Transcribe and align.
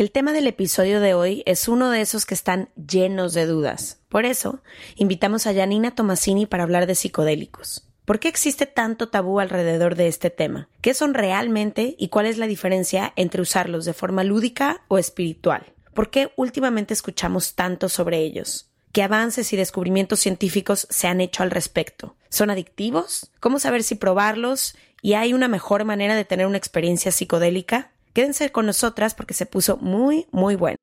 El 0.00 0.12
tema 0.12 0.32
del 0.32 0.46
episodio 0.46 0.98
de 0.98 1.12
hoy 1.12 1.42
es 1.44 1.68
uno 1.68 1.90
de 1.90 2.00
esos 2.00 2.24
que 2.24 2.32
están 2.32 2.70
llenos 2.74 3.34
de 3.34 3.44
dudas. 3.44 3.98
Por 4.08 4.24
eso, 4.24 4.62
invitamos 4.96 5.46
a 5.46 5.52
Janina 5.52 5.94
Tomasini 5.94 6.46
para 6.46 6.62
hablar 6.62 6.86
de 6.86 6.94
psicodélicos. 6.94 7.86
¿Por 8.06 8.18
qué 8.18 8.28
existe 8.28 8.64
tanto 8.64 9.10
tabú 9.10 9.40
alrededor 9.40 9.96
de 9.96 10.08
este 10.08 10.30
tema? 10.30 10.70
¿Qué 10.80 10.94
son 10.94 11.12
realmente 11.12 11.96
y 11.98 12.08
cuál 12.08 12.24
es 12.24 12.38
la 12.38 12.46
diferencia 12.46 13.12
entre 13.14 13.42
usarlos 13.42 13.84
de 13.84 13.92
forma 13.92 14.24
lúdica 14.24 14.84
o 14.88 14.96
espiritual? 14.96 15.74
¿Por 15.92 16.08
qué 16.08 16.32
últimamente 16.34 16.94
escuchamos 16.94 17.54
tanto 17.54 17.90
sobre 17.90 18.20
ellos? 18.20 18.70
¿Qué 18.92 19.02
avances 19.02 19.52
y 19.52 19.58
descubrimientos 19.58 20.20
científicos 20.20 20.86
se 20.88 21.08
han 21.08 21.20
hecho 21.20 21.42
al 21.42 21.50
respecto? 21.50 22.16
¿Son 22.30 22.48
adictivos? 22.48 23.30
¿Cómo 23.38 23.58
saber 23.58 23.82
si 23.82 23.96
probarlos? 23.96 24.76
¿Y 25.02 25.12
hay 25.12 25.34
una 25.34 25.46
mejor 25.46 25.84
manera 25.84 26.14
de 26.14 26.24
tener 26.24 26.46
una 26.46 26.56
experiencia 26.56 27.12
psicodélica? 27.12 27.92
Quédense 28.12 28.50
con 28.50 28.66
nosotras 28.66 29.14
porque 29.14 29.34
se 29.34 29.46
puso 29.46 29.76
muy, 29.80 30.26
muy 30.32 30.56
bueno. 30.56 30.76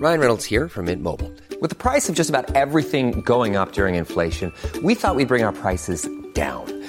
Ryan 0.00 0.20
Reynolds 0.20 0.44
here 0.44 0.68
from 0.68 0.84
Mint 0.86 1.02
Mobile. 1.02 1.32
With 1.60 1.70
the 1.70 1.76
price 1.76 2.08
of 2.08 2.14
just 2.14 2.30
about 2.30 2.54
everything 2.54 3.20
going 3.22 3.56
up 3.56 3.72
during 3.72 3.96
inflation, 3.96 4.52
we 4.84 4.94
thought 4.94 5.16
we'd 5.16 5.26
bring 5.26 5.42
our 5.42 5.52
prices 5.52 6.08
down. 6.34 6.77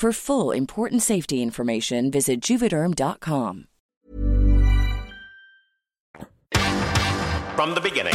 For 0.00 0.12
full 0.12 0.52
important 0.52 1.02
safety 1.02 1.42
information, 1.42 2.10
visit 2.10 2.40
juvederm.com. 2.40 3.66
From 7.54 7.74
the 7.74 7.80
beginning. 7.82 8.14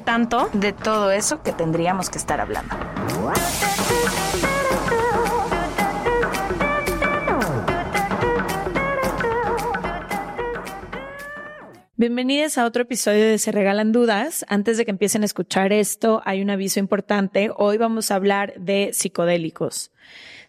tanto. 0.00 0.50
de 0.52 0.72
todo 0.72 1.12
eso 1.12 1.42
que 1.42 1.52
tendríamos 1.52 2.10
que 2.10 2.18
estar 2.18 2.40
hablando. 2.40 2.74
Bienvenidos 11.96 12.58
a 12.58 12.66
otro 12.66 12.82
episodio 12.82 13.24
de 13.24 13.38
Se 13.38 13.52
Regalan 13.52 13.92
Dudas. 13.92 14.44
Antes 14.48 14.76
de 14.76 14.84
que 14.84 14.90
empiecen 14.90 15.22
a 15.22 15.24
escuchar 15.24 15.72
esto, 15.72 16.20
hay 16.24 16.42
un 16.42 16.50
aviso 16.50 16.80
importante. 16.80 17.50
Hoy 17.56 17.78
vamos 17.78 18.10
a 18.10 18.16
hablar 18.16 18.54
de 18.58 18.90
psicodélicos. 18.92 19.92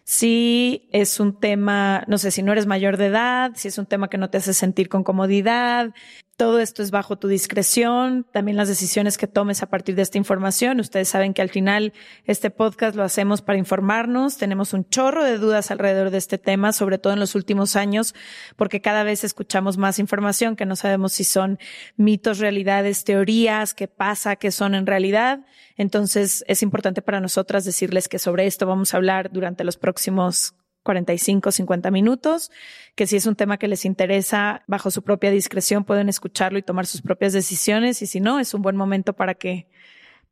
Si 0.02 0.88
es 0.90 1.20
un 1.20 1.38
tema, 1.38 2.04
no 2.08 2.18
sé, 2.18 2.32
si 2.32 2.42
no 2.42 2.52
eres 2.52 2.66
mayor 2.66 2.96
de 2.96 3.06
edad, 3.06 3.52
si 3.54 3.68
es 3.68 3.78
un 3.78 3.86
tema 3.86 4.10
que 4.10 4.18
no 4.18 4.30
te 4.30 4.38
hace 4.38 4.52
sentir 4.52 4.88
con 4.88 5.04
comodidad, 5.04 5.94
todo 6.38 6.60
esto 6.60 6.84
es 6.84 6.92
bajo 6.92 7.18
tu 7.18 7.26
discreción, 7.26 8.24
también 8.30 8.56
las 8.56 8.68
decisiones 8.68 9.18
que 9.18 9.26
tomes 9.26 9.64
a 9.64 9.66
partir 9.66 9.96
de 9.96 10.02
esta 10.02 10.18
información. 10.18 10.78
Ustedes 10.78 11.08
saben 11.08 11.34
que 11.34 11.42
al 11.42 11.48
final 11.48 11.92
este 12.26 12.50
podcast 12.50 12.94
lo 12.94 13.02
hacemos 13.02 13.42
para 13.42 13.58
informarnos, 13.58 14.36
tenemos 14.36 14.72
un 14.72 14.88
chorro 14.88 15.24
de 15.24 15.36
dudas 15.36 15.72
alrededor 15.72 16.10
de 16.10 16.18
este 16.18 16.38
tema, 16.38 16.72
sobre 16.72 16.98
todo 16.98 17.12
en 17.12 17.18
los 17.18 17.34
últimos 17.34 17.74
años, 17.74 18.14
porque 18.54 18.80
cada 18.80 19.02
vez 19.02 19.24
escuchamos 19.24 19.78
más 19.78 19.98
información 19.98 20.54
que 20.54 20.64
no 20.64 20.76
sabemos 20.76 21.12
si 21.12 21.24
son 21.24 21.58
mitos, 21.96 22.38
realidades, 22.38 23.02
teorías, 23.02 23.74
qué 23.74 23.88
pasa, 23.88 24.36
qué 24.36 24.52
son 24.52 24.76
en 24.76 24.86
realidad. 24.86 25.40
Entonces 25.76 26.44
es 26.46 26.62
importante 26.62 27.02
para 27.02 27.20
nosotras 27.20 27.64
decirles 27.64 28.06
que 28.06 28.20
sobre 28.20 28.46
esto 28.46 28.64
vamos 28.64 28.94
a 28.94 28.98
hablar 28.98 29.32
durante 29.32 29.64
los 29.64 29.76
próximos 29.76 30.54
45, 30.88 31.52
50 31.52 31.90
minutos, 31.90 32.50
que 32.98 33.06
si 33.06 33.14
es 33.14 33.26
un 33.26 33.36
tema 33.36 33.58
que 33.58 33.68
les 33.68 33.84
interesa, 33.84 34.64
bajo 34.66 34.90
su 34.90 35.02
propia 35.02 35.30
discreción 35.30 35.84
pueden 35.84 36.08
escucharlo 36.08 36.58
y 36.58 36.62
tomar 36.62 36.84
sus 36.84 37.00
propias 37.00 37.32
decisiones 37.32 38.02
y 38.02 38.08
si 38.08 38.18
no, 38.18 38.40
es 38.40 38.54
un 38.54 38.60
buen 38.60 38.74
momento 38.74 39.12
para 39.12 39.34
que 39.34 39.68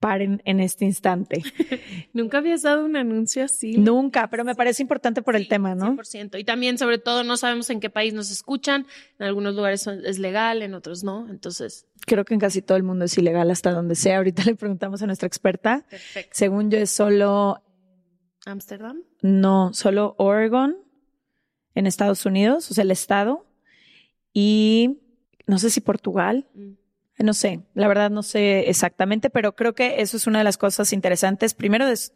paren 0.00 0.42
en 0.44 0.58
este 0.58 0.84
instante. 0.84 1.44
Nunca 2.12 2.38
habías 2.38 2.62
dado 2.62 2.84
un 2.84 2.96
anuncio 2.96 3.44
así. 3.44 3.78
Nunca, 3.78 4.28
pero 4.30 4.44
me 4.44 4.56
parece 4.56 4.82
importante 4.82 5.22
por 5.22 5.36
el 5.36 5.46
tema, 5.46 5.76
¿no? 5.76 5.94
100%. 5.96 6.40
Y 6.40 6.42
también, 6.42 6.76
sobre 6.76 6.98
todo, 6.98 7.22
no 7.22 7.36
sabemos 7.36 7.70
en 7.70 7.78
qué 7.78 7.88
país 7.88 8.12
nos 8.14 8.32
escuchan. 8.32 8.88
En 9.20 9.26
algunos 9.26 9.54
lugares 9.54 9.86
es 9.86 10.18
legal, 10.18 10.60
en 10.60 10.74
otros 10.74 11.04
no. 11.04 11.28
Entonces, 11.30 11.86
Creo 12.04 12.24
que 12.24 12.34
en 12.34 12.40
casi 12.40 12.62
todo 12.62 12.76
el 12.76 12.82
mundo 12.82 13.04
es 13.04 13.16
ilegal 13.16 13.48
hasta 13.52 13.70
donde 13.70 13.94
sea. 13.94 14.16
Ahorita 14.16 14.42
le 14.42 14.56
preguntamos 14.56 15.00
a 15.02 15.06
nuestra 15.06 15.28
experta. 15.28 15.86
perfecto. 15.88 16.30
Según 16.32 16.68
yo 16.68 16.78
es 16.78 16.90
solo, 16.90 17.62
Ámsterdam. 18.44 19.04
no, 19.22 19.72
solo 19.72 20.16
Oregon 20.18 20.84
en 21.76 21.86
Estados 21.86 22.26
Unidos, 22.26 22.68
o 22.70 22.74
sea, 22.74 22.82
el 22.82 22.90
estado. 22.90 23.46
Y 24.32 24.98
no 25.46 25.58
sé 25.58 25.70
si 25.70 25.80
Portugal. 25.80 26.48
Mm. 26.54 26.72
No 27.18 27.32
sé, 27.32 27.60
la 27.72 27.88
verdad 27.88 28.10
no 28.10 28.22
sé 28.22 28.68
exactamente, 28.68 29.30
pero 29.30 29.56
creo 29.56 29.74
que 29.74 30.02
eso 30.02 30.18
es 30.18 30.26
una 30.26 30.38
de 30.38 30.44
las 30.44 30.58
cosas 30.58 30.92
interesantes. 30.92 31.54
Primero 31.54 31.86
es 31.86 32.12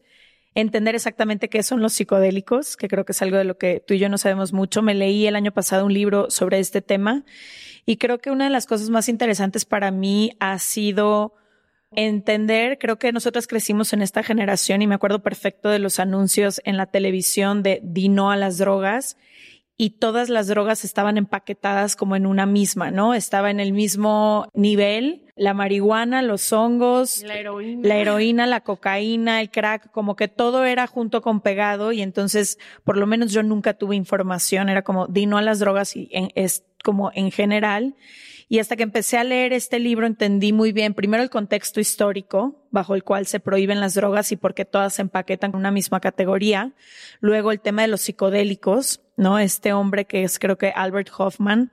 entender 0.54 0.94
exactamente 0.94 1.48
qué 1.48 1.62
son 1.62 1.80
los 1.80 1.94
psicodélicos, 1.94 2.76
que 2.76 2.88
creo 2.88 3.06
que 3.06 3.12
es 3.12 3.22
algo 3.22 3.38
de 3.38 3.44
lo 3.44 3.56
que 3.56 3.82
tú 3.86 3.94
y 3.94 3.98
yo 3.98 4.10
no 4.10 4.18
sabemos 4.18 4.52
mucho. 4.52 4.82
Me 4.82 4.94
leí 4.94 5.26
el 5.26 5.36
año 5.36 5.52
pasado 5.52 5.86
un 5.86 5.94
libro 5.94 6.30
sobre 6.30 6.58
este 6.58 6.82
tema 6.82 7.24
y 7.86 7.96
creo 7.96 8.18
que 8.18 8.30
una 8.30 8.44
de 8.44 8.50
las 8.50 8.66
cosas 8.66 8.90
más 8.90 9.08
interesantes 9.08 9.64
para 9.64 9.90
mí 9.90 10.36
ha 10.38 10.58
sido 10.58 11.34
entender, 11.92 12.78
creo 12.78 12.98
que 12.98 13.12
nosotras 13.12 13.46
crecimos 13.46 13.94
en 13.94 14.02
esta 14.02 14.22
generación 14.22 14.82
y 14.82 14.86
me 14.86 14.94
acuerdo 14.94 15.22
perfecto 15.22 15.70
de 15.70 15.78
los 15.78 15.98
anuncios 15.98 16.60
en 16.64 16.76
la 16.76 16.86
televisión 16.86 17.62
de 17.62 17.80
di 17.82 18.10
no 18.10 18.30
a 18.30 18.36
las 18.36 18.58
drogas 18.58 19.16
y 19.82 19.90
todas 19.98 20.28
las 20.28 20.46
drogas 20.46 20.84
estaban 20.84 21.16
empaquetadas 21.16 21.96
como 21.96 22.14
en 22.14 22.26
una 22.26 22.44
misma, 22.44 22.90
¿no? 22.90 23.14
Estaba 23.14 23.50
en 23.50 23.60
el 23.60 23.72
mismo 23.72 24.46
nivel, 24.52 25.22
la 25.36 25.54
marihuana, 25.54 26.20
los 26.20 26.52
hongos, 26.52 27.22
La 27.22 27.36
heroína. 27.38 27.88
la 27.88 27.96
heroína, 27.96 28.46
la 28.46 28.60
cocaína, 28.60 29.40
el 29.40 29.50
crack, 29.50 29.90
como 29.90 30.16
que 30.16 30.28
todo 30.28 30.66
era 30.66 30.86
junto 30.86 31.22
con 31.22 31.40
pegado 31.40 31.92
y 31.92 32.02
entonces 32.02 32.58
por 32.84 32.98
lo 32.98 33.06
menos 33.06 33.32
yo 33.32 33.42
nunca 33.42 33.72
tuve 33.72 33.96
información, 33.96 34.68
era 34.68 34.82
como 34.82 35.06
di 35.06 35.24
no 35.24 35.38
a 35.38 35.42
las 35.42 35.60
drogas 35.60 35.96
y 35.96 36.08
en- 36.12 36.28
es 36.34 36.64
como 36.84 37.10
en 37.14 37.30
general. 37.30 37.94
Y 38.52 38.58
hasta 38.58 38.74
que 38.74 38.82
empecé 38.82 39.16
a 39.16 39.22
leer 39.22 39.52
este 39.52 39.78
libro 39.78 40.08
entendí 40.08 40.52
muy 40.52 40.72
bien, 40.72 40.92
primero 40.92 41.22
el 41.22 41.30
contexto 41.30 41.78
histórico 41.78 42.66
bajo 42.72 42.96
el 42.96 43.04
cual 43.04 43.26
se 43.26 43.38
prohíben 43.38 43.78
las 43.78 43.94
drogas 43.94 44.32
y 44.32 44.36
por 44.36 44.54
qué 44.54 44.64
todas 44.64 44.94
se 44.94 45.02
empaquetan 45.02 45.52
en 45.52 45.56
una 45.56 45.70
misma 45.70 46.00
categoría. 46.00 46.74
Luego 47.20 47.52
el 47.52 47.60
tema 47.60 47.82
de 47.82 47.88
los 47.88 48.00
psicodélicos, 48.00 49.02
¿no? 49.16 49.38
Este 49.38 49.72
hombre 49.72 50.04
que 50.04 50.24
es 50.24 50.40
creo 50.40 50.58
que 50.58 50.72
Albert 50.74 51.10
Hoffman, 51.16 51.70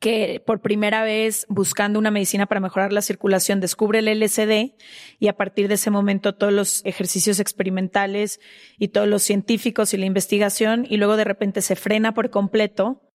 que 0.00 0.42
por 0.46 0.62
primera 0.62 1.04
vez 1.04 1.44
buscando 1.50 1.98
una 1.98 2.10
medicina 2.10 2.46
para 2.46 2.62
mejorar 2.62 2.90
la 2.94 3.02
circulación 3.02 3.60
descubre 3.60 3.98
el 3.98 4.18
LSD 4.18 4.72
y 5.18 5.28
a 5.28 5.36
partir 5.36 5.68
de 5.68 5.74
ese 5.74 5.90
momento 5.90 6.34
todos 6.34 6.54
los 6.54 6.82
ejercicios 6.86 7.38
experimentales 7.38 8.40
y 8.78 8.88
todos 8.88 9.08
los 9.08 9.22
científicos 9.22 9.92
y 9.92 9.98
la 9.98 10.06
investigación 10.06 10.86
y 10.88 10.96
luego 10.96 11.18
de 11.18 11.24
repente 11.24 11.60
se 11.60 11.76
frena 11.76 12.14
por 12.14 12.30
completo 12.30 13.11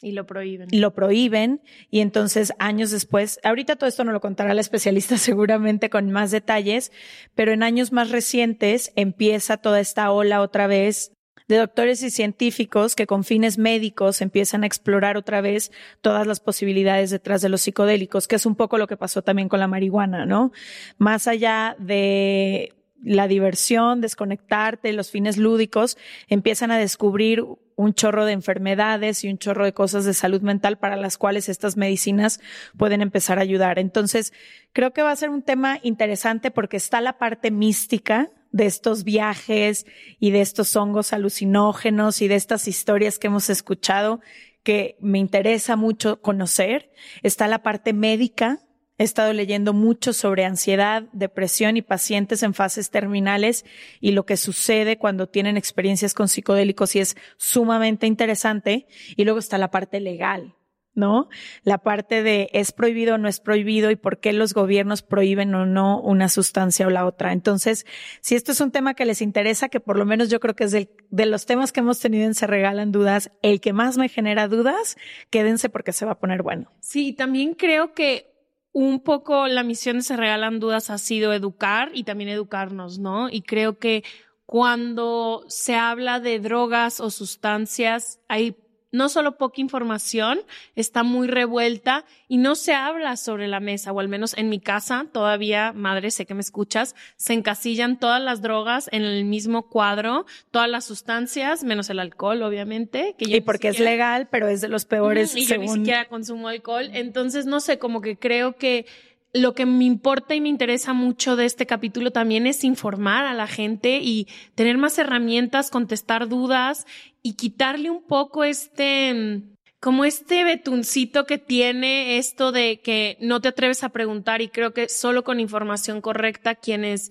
y 0.00 0.12
lo 0.12 0.26
prohíben. 0.26 0.68
Lo 0.72 0.94
prohíben 0.94 1.60
y 1.90 2.00
entonces 2.00 2.52
años 2.58 2.90
después, 2.90 3.40
ahorita 3.42 3.76
todo 3.76 3.88
esto 3.88 4.04
no 4.04 4.12
lo 4.12 4.20
contará 4.20 4.54
la 4.54 4.60
especialista 4.60 5.16
seguramente 5.18 5.90
con 5.90 6.10
más 6.10 6.30
detalles, 6.30 6.92
pero 7.34 7.52
en 7.52 7.62
años 7.62 7.92
más 7.92 8.10
recientes 8.10 8.92
empieza 8.96 9.56
toda 9.56 9.80
esta 9.80 10.10
ola 10.10 10.40
otra 10.40 10.66
vez 10.66 11.12
de 11.48 11.56
doctores 11.56 12.02
y 12.02 12.10
científicos 12.10 12.94
que 12.94 13.06
con 13.06 13.24
fines 13.24 13.56
médicos 13.56 14.20
empiezan 14.20 14.62
a 14.62 14.66
explorar 14.66 15.16
otra 15.16 15.40
vez 15.40 15.72
todas 16.02 16.26
las 16.26 16.40
posibilidades 16.40 17.10
detrás 17.10 17.40
de 17.40 17.48
los 17.48 17.62
psicodélicos, 17.62 18.28
que 18.28 18.36
es 18.36 18.44
un 18.44 18.54
poco 18.54 18.76
lo 18.76 18.86
que 18.86 18.98
pasó 18.98 19.22
también 19.22 19.48
con 19.48 19.58
la 19.58 19.66
marihuana, 19.66 20.26
¿no? 20.26 20.52
Más 20.98 21.26
allá 21.26 21.74
de 21.78 22.74
la 23.02 23.28
diversión, 23.28 24.00
desconectarte, 24.00 24.92
los 24.92 25.10
fines 25.10 25.36
lúdicos, 25.36 25.96
empiezan 26.28 26.70
a 26.70 26.78
descubrir 26.78 27.44
un 27.76 27.94
chorro 27.94 28.24
de 28.24 28.32
enfermedades 28.32 29.22
y 29.22 29.28
un 29.28 29.38
chorro 29.38 29.64
de 29.64 29.72
cosas 29.72 30.04
de 30.04 30.12
salud 30.12 30.42
mental 30.42 30.78
para 30.78 30.96
las 30.96 31.16
cuales 31.16 31.48
estas 31.48 31.76
medicinas 31.76 32.40
pueden 32.76 33.02
empezar 33.02 33.38
a 33.38 33.42
ayudar. 33.42 33.78
Entonces, 33.78 34.32
creo 34.72 34.92
que 34.92 35.02
va 35.02 35.12
a 35.12 35.16
ser 35.16 35.30
un 35.30 35.42
tema 35.42 35.78
interesante 35.82 36.50
porque 36.50 36.76
está 36.76 37.00
la 37.00 37.18
parte 37.18 37.52
mística 37.52 38.30
de 38.50 38.66
estos 38.66 39.04
viajes 39.04 39.86
y 40.18 40.32
de 40.32 40.40
estos 40.40 40.74
hongos 40.74 41.12
alucinógenos 41.12 42.20
y 42.20 42.28
de 42.28 42.34
estas 42.34 42.66
historias 42.66 43.18
que 43.18 43.28
hemos 43.28 43.48
escuchado 43.48 44.20
que 44.62 44.96
me 45.00 45.18
interesa 45.18 45.76
mucho 45.76 46.20
conocer. 46.20 46.90
Está 47.22 47.48
la 47.48 47.62
parte 47.62 47.92
médica. 47.92 48.60
He 48.98 49.04
estado 49.04 49.32
leyendo 49.32 49.72
mucho 49.72 50.12
sobre 50.12 50.44
ansiedad, 50.44 51.04
depresión 51.12 51.76
y 51.76 51.82
pacientes 51.82 52.42
en 52.42 52.52
fases 52.52 52.90
terminales 52.90 53.64
y 54.00 54.12
lo 54.12 54.26
que 54.26 54.36
sucede 54.36 54.98
cuando 54.98 55.28
tienen 55.28 55.56
experiencias 55.56 56.14
con 56.14 56.28
psicodélicos 56.28 56.96
y 56.96 57.00
es 57.00 57.16
sumamente 57.36 58.06
interesante. 58.06 58.86
Y 59.16 59.24
luego 59.24 59.38
está 59.38 59.56
la 59.56 59.70
parte 59.70 60.00
legal 60.00 60.54
¿no? 60.98 61.28
La 61.62 61.78
parte 61.78 62.22
de 62.22 62.50
es 62.52 62.72
prohibido 62.72 63.14
o 63.14 63.18
no 63.18 63.28
es 63.28 63.40
prohibido 63.40 63.90
y 63.90 63.96
por 63.96 64.18
qué 64.18 64.32
los 64.32 64.52
gobiernos 64.52 65.02
prohíben 65.02 65.54
o 65.54 65.64
no 65.64 66.00
una 66.00 66.28
sustancia 66.28 66.86
o 66.86 66.90
la 66.90 67.06
otra. 67.06 67.32
Entonces, 67.32 67.86
si 68.20 68.34
esto 68.34 68.52
es 68.52 68.60
un 68.60 68.72
tema 68.72 68.94
que 68.94 69.06
les 69.06 69.22
interesa, 69.22 69.68
que 69.68 69.80
por 69.80 69.96
lo 69.96 70.04
menos 70.04 70.28
yo 70.28 70.40
creo 70.40 70.56
que 70.56 70.64
es 70.64 70.72
de, 70.72 70.90
de 71.10 71.26
los 71.26 71.46
temas 71.46 71.72
que 71.72 71.80
hemos 71.80 72.00
tenido 72.00 72.26
en 72.26 72.34
Se 72.34 72.46
Regalan 72.46 72.92
Dudas, 72.92 73.30
el 73.42 73.60
que 73.60 73.72
más 73.72 73.96
me 73.96 74.08
genera 74.08 74.48
dudas, 74.48 74.96
quédense 75.30 75.68
porque 75.68 75.92
se 75.92 76.04
va 76.04 76.12
a 76.12 76.18
poner 76.18 76.42
bueno. 76.42 76.72
Sí, 76.80 77.12
también 77.12 77.54
creo 77.54 77.94
que 77.94 78.37
un 78.72 79.00
poco 79.00 79.48
la 79.48 79.62
misión 79.62 79.96
de 79.96 80.02
Se 80.02 80.16
Regalan 80.16 80.60
Dudas 80.60 80.90
ha 80.90 80.98
sido 80.98 81.32
educar 81.32 81.90
y 81.94 82.04
también 82.04 82.30
educarnos, 82.30 82.98
¿no? 82.98 83.28
Y 83.28 83.42
creo 83.42 83.78
que 83.78 84.04
cuando 84.46 85.44
se 85.48 85.74
habla 85.74 86.20
de 86.20 86.40
drogas 86.40 87.00
o 87.00 87.10
sustancias, 87.10 88.20
hay 88.28 88.56
no 88.90 89.08
solo 89.08 89.36
poca 89.36 89.60
información, 89.60 90.40
está 90.76 91.02
muy 91.02 91.28
revuelta 91.28 92.04
y 92.26 92.38
no 92.38 92.54
se 92.54 92.74
habla 92.74 93.16
sobre 93.16 93.48
la 93.48 93.60
mesa, 93.60 93.92
o 93.92 94.00
al 94.00 94.08
menos 94.08 94.36
en 94.36 94.48
mi 94.48 94.60
casa 94.60 95.06
todavía, 95.12 95.72
madre, 95.72 96.10
sé 96.10 96.26
que 96.26 96.34
me 96.34 96.40
escuchas, 96.40 96.94
se 97.16 97.34
encasillan 97.34 97.98
todas 97.98 98.22
las 98.22 98.42
drogas 98.42 98.88
en 98.92 99.02
el 99.02 99.24
mismo 99.24 99.68
cuadro, 99.68 100.26
todas 100.50 100.68
las 100.68 100.84
sustancias, 100.84 101.64
menos 101.64 101.90
el 101.90 101.98
alcohol, 101.98 102.42
obviamente. 102.42 103.14
Que 103.18 103.36
y 103.36 103.40
porque 103.40 103.68
es 103.68 103.78
legal, 103.78 104.28
pero 104.30 104.48
es 104.48 104.60
de 104.60 104.68
los 104.68 104.84
peores. 104.84 105.36
y 105.36 105.46
yo 105.46 105.58
ni 105.58 105.68
siquiera 105.68 106.06
consumo 106.08 106.48
alcohol. 106.48 106.90
Entonces, 106.92 107.46
no 107.46 107.60
sé, 107.60 107.78
como 107.78 108.00
que 108.00 108.16
creo 108.18 108.56
que 108.56 108.86
lo 109.32 109.54
que 109.54 109.66
me 109.66 109.84
importa 109.84 110.34
y 110.34 110.40
me 110.40 110.48
interesa 110.48 110.92
mucho 110.92 111.36
de 111.36 111.44
este 111.44 111.66
capítulo 111.66 112.10
también 112.10 112.46
es 112.46 112.64
informar 112.64 113.26
a 113.26 113.34
la 113.34 113.46
gente 113.46 114.00
y 114.02 114.26
tener 114.54 114.78
más 114.78 114.98
herramientas, 114.98 115.70
contestar 115.70 116.28
dudas 116.28 116.86
y 117.22 117.34
quitarle 117.34 117.90
un 117.90 118.02
poco 118.02 118.44
este, 118.44 119.42
como 119.80 120.04
este 120.04 120.44
betuncito 120.44 121.26
que 121.26 121.38
tiene 121.38 122.18
esto 122.18 122.52
de 122.52 122.80
que 122.80 123.18
no 123.20 123.40
te 123.40 123.48
atreves 123.48 123.84
a 123.84 123.90
preguntar 123.90 124.40
y 124.40 124.48
creo 124.48 124.72
que 124.72 124.88
solo 124.88 125.24
con 125.24 125.40
información 125.40 126.00
correcta 126.00 126.54
quienes 126.54 127.10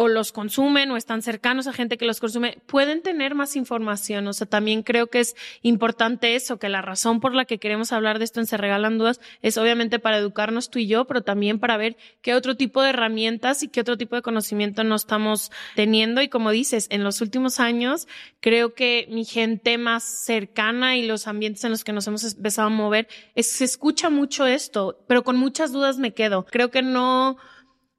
o 0.00 0.06
los 0.06 0.30
consumen 0.30 0.92
o 0.92 0.96
están 0.96 1.22
cercanos 1.22 1.66
a 1.66 1.72
gente 1.72 1.98
que 1.98 2.04
los 2.04 2.20
consume, 2.20 2.58
pueden 2.66 3.02
tener 3.02 3.34
más 3.34 3.56
información. 3.56 4.28
O 4.28 4.32
sea, 4.32 4.46
también 4.46 4.84
creo 4.84 5.08
que 5.08 5.18
es 5.18 5.34
importante 5.62 6.36
eso, 6.36 6.60
que 6.60 6.68
la 6.68 6.82
razón 6.82 7.18
por 7.18 7.34
la 7.34 7.46
que 7.46 7.58
queremos 7.58 7.90
hablar 7.90 8.18
de 8.20 8.24
esto 8.24 8.38
en 8.38 8.46
Se 8.46 8.56
Regalan 8.56 8.96
Dudas 8.96 9.20
es 9.42 9.58
obviamente 9.58 9.98
para 9.98 10.18
educarnos 10.18 10.70
tú 10.70 10.78
y 10.78 10.86
yo, 10.86 11.06
pero 11.06 11.22
también 11.22 11.58
para 11.58 11.76
ver 11.76 11.96
qué 12.22 12.34
otro 12.34 12.56
tipo 12.56 12.80
de 12.80 12.90
herramientas 12.90 13.64
y 13.64 13.68
qué 13.68 13.80
otro 13.80 13.98
tipo 13.98 14.14
de 14.14 14.22
conocimiento 14.22 14.84
no 14.84 14.94
estamos 14.94 15.50
teniendo. 15.74 16.22
Y 16.22 16.28
como 16.28 16.52
dices, 16.52 16.86
en 16.90 17.02
los 17.02 17.20
últimos 17.20 17.58
años, 17.58 18.06
creo 18.38 18.74
que 18.74 19.08
mi 19.10 19.24
gente 19.24 19.78
más 19.78 20.04
cercana 20.04 20.96
y 20.96 21.08
los 21.08 21.26
ambientes 21.26 21.64
en 21.64 21.72
los 21.72 21.82
que 21.82 21.92
nos 21.92 22.06
hemos 22.06 22.22
empezado 22.22 22.68
a 22.68 22.70
mover, 22.70 23.08
es, 23.34 23.50
se 23.50 23.64
escucha 23.64 24.10
mucho 24.10 24.46
esto, 24.46 25.04
pero 25.08 25.24
con 25.24 25.36
muchas 25.36 25.72
dudas 25.72 25.98
me 25.98 26.14
quedo. 26.14 26.44
Creo 26.44 26.70
que 26.70 26.82
no, 26.82 27.36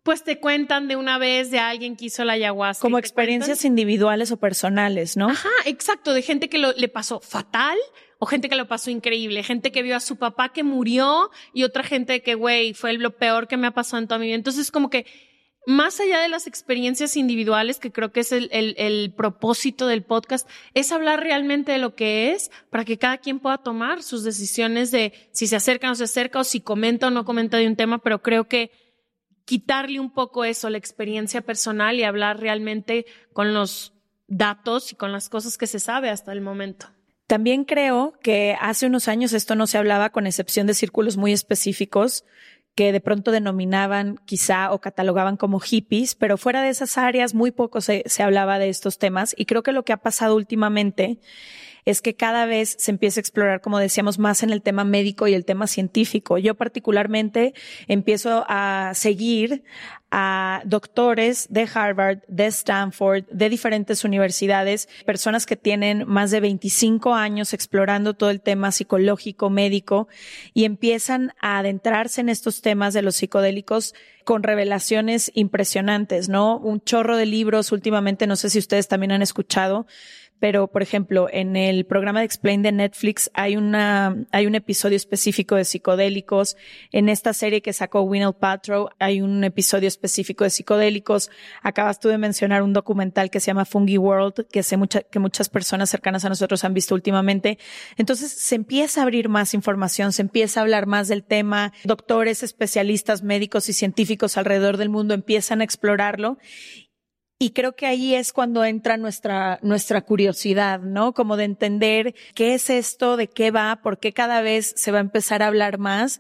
pues 0.03 0.23
te 0.23 0.39
cuentan 0.39 0.87
de 0.87 0.95
una 0.95 1.17
vez 1.17 1.51
de 1.51 1.59
alguien 1.59 1.95
que 1.95 2.05
hizo 2.05 2.23
la 2.23 2.33
ayahuasca. 2.33 2.81
Como 2.81 2.97
experiencias 2.97 3.65
individuales 3.65 4.31
o 4.31 4.37
personales, 4.37 5.17
¿no? 5.17 5.29
Ajá, 5.29 5.49
exacto, 5.65 6.13
de 6.13 6.21
gente 6.21 6.49
que 6.49 6.57
lo, 6.57 6.71
le 6.73 6.87
pasó 6.87 7.19
fatal 7.19 7.77
o 8.17 8.25
gente 8.25 8.49
que 8.49 8.55
lo 8.55 8.67
pasó 8.67 8.91
increíble, 8.91 9.43
gente 9.43 9.71
que 9.71 9.81
vio 9.81 9.95
a 9.95 10.01
su 10.01 10.17
papá 10.17 10.49
que 10.49 10.63
murió 10.63 11.31
y 11.53 11.63
otra 11.63 11.83
gente 11.83 12.21
que, 12.21 12.35
güey, 12.35 12.73
fue 12.73 12.93
lo 12.93 13.15
peor 13.17 13.47
que 13.47 13.57
me 13.57 13.67
ha 13.67 13.71
pasado 13.71 14.01
en 14.01 14.07
toda 14.07 14.19
mi 14.19 14.27
vida. 14.27 14.35
Entonces, 14.35 14.71
como 14.71 14.89
que 14.89 15.05
más 15.65 15.99
allá 15.99 16.19
de 16.19 16.29
las 16.29 16.47
experiencias 16.47 17.15
individuales, 17.15 17.79
que 17.79 17.91
creo 17.91 18.11
que 18.11 18.21
es 18.21 18.31
el, 18.31 18.49
el, 18.51 18.75
el, 18.77 19.13
propósito 19.13 19.87
del 19.87 20.03
podcast, 20.03 20.49
es 20.73 20.91
hablar 20.91 21.21
realmente 21.21 21.71
de 21.71 21.77
lo 21.77 21.95
que 21.95 22.31
es 22.31 22.49
para 22.69 22.85
que 22.85 22.97
cada 22.97 23.19
quien 23.19 23.39
pueda 23.39 23.59
tomar 23.59 24.01
sus 24.01 24.23
decisiones 24.23 24.89
de 24.91 25.13
si 25.31 25.47
se 25.47 25.55
acerca 25.55 25.87
o 25.87 25.91
no 25.91 25.95
se 25.95 26.05
acerca 26.05 26.39
o 26.39 26.43
si 26.43 26.59
comenta 26.61 27.07
o 27.07 27.11
no 27.11 27.23
comenta 27.23 27.57
de 27.57 27.67
un 27.67 27.75
tema, 27.75 27.99
pero 27.99 28.21
creo 28.21 28.47
que 28.47 28.71
quitarle 29.49 29.99
un 29.99 30.11
poco 30.11 30.45
eso, 30.45 30.69
la 30.69 30.77
experiencia 30.77 31.41
personal 31.41 31.97
y 31.97 32.03
hablar 32.03 32.39
realmente 32.39 33.07
con 33.33 33.51
los 33.51 33.93
datos 34.27 34.91
y 34.91 34.95
con 34.95 35.11
las 35.11 35.27
cosas 35.27 35.57
que 35.57 35.65
se 35.65 35.79
sabe 35.79 36.11
hasta 36.11 36.31
el 36.33 36.41
momento. 36.41 36.85
También 37.25 37.65
creo 37.65 38.13
que 38.21 38.55
hace 38.61 38.85
unos 38.85 39.07
años 39.07 39.33
esto 39.33 39.55
no 39.55 39.65
se 39.65 39.79
hablaba 39.79 40.11
con 40.11 40.27
excepción 40.27 40.67
de 40.67 40.75
círculos 40.75 41.17
muy 41.17 41.33
específicos 41.33 42.25
que 42.75 42.91
de 42.91 43.01
pronto 43.01 43.31
denominaban 43.31 44.19
quizá 44.25 44.71
o 44.71 44.81
catalogaban 44.81 45.35
como 45.35 45.59
hippies, 45.59 46.13
pero 46.13 46.37
fuera 46.37 46.61
de 46.61 46.69
esas 46.69 46.99
áreas 46.99 47.33
muy 47.33 47.49
poco 47.49 47.81
se, 47.81 48.03
se 48.05 48.21
hablaba 48.21 48.59
de 48.59 48.69
estos 48.69 48.99
temas 48.99 49.33
y 49.35 49.47
creo 49.47 49.63
que 49.63 49.71
lo 49.71 49.83
que 49.83 49.93
ha 49.93 49.97
pasado 49.97 50.35
últimamente 50.35 51.17
es 51.89 52.03
que 52.03 52.15
cada 52.15 52.45
vez 52.45 52.75
se 52.77 52.91
empieza 52.91 53.19
a 53.19 53.21
explorar, 53.21 53.61
como 53.61 53.79
decíamos, 53.79 54.19
más 54.19 54.43
en 54.43 54.51
el 54.51 54.61
tema 54.61 54.83
médico 54.83 55.27
y 55.27 55.33
el 55.33 55.43
tema 55.43 55.65
científico. 55.65 56.37
Yo 56.37 56.53
particularmente 56.53 57.55
empiezo 57.87 58.45
a 58.47 58.91
seguir 58.93 59.63
a 60.11 60.61
doctores 60.65 61.47
de 61.49 61.67
Harvard, 61.73 62.19
de 62.27 62.45
Stanford, 62.47 63.25
de 63.31 63.49
diferentes 63.49 64.03
universidades, 64.03 64.87
personas 65.05 65.47
que 65.47 65.55
tienen 65.55 66.07
más 66.07 66.29
de 66.29 66.39
25 66.41 67.15
años 67.15 67.53
explorando 67.53 68.13
todo 68.13 68.29
el 68.29 68.41
tema 68.41 68.71
psicológico, 68.71 69.49
médico, 69.49 70.07
y 70.53 70.65
empiezan 70.65 71.33
a 71.41 71.57
adentrarse 71.57 72.21
en 72.21 72.29
estos 72.29 72.61
temas 72.61 72.93
de 72.93 73.01
los 73.01 73.15
psicodélicos 73.15 73.95
con 74.23 74.43
revelaciones 74.43 75.31
impresionantes, 75.33 76.29
¿no? 76.29 76.57
Un 76.57 76.81
chorro 76.81 77.17
de 77.17 77.25
libros 77.25 77.71
últimamente, 77.71 78.27
no 78.27 78.35
sé 78.35 78.51
si 78.51 78.59
ustedes 78.59 78.87
también 78.87 79.11
han 79.11 79.23
escuchado, 79.23 79.87
pero 80.39 80.67
por 80.67 80.81
ejemplo, 80.81 81.27
en 81.31 81.55
el 81.55 81.85
programa 81.85 82.19
de 82.19 82.25
Explain 82.25 82.61
de 82.61 82.71
Netflix 82.71 83.29
hay 83.33 83.55
una, 83.55 84.25
hay 84.31 84.47
un 84.47 84.55
episodio 84.55 84.95
específico 84.95 85.55
de 85.55 85.65
psicodélicos. 85.65 86.55
En 86.91 87.09
esta 87.09 87.33
serie 87.33 87.61
que 87.61 87.73
sacó 87.73 88.01
Winnie 88.01 88.33
Patrow 88.33 88.89
hay 88.99 89.21
un 89.21 89.43
episodio 89.43 89.87
específico 89.87 90.43
de 90.43 90.49
psicodélicos. 90.49 91.29
Acabas 91.61 91.99
tú 91.99 92.09
de 92.09 92.17
mencionar 92.17 92.63
un 92.63 92.73
documental 92.73 93.29
que 93.29 93.39
se 93.39 93.47
llama 93.47 93.65
Fungi 93.65 93.97
World, 93.97 94.47
que 94.51 94.63
sé 94.63 94.77
mucha, 94.77 95.01
que 95.01 95.19
muchas 95.19 95.49
personas 95.49 95.89
cercanas 95.89 96.25
a 96.25 96.29
nosotros 96.29 96.63
han 96.63 96.73
visto 96.73 96.95
últimamente. 96.95 97.57
Entonces 97.97 98.31
se 98.31 98.55
empieza 98.55 99.01
a 99.01 99.03
abrir 99.03 99.29
más 99.29 99.53
información, 99.53 100.13
se 100.13 100.21
empieza 100.21 100.59
a 100.59 100.63
hablar 100.63 100.85
más 100.85 101.07
del 101.07 101.23
tema. 101.23 101.73
Doctores, 101.83 102.43
especialistas, 102.43 103.23
médicos 103.23 103.69
y 103.69 103.73
científicos 103.73 104.37
alrededor 104.37 104.77
del 104.77 104.89
mundo 104.89 105.13
empiezan 105.13 105.61
a 105.61 105.63
explorarlo 105.63 106.37
Y 107.41 107.51
creo 107.51 107.73
que 107.73 107.85
ahí 107.85 108.15
es 108.15 108.33
cuando 108.33 108.65
entra 108.65 108.97
nuestra, 108.97 109.59
nuestra 109.61 110.01
curiosidad, 110.01 110.81
¿no? 110.81 111.13
Como 111.13 111.37
de 111.37 111.45
entender 111.45 112.13
qué 112.35 112.53
es 112.53 112.69
esto, 112.69 113.15
de 113.15 113.29
qué 113.29 113.49
va, 113.49 113.79
por 113.81 113.97
qué 113.97 114.11
cada 114.11 114.41
vez 114.41 114.73
se 114.75 114.91
va 114.91 114.97
a 114.97 115.01
empezar 115.01 115.41
a 115.41 115.47
hablar 115.47 115.77
más 115.77 116.19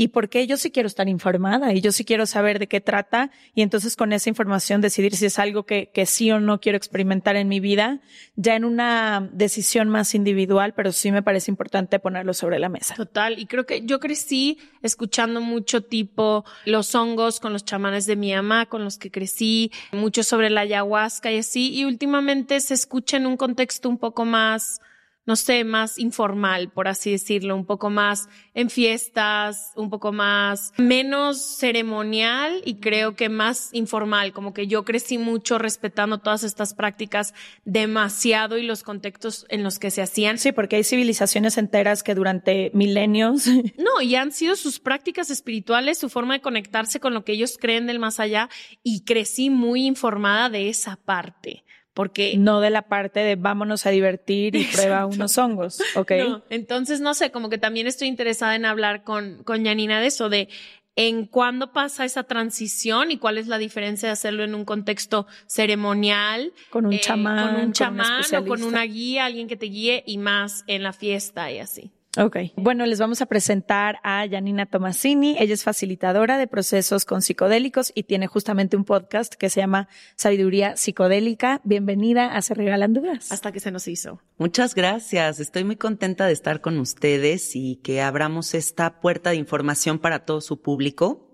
y 0.00 0.08
por 0.08 0.28
qué 0.30 0.46
yo 0.46 0.56
sí 0.56 0.70
quiero 0.70 0.86
estar 0.86 1.08
informada 1.08 1.74
y 1.74 1.80
yo 1.82 1.90
sí 1.90 2.04
quiero 2.04 2.24
saber 2.24 2.60
de 2.60 2.68
qué 2.68 2.80
trata 2.80 3.32
y 3.54 3.62
entonces 3.62 3.96
con 3.96 4.12
esa 4.12 4.30
información 4.30 4.80
decidir 4.80 5.14
si 5.16 5.26
es 5.26 5.40
algo 5.40 5.66
que, 5.66 5.90
que 5.92 6.06
sí 6.06 6.30
o 6.30 6.38
no 6.38 6.60
quiero 6.60 6.78
experimentar 6.78 7.34
en 7.34 7.48
mi 7.48 7.58
vida, 7.58 8.00
ya 8.36 8.54
en 8.54 8.64
una 8.64 9.28
decisión 9.32 9.88
más 9.88 10.14
individual, 10.14 10.72
pero 10.74 10.92
sí 10.92 11.10
me 11.10 11.22
parece 11.22 11.50
importante 11.50 11.98
ponerlo 11.98 12.32
sobre 12.32 12.60
la 12.60 12.68
mesa. 12.68 12.94
Total, 12.94 13.38
y 13.40 13.46
creo 13.46 13.66
que 13.66 13.84
yo 13.84 13.98
crecí 13.98 14.58
escuchando 14.82 15.40
mucho 15.40 15.82
tipo 15.82 16.44
los 16.64 16.94
hongos 16.94 17.40
con 17.40 17.52
los 17.52 17.64
chamanes 17.64 18.06
de 18.06 18.14
mi 18.14 18.32
mamá, 18.32 18.66
con 18.66 18.84
los 18.84 18.98
que 18.98 19.10
crecí, 19.10 19.72
mucho 19.90 20.22
sobre 20.22 20.48
la 20.48 20.60
ayahuasca 20.60 21.32
y 21.32 21.38
así, 21.38 21.74
y 21.74 21.84
últimamente 21.84 22.60
se 22.60 22.74
escucha 22.74 23.16
en 23.16 23.26
un 23.26 23.36
contexto 23.36 23.88
un 23.88 23.98
poco 23.98 24.24
más 24.24 24.80
no 25.28 25.36
sé, 25.36 25.62
más 25.62 25.98
informal, 25.98 26.70
por 26.70 26.88
así 26.88 27.10
decirlo, 27.10 27.54
un 27.54 27.66
poco 27.66 27.90
más 27.90 28.30
en 28.54 28.70
fiestas, 28.70 29.72
un 29.76 29.90
poco 29.90 30.10
más 30.10 30.72
menos 30.78 31.58
ceremonial 31.58 32.62
y 32.64 32.76
creo 32.76 33.14
que 33.14 33.28
más 33.28 33.68
informal, 33.74 34.32
como 34.32 34.54
que 34.54 34.66
yo 34.66 34.86
crecí 34.86 35.18
mucho 35.18 35.58
respetando 35.58 36.16
todas 36.16 36.44
estas 36.44 36.72
prácticas 36.72 37.34
demasiado 37.66 38.56
y 38.56 38.62
los 38.62 38.82
contextos 38.82 39.44
en 39.50 39.64
los 39.64 39.78
que 39.78 39.90
se 39.90 40.00
hacían. 40.00 40.38
Sí, 40.38 40.52
porque 40.52 40.76
hay 40.76 40.84
civilizaciones 40.84 41.58
enteras 41.58 42.02
que 42.02 42.14
durante 42.14 42.70
milenios. 42.72 43.44
No, 43.76 44.00
y 44.00 44.14
han 44.14 44.32
sido 44.32 44.56
sus 44.56 44.80
prácticas 44.80 45.28
espirituales, 45.30 45.98
su 45.98 46.08
forma 46.08 46.34
de 46.34 46.40
conectarse 46.40 47.00
con 47.00 47.12
lo 47.12 47.24
que 47.24 47.32
ellos 47.32 47.58
creen 47.60 47.86
del 47.86 47.98
más 47.98 48.18
allá 48.18 48.48
y 48.82 49.04
crecí 49.04 49.50
muy 49.50 49.84
informada 49.84 50.48
de 50.48 50.70
esa 50.70 50.96
parte 50.96 51.64
porque 51.98 52.36
no 52.38 52.60
de 52.60 52.70
la 52.70 52.82
parte 52.82 53.18
de 53.18 53.34
vámonos 53.34 53.84
a 53.84 53.90
divertir 53.90 54.54
y 54.54 54.62
prueba 54.66 55.04
unos 55.04 55.36
hongos, 55.36 55.82
¿ok? 55.96 56.12
entonces 56.48 57.00
no 57.00 57.12
sé, 57.12 57.32
como 57.32 57.50
que 57.50 57.58
también 57.58 57.88
estoy 57.88 58.06
interesada 58.06 58.54
en 58.54 58.66
hablar 58.66 59.02
con 59.02 59.42
con 59.42 59.64
Yanina 59.64 60.00
de 60.00 60.06
eso, 60.06 60.28
de 60.28 60.48
en 60.94 61.26
cuándo 61.26 61.72
pasa 61.72 62.04
esa 62.04 62.22
transición 62.22 63.10
y 63.10 63.18
cuál 63.18 63.36
es 63.36 63.48
la 63.48 63.58
diferencia 63.58 64.10
de 64.10 64.12
hacerlo 64.12 64.44
en 64.44 64.54
un 64.54 64.64
contexto 64.64 65.26
ceremonial, 65.48 66.52
con 66.70 66.86
un 66.86 67.00
chamán, 67.00 67.56
con 67.56 67.64
un 67.66 67.72
chamán 67.72 68.22
o 68.32 68.44
con 68.44 68.62
una 68.62 68.84
guía, 68.84 69.24
alguien 69.24 69.48
que 69.48 69.56
te 69.56 69.66
guíe 69.66 70.04
y 70.06 70.18
más 70.18 70.62
en 70.68 70.84
la 70.84 70.92
fiesta 70.92 71.50
y 71.50 71.58
así. 71.58 71.90
Ok. 72.18 72.36
Bueno, 72.56 72.84
les 72.84 72.98
vamos 72.98 73.22
a 73.22 73.26
presentar 73.26 74.00
a 74.02 74.26
Janina 74.28 74.66
Tomasini. 74.66 75.36
Ella 75.38 75.54
es 75.54 75.62
facilitadora 75.62 76.36
de 76.36 76.48
procesos 76.48 77.04
con 77.04 77.22
psicodélicos 77.22 77.92
y 77.94 78.02
tiene 78.02 78.26
justamente 78.26 78.76
un 78.76 78.84
podcast 78.84 79.34
que 79.34 79.48
se 79.48 79.60
llama 79.60 79.88
Sabiduría 80.16 80.76
Psicodélica. 80.76 81.60
Bienvenida 81.62 82.34
a 82.34 82.42
Se 82.42 82.54
Regalan 82.54 82.92
Dudas. 82.92 83.30
Hasta 83.30 83.52
que 83.52 83.60
se 83.60 83.70
nos 83.70 83.86
hizo. 83.86 84.20
Muchas 84.36 84.74
gracias. 84.74 85.38
Estoy 85.38 85.62
muy 85.62 85.76
contenta 85.76 86.26
de 86.26 86.32
estar 86.32 86.60
con 86.60 86.78
ustedes 86.80 87.54
y 87.54 87.76
que 87.76 88.02
abramos 88.02 88.52
esta 88.54 89.00
puerta 89.00 89.30
de 89.30 89.36
información 89.36 90.00
para 90.00 90.24
todo 90.24 90.40
su 90.40 90.60
público 90.60 91.24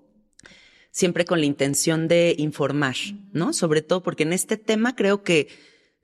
siempre 0.90 1.24
con 1.24 1.40
la 1.40 1.46
intención 1.46 2.06
de 2.06 2.36
informar, 2.38 2.94
¿no? 3.32 3.52
Sobre 3.52 3.82
todo 3.82 4.04
porque 4.04 4.22
en 4.22 4.32
este 4.32 4.56
tema 4.56 4.94
creo 4.94 5.24
que 5.24 5.48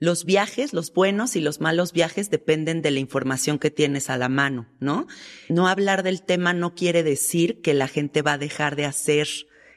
los 0.01 0.25
viajes, 0.25 0.73
los 0.73 0.91
buenos 0.91 1.35
y 1.35 1.41
los 1.41 1.61
malos 1.61 1.93
viajes 1.93 2.31
dependen 2.31 2.81
de 2.81 2.89
la 2.89 2.97
información 2.97 3.59
que 3.59 3.69
tienes 3.69 4.09
a 4.09 4.17
la 4.17 4.29
mano, 4.29 4.67
¿no? 4.79 5.05
No 5.47 5.67
hablar 5.67 6.01
del 6.01 6.23
tema 6.23 6.53
no 6.53 6.73
quiere 6.73 7.03
decir 7.03 7.61
que 7.61 7.75
la 7.75 7.87
gente 7.87 8.23
va 8.23 8.33
a 8.33 8.37
dejar 8.39 8.75
de 8.75 8.85
hacer 8.85 9.27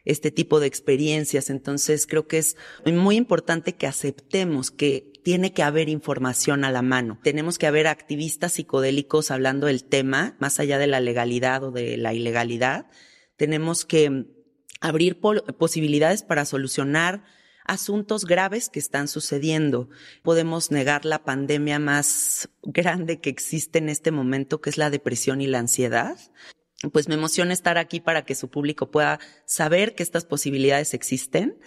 este 0.06 0.30
tipo 0.30 0.60
de 0.60 0.66
experiencias. 0.66 1.50
Entonces 1.50 2.06
creo 2.06 2.26
que 2.26 2.38
es 2.38 2.56
muy 2.86 3.16
importante 3.16 3.74
que 3.74 3.86
aceptemos 3.86 4.70
que 4.70 5.12
tiene 5.22 5.52
que 5.52 5.62
haber 5.62 5.90
información 5.90 6.64
a 6.64 6.72
la 6.72 6.80
mano. 6.80 7.20
Tenemos 7.22 7.58
que 7.58 7.66
haber 7.66 7.86
activistas 7.86 8.54
psicodélicos 8.54 9.30
hablando 9.30 9.66
del 9.66 9.84
tema, 9.84 10.36
más 10.40 10.58
allá 10.58 10.78
de 10.78 10.86
la 10.86 11.00
legalidad 11.00 11.64
o 11.64 11.70
de 11.70 11.98
la 11.98 12.14
ilegalidad. 12.14 12.86
Tenemos 13.36 13.84
que 13.84 14.24
abrir 14.80 15.20
posibilidades 15.20 16.22
para 16.22 16.46
solucionar 16.46 17.24
asuntos 17.64 18.24
graves 18.24 18.68
que 18.68 18.78
están 18.78 19.08
sucediendo. 19.08 19.88
Podemos 20.22 20.70
negar 20.70 21.04
la 21.04 21.24
pandemia 21.24 21.78
más 21.78 22.48
grande 22.62 23.20
que 23.20 23.30
existe 23.30 23.78
en 23.78 23.88
este 23.88 24.10
momento, 24.10 24.60
que 24.60 24.70
es 24.70 24.78
la 24.78 24.90
depresión 24.90 25.40
y 25.40 25.46
la 25.46 25.58
ansiedad. 25.58 26.16
Pues 26.92 27.08
me 27.08 27.14
emociona 27.14 27.52
estar 27.52 27.78
aquí 27.78 28.00
para 28.00 28.24
que 28.24 28.34
su 28.34 28.50
público 28.50 28.90
pueda 28.90 29.18
saber 29.46 29.94
que 29.94 30.02
estas 30.02 30.24
posibilidades 30.24 30.92
existen 30.92 31.58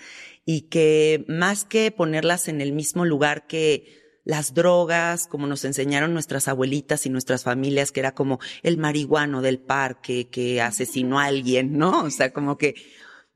y 0.46 0.62
que 0.70 1.26
más 1.28 1.66
que 1.66 1.92
ponerlas 1.92 2.48
en 2.48 2.62
el 2.62 2.72
mismo 2.72 3.04
lugar 3.04 3.48
que 3.48 4.06
las 4.24 4.54
drogas, 4.54 5.26
como 5.26 5.48
nos 5.48 5.64
enseñaron 5.64 6.14
nuestras 6.14 6.50
abuelitas 6.50 7.06
y 7.06 7.10
nuestras 7.10 7.44
familias, 7.44 7.94
que 7.94 8.02
era 8.02 8.14
como 8.14 8.40
el 8.62 8.78
marihuano 8.78 9.42
del 9.42 9.58
parque 9.58 10.28
que 10.30 10.62
asesinó 10.62 11.20
a 11.20 11.26
alguien, 11.26 11.78
¿no? 11.78 12.04
O 12.04 12.10
sea, 12.10 12.34
como 12.34 12.58
que 12.58 12.76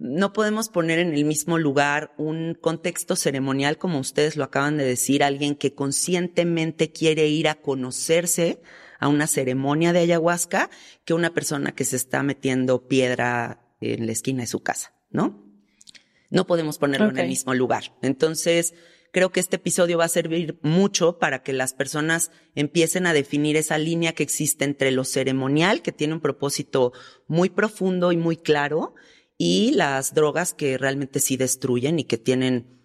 no 0.02 0.34
podemos 0.34 0.70
poner 0.70 0.98
en 0.98 1.14
el 1.14 1.26
mismo 1.26 1.60
lugar 1.60 2.12
un 2.18 2.58
contexto 2.60 3.16
ceremonial, 3.16 3.78
como 3.78 4.00
ustedes 4.00 4.36
lo 4.36 4.44
acaban 4.44 4.78
de 4.78 4.84
decir, 4.84 5.24
alguien 5.24 5.54
que 5.54 5.76
conscientemente 5.76 6.92
quiere 6.92 7.28
ir 7.28 7.48
a 7.48 7.62
conocerse 7.62 8.60
a 9.00 9.08
una 9.08 9.28
ceremonia 9.28 9.94
de 9.94 10.00
ayahuasca, 10.00 10.72
que 11.06 11.14
una 11.14 11.36
persona 11.36 11.74
que 11.74 11.84
se 11.84 11.98
está 11.98 12.24
metiendo 12.24 12.88
piedra 12.88 13.64
en 13.80 14.08
la 14.08 14.12
esquina 14.12 14.42
de 14.42 14.48
su 14.48 14.64
casa, 14.64 14.92
¿no? 15.12 15.46
No 16.32 16.48
podemos 16.48 16.80
ponerlo 16.80 17.10
en 17.10 17.20
el 17.20 17.28
mismo 17.28 17.54
lugar. 17.54 17.96
Entonces, 18.02 18.74
creo 19.12 19.32
que 19.32 19.40
este 19.40 19.58
episodio 19.58 20.00
va 20.00 20.06
a 20.06 20.10
servir 20.10 20.58
mucho 20.64 21.20
para 21.20 21.44
que 21.44 21.54
las 21.54 21.74
personas 21.74 22.32
empiecen 22.56 23.06
a 23.06 23.14
definir 23.14 23.56
esa 23.56 23.78
línea 23.78 24.14
que 24.14 24.24
existe 24.24 24.66
entre 24.66 24.90
lo 24.90 25.04
ceremonial, 25.04 25.84
que 25.84 25.92
tiene 25.92 26.16
un 26.16 26.22
propósito 26.22 26.92
muy 27.28 27.52
profundo 27.52 28.12
y 28.12 28.18
muy 28.18 28.38
claro, 28.38 28.96
y 29.44 29.72
las 29.72 30.14
drogas 30.14 30.54
que 30.54 30.78
realmente 30.78 31.20
sí 31.20 31.36
destruyen 31.36 31.98
y 31.98 32.04
que 32.04 32.20
tienen 32.20 32.80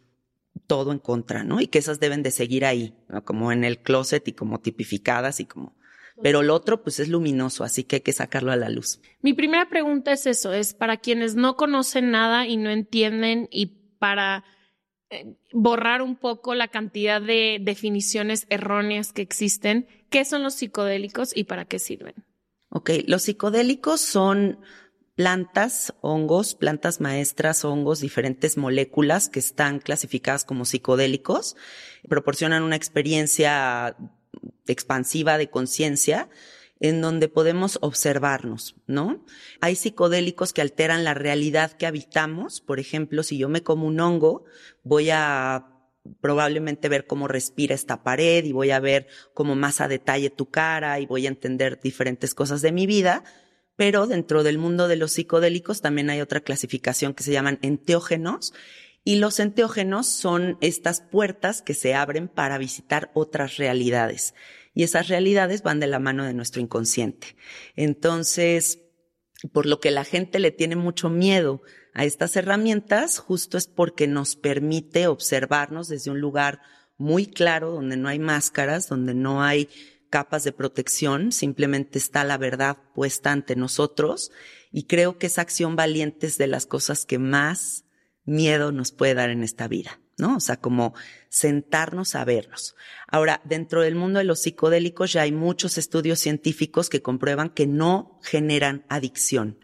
todo 0.66 0.90
en 0.90 0.98
contra, 0.98 1.44
¿no? 1.44 1.60
Y 1.60 1.66
que 1.66 1.78
esas 1.78 2.00
deben 2.00 2.22
de 2.22 2.30
seguir 2.30 2.64
ahí, 2.64 2.94
como 3.26 3.52
en 3.52 3.62
el 3.62 3.80
closet 3.80 4.26
y 4.26 4.32
como 4.32 4.58
tipificadas 4.60 5.38
y 5.40 5.44
como... 5.44 5.76
Pero 6.22 6.40
el 6.40 6.48
otro, 6.48 6.82
pues 6.82 6.98
es 6.98 7.10
luminoso, 7.10 7.62
así 7.62 7.84
que 7.84 7.96
hay 7.96 8.00
que 8.00 8.14
sacarlo 8.14 8.52
a 8.52 8.56
la 8.56 8.70
luz. 8.70 9.00
Mi 9.20 9.34
primera 9.34 9.68
pregunta 9.68 10.12
es 10.12 10.26
eso, 10.26 10.54
es 10.54 10.72
para 10.72 10.96
quienes 10.96 11.34
no 11.34 11.56
conocen 11.56 12.10
nada 12.10 12.46
y 12.46 12.56
no 12.56 12.70
entienden 12.70 13.50
y 13.52 13.66
para 13.98 14.42
eh, 15.10 15.36
borrar 15.52 16.00
un 16.00 16.16
poco 16.16 16.54
la 16.54 16.68
cantidad 16.68 17.20
de 17.20 17.58
definiciones 17.60 18.46
erróneas 18.48 19.12
que 19.12 19.20
existen, 19.20 19.88
¿qué 20.08 20.25
son 20.25 20.42
los 20.42 20.54
psicodélicos 20.54 21.36
y 21.36 21.44
para 21.44 21.66
qué 21.66 21.78
sirven? 21.78 22.14
Ok, 22.70 22.92
los 23.06 23.25
psicodélicos 23.25 24.00
son 24.00 24.58
plantas, 25.16 25.94
hongos, 26.02 26.54
plantas 26.54 27.00
maestras, 27.00 27.64
hongos, 27.64 28.00
diferentes 28.00 28.58
moléculas 28.58 29.30
que 29.30 29.40
están 29.40 29.80
clasificadas 29.80 30.44
como 30.44 30.66
psicodélicos, 30.66 31.56
proporcionan 32.08 32.62
una 32.62 32.76
experiencia 32.76 33.96
expansiva 34.66 35.38
de 35.38 35.49
conciencia 35.49 36.28
en 36.80 37.00
donde 37.00 37.28
podemos 37.28 37.78
observarnos, 37.80 38.76
¿no? 38.87 39.25
Hay 39.62 39.76
psicodélicos 39.76 40.52
que 40.52 40.61
alteran 40.61 41.04
la 41.04 41.14
realidad 41.14 41.73
que 41.73 41.87
habitamos. 41.87 42.61
Por 42.61 42.78
ejemplo, 42.78 43.23
si 43.23 43.38
yo 43.38 43.49
me 43.49 43.62
como 43.62 43.87
un 43.87 43.99
hongo, 43.99 44.44
voy 44.85 45.08
a 45.11 45.73
probablemente 46.20 46.90
ver 46.90 47.06
cómo 47.06 47.26
respira 47.26 47.75
esta 47.75 48.02
pared 48.02 48.44
y 48.44 48.52
voy 48.52 48.70
a 48.70 48.80
ver 48.80 49.08
cómo 49.32 49.56
más 49.56 49.80
a 49.80 49.88
detalle 49.88 50.28
tu 50.28 50.50
cara 50.50 51.00
y 51.00 51.06
voy 51.06 51.25
a 51.25 51.30
entender 51.30 51.80
diferentes 51.80 52.35
cosas 52.35 52.61
de 52.61 52.70
mi 52.70 52.87
vida 52.87 53.25
pero 53.76 54.06
dentro 54.06 54.42
del 54.42 54.59
mundo 54.59 54.88
de 54.88 54.97
los 54.97 55.12
psicodélicos 55.12 55.80
también 55.80 56.11
hay 56.11 56.21
otra 56.21 56.40
clasificación 56.40 57.14
que 57.14 57.23
se 57.23 57.33
llaman 57.33 57.59
enteógenos 57.62 58.52
y 59.04 59.16
los 59.16 59.38
enteógenos 59.38 60.06
son 60.06 60.59
estas 60.61 61.00
puertas 61.00 61.62
que 61.62 61.75
se 61.75 61.95
abren 61.95 62.28
para 62.28 62.59
visitar 62.59 63.11
otras 63.14 63.56
realidades 63.56 64.35
y 64.75 64.83
esas 64.83 65.09
realidades 65.09 65.62
van 65.62 65.80
de 65.80 65.87
la 65.87 65.99
mano 65.99 66.25
de 66.25 66.35
nuestro 66.35 66.61
inconsciente. 66.61 67.37
Entonces, 67.76 68.80
por 69.52 69.64
lo 69.64 69.80
que 69.80 69.90
la 69.90 70.04
gente 70.04 70.38
le 70.38 70.50
tiene 70.50 70.76
mucho 70.76 71.09
miedo 71.09 71.62
a 71.95 72.04
estas 72.04 72.37
herramientas, 72.37 73.18
justo 73.18 73.56
es 73.56 73.68
porque 73.68 74.06
nos 74.06 74.37
permite 74.37 75.06
observarnos 75.06 75.88
desde 75.88 76.11
un 76.11 76.21
lugar 76.21 76.61
muy 76.99 77.26
claro, 77.26 77.71
donde 77.71 77.97
no 77.97 78.09
hay 78.09 78.18
máscaras, 78.18 78.88
donde 78.88 79.14
no 79.14 79.42
hay 79.42 79.68
capas 80.10 80.44
de 80.44 80.52
protección, 80.52 81.32
simplemente 81.32 81.98
está 81.98 82.25
la 82.25 82.38
verdad 82.38 82.78
puesta 82.94 83.32
ante 83.32 83.56
nosotros 83.56 84.30
y 84.70 84.84
creo 84.84 85.18
que 85.18 85.26
esa 85.26 85.42
acción 85.42 85.76
valiente 85.76 86.26
es 86.26 86.38
de 86.38 86.46
las 86.46 86.66
cosas 86.66 87.06
que 87.06 87.18
más 87.18 87.84
miedo 88.25 88.72
nos 88.72 88.92
puede 88.92 89.14
dar 89.14 89.30
en 89.30 89.42
esta 89.42 89.68
vida, 89.68 90.00
¿no? 90.18 90.36
O 90.36 90.40
sea, 90.40 90.60
como 90.60 90.94
sentarnos 91.28 92.14
a 92.14 92.25
vernos. 92.25 92.75
Ahora, 93.08 93.40
dentro 93.44 93.82
del 93.82 93.94
mundo 93.94 94.18
de 94.18 94.25
los 94.25 94.42
psicodélicos 94.42 95.12
ya 95.12 95.22
hay 95.22 95.32
muchos 95.32 95.78
estudios 95.78 96.18
científicos 96.18 96.88
que 96.88 97.02
comprueban 97.02 97.50
que 97.50 97.66
no 97.66 98.18
generan 98.22 98.84
adicción. 98.88 99.58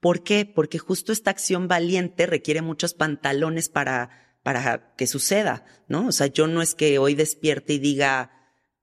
¿Por 0.00 0.22
qué? 0.22 0.44
Porque 0.46 0.78
justo 0.78 1.12
esta 1.12 1.30
acción 1.30 1.68
valiente 1.68 2.26
requiere 2.26 2.62
muchos 2.62 2.94
pantalones 2.94 3.68
para 3.68 4.26
para 4.46 4.94
que 4.96 5.08
suceda, 5.08 5.64
¿no? 5.88 6.06
O 6.06 6.12
sea, 6.12 6.28
yo 6.28 6.46
no 6.46 6.62
es 6.62 6.76
que 6.76 7.00
hoy 7.00 7.16
despierte 7.16 7.72
y 7.72 7.78
diga, 7.80 8.30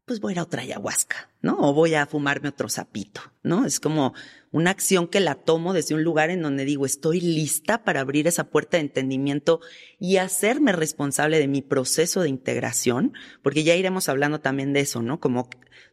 pues 0.05 0.19
voy 0.19 0.31
a 0.31 0.33
ir 0.33 0.39
a 0.39 0.43
otra 0.43 0.63
ayahuasca, 0.63 1.29
¿no? 1.41 1.57
O 1.59 1.73
voy 1.73 1.95
a 1.95 2.05
fumarme 2.05 2.49
otro 2.49 2.67
sapito, 2.67 3.21
¿no? 3.41 3.65
Es 3.65 3.79
como 3.79 4.13
una 4.51 4.71
acción 4.71 5.07
que 5.07 5.21
la 5.21 5.35
tomo 5.35 5.71
desde 5.73 5.95
un 5.95 6.03
lugar 6.03 6.29
en 6.29 6.41
donde 6.41 6.65
digo, 6.65 6.85
estoy 6.85 7.21
lista 7.21 7.83
para 7.83 8.01
abrir 8.01 8.27
esa 8.27 8.49
puerta 8.49 8.77
de 8.77 8.81
entendimiento 8.81 9.61
y 9.99 10.17
hacerme 10.17 10.73
responsable 10.73 11.39
de 11.39 11.47
mi 11.47 11.61
proceso 11.61 12.21
de 12.21 12.29
integración, 12.29 13.13
porque 13.41 13.63
ya 13.63 13.75
iremos 13.75 14.09
hablando 14.09 14.41
también 14.41 14.73
de 14.73 14.81
eso, 14.81 15.01
¿no? 15.01 15.21
Como 15.21 15.49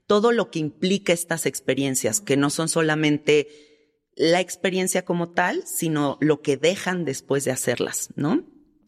todo 0.08 0.32
lo 0.32 0.50
que 0.50 0.58
implica 0.58 1.12
estas 1.12 1.46
experiencias, 1.46 2.20
que 2.20 2.36
no 2.36 2.50
son 2.50 2.68
solamente 2.68 3.48
la 4.16 4.40
experiencia 4.40 5.04
como 5.04 5.30
tal, 5.30 5.62
sino 5.66 6.18
lo 6.20 6.42
que 6.42 6.56
dejan 6.56 7.04
después 7.04 7.44
de 7.44 7.52
hacerlas, 7.52 8.10
¿no? 8.16 8.44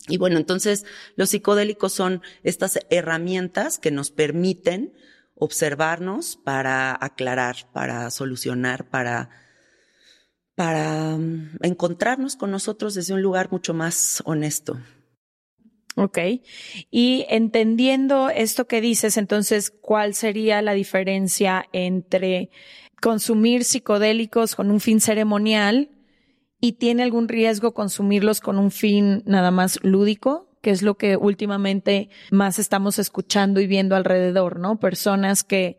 Y 0.08 0.18
bueno, 0.18 0.38
entonces 0.38 0.84
los 1.16 1.30
psicodélicos 1.30 1.92
son 1.92 2.22
estas 2.42 2.78
herramientas 2.90 3.78
que 3.78 3.90
nos 3.90 4.10
permiten 4.10 4.94
observarnos 5.34 6.36
para 6.36 6.96
aclarar, 7.00 7.56
para 7.72 8.10
solucionar, 8.10 8.88
para, 8.88 9.30
para 10.54 11.16
mm, 11.16 11.58
encontrarnos 11.62 12.36
con 12.36 12.50
nosotros 12.50 12.94
desde 12.94 13.14
un 13.14 13.22
lugar 13.22 13.50
mucho 13.50 13.74
más 13.74 14.22
honesto. 14.24 14.78
Ok. 15.96 16.18
Y 16.90 17.26
entendiendo 17.28 18.30
esto 18.30 18.66
que 18.66 18.80
dices, 18.80 19.16
entonces, 19.16 19.70
¿cuál 19.70 20.14
sería 20.14 20.62
la 20.62 20.72
diferencia 20.72 21.66
entre 21.72 22.50
consumir 23.00 23.64
psicodélicos 23.64 24.54
con 24.54 24.70
un 24.70 24.80
fin 24.80 25.00
ceremonial 25.00 25.90
y 26.62 26.72
tiene 26.72 27.02
algún 27.02 27.28
riesgo 27.28 27.74
consumirlos 27.74 28.40
con 28.40 28.58
un 28.58 28.70
fin 28.70 29.22
nada 29.26 29.50
más 29.50 29.78
lúdico? 29.82 30.48
que 30.62 30.70
es 30.70 30.82
lo 30.82 30.96
que 30.96 31.16
últimamente 31.16 32.08
más 32.30 32.60
estamos 32.60 33.00
escuchando 33.00 33.60
y 33.60 33.66
viendo 33.66 33.96
alrededor, 33.96 34.60
¿no? 34.60 34.78
Personas 34.78 35.42
que 35.42 35.76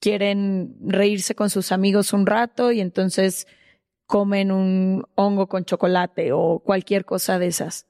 quieren 0.00 0.76
reírse 0.80 1.36
con 1.36 1.48
sus 1.48 1.70
amigos 1.70 2.12
un 2.12 2.26
rato 2.26 2.72
y 2.72 2.80
entonces 2.80 3.46
comen 4.06 4.50
un 4.50 5.06
hongo 5.14 5.48
con 5.48 5.64
chocolate 5.64 6.32
o 6.32 6.58
cualquier 6.58 7.04
cosa 7.04 7.38
de 7.38 7.46
esas. 7.46 7.86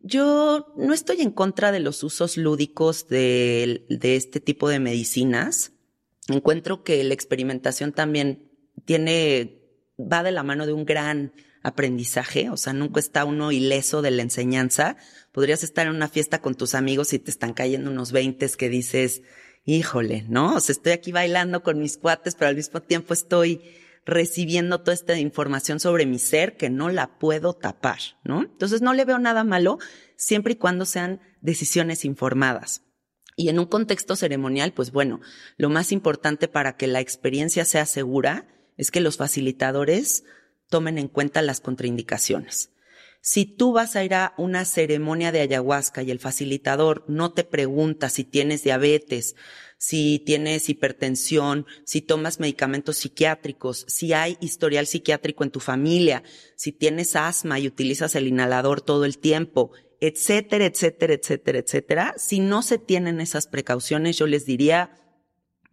Yo 0.00 0.72
no 0.76 0.94
estoy 0.94 1.22
en 1.22 1.32
contra 1.32 1.72
de 1.72 1.80
los 1.80 2.04
usos 2.04 2.36
lúdicos 2.36 3.08
de, 3.08 3.84
este 3.88 4.40
tipo 4.40 4.68
de 4.68 4.78
medicinas. 4.78 5.72
Encuentro 6.28 6.84
que 6.84 7.02
la 7.02 7.14
experimentación 7.14 7.92
también 7.92 8.52
tiene, 8.84 9.67
va 9.98 10.22
de 10.22 10.32
la 10.32 10.42
mano 10.42 10.66
de 10.66 10.72
un 10.72 10.84
gran 10.84 11.32
aprendizaje, 11.62 12.50
o 12.50 12.56
sea, 12.56 12.72
nunca 12.72 13.00
está 13.00 13.24
uno 13.24 13.52
ileso 13.52 14.00
de 14.00 14.10
la 14.10 14.22
enseñanza. 14.22 14.96
Podrías 15.32 15.62
estar 15.62 15.86
en 15.86 15.94
una 15.94 16.08
fiesta 16.08 16.40
con 16.40 16.54
tus 16.54 16.74
amigos 16.74 17.12
y 17.12 17.18
te 17.18 17.30
están 17.30 17.52
cayendo 17.52 17.90
unos 17.90 18.12
veintes 18.12 18.56
que 18.56 18.68
dices, 18.68 19.22
híjole, 19.64 20.24
¿no? 20.28 20.54
O 20.54 20.60
sea, 20.60 20.72
estoy 20.72 20.92
aquí 20.92 21.12
bailando 21.12 21.62
con 21.62 21.78
mis 21.78 21.98
cuates, 21.98 22.34
pero 22.34 22.48
al 22.48 22.56
mismo 22.56 22.80
tiempo 22.80 23.12
estoy 23.12 23.60
recibiendo 24.06 24.80
toda 24.80 24.94
esta 24.94 25.18
información 25.18 25.80
sobre 25.80 26.06
mi 26.06 26.18
ser 26.18 26.56
que 26.56 26.70
no 26.70 26.88
la 26.88 27.18
puedo 27.18 27.52
tapar, 27.52 27.98
¿no? 28.24 28.42
Entonces 28.42 28.80
no 28.80 28.94
le 28.94 29.04
veo 29.04 29.18
nada 29.18 29.44
malo 29.44 29.78
siempre 30.16 30.54
y 30.54 30.56
cuando 30.56 30.86
sean 30.86 31.20
decisiones 31.42 32.04
informadas. 32.04 32.82
Y 33.36 33.50
en 33.50 33.58
un 33.58 33.66
contexto 33.66 34.16
ceremonial, 34.16 34.72
pues 34.72 34.90
bueno, 34.90 35.20
lo 35.58 35.68
más 35.68 35.92
importante 35.92 36.48
para 36.48 36.76
que 36.76 36.86
la 36.86 37.00
experiencia 37.00 37.64
sea 37.64 37.84
segura 37.84 38.48
es 38.78 38.90
que 38.90 39.00
los 39.00 39.18
facilitadores 39.18 40.24
tomen 40.70 40.96
en 40.96 41.08
cuenta 41.08 41.42
las 41.42 41.60
contraindicaciones. 41.60 42.70
Si 43.20 43.44
tú 43.44 43.72
vas 43.72 43.96
a 43.96 44.04
ir 44.04 44.14
a 44.14 44.32
una 44.38 44.64
ceremonia 44.64 45.32
de 45.32 45.40
ayahuasca 45.40 46.02
y 46.02 46.10
el 46.10 46.20
facilitador 46.20 47.04
no 47.08 47.32
te 47.32 47.44
pregunta 47.44 48.08
si 48.08 48.24
tienes 48.24 48.62
diabetes, 48.62 49.34
si 49.76 50.22
tienes 50.24 50.68
hipertensión, 50.68 51.66
si 51.84 52.00
tomas 52.00 52.40
medicamentos 52.40 52.96
psiquiátricos, 52.98 53.84
si 53.88 54.12
hay 54.12 54.36
historial 54.40 54.86
psiquiátrico 54.86 55.44
en 55.44 55.50
tu 55.50 55.60
familia, 55.60 56.22
si 56.56 56.72
tienes 56.72 57.16
asma 57.16 57.58
y 57.58 57.66
utilizas 57.66 58.14
el 58.14 58.28
inhalador 58.28 58.80
todo 58.80 59.04
el 59.04 59.18
tiempo, 59.18 59.72
etcétera, 60.00 60.66
etcétera, 60.66 61.14
etcétera, 61.14 61.58
etcétera, 61.58 62.14
si 62.16 62.40
no 62.40 62.62
se 62.62 62.78
tienen 62.78 63.20
esas 63.20 63.46
precauciones, 63.46 64.16
yo 64.16 64.26
les 64.26 64.46
diría, 64.46 64.96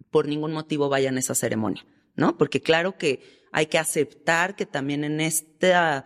por 0.10 0.28
ningún 0.28 0.52
motivo 0.52 0.90
vayan 0.90 1.18
a 1.18 1.20
esa 1.20 1.36
ceremonia, 1.36 1.86
¿no? 2.16 2.38
Porque 2.38 2.62
claro 2.62 2.98
que 2.98 3.22
hay 3.52 3.68
que 3.68 3.78
aceptar 3.78 4.56
que 4.56 4.66
también 4.66 5.04
en 5.04 5.22
esta, 5.22 6.06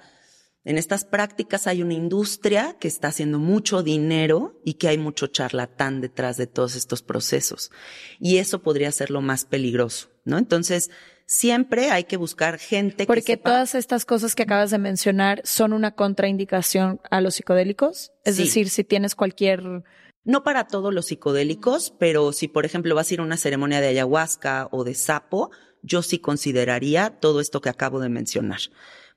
en 0.64 0.78
estas 0.78 1.04
prácticas 1.04 1.66
hay 1.66 1.82
una 1.82 1.96
industria 1.96 2.78
que 2.80 2.88
está 2.88 3.08
haciendo 3.08 3.40
mucho 3.40 3.82
dinero 3.82 4.60
y 4.64 4.76
que 4.76 4.88
hay 4.88 4.98
mucho 4.98 5.28
charlatán 5.28 6.02
detrás 6.02 6.38
de 6.38 6.48
todos 6.48 6.76
estos 6.76 7.02
procesos. 7.02 7.72
Y 8.20 8.38
eso 8.38 8.62
podría 8.62 8.92
ser 8.92 9.10
lo 9.10 9.22
más 9.22 9.46
peligroso, 9.46 10.10
¿no? 10.26 10.38
Entonces, 10.38 10.92
siempre 11.26 11.92
hay 11.92 12.04
que 12.04 12.18
buscar 12.18 12.58
gente 12.58 13.06
Porque 13.06 13.24
que 13.24 13.38
todas 13.38 13.76
estas 13.76 14.06
cosas 14.06 14.36
que 14.36 14.44
acabas 14.44 14.72
de 14.72 14.78
mencionar 14.78 15.42
son 15.44 15.74
una 15.74 15.96
contraindicación 15.96 17.00
a 17.10 17.22
los 17.22 17.36
psicodélicos. 17.36 18.12
Es 18.26 18.38
decir, 18.38 18.70
si 18.70 18.84
tienes 18.84 19.16
cualquier 19.16 19.84
no 20.24 20.44
para 20.44 20.68
todos 20.68 20.94
los 20.94 21.08
psicodélicos, 21.08 21.92
pero 21.98 22.34
si 22.34 22.48
por 22.48 22.66
ejemplo 22.66 22.94
vas 22.94 23.10
a 23.10 23.14
ir 23.16 23.20
a 23.20 23.24
una 23.24 23.38
ceremonia 23.38 23.82
de 23.82 23.88
ayahuasca 23.88 24.68
o 24.72 24.84
de 24.84 24.94
sapo, 24.94 25.50
yo 25.82 26.02
sí 26.02 26.20
consideraría 26.20 27.20
todo 27.20 27.40
esto 27.40 27.62
que 27.62 27.70
acabo 27.70 28.00
de 28.00 28.10
mencionar. 28.10 28.60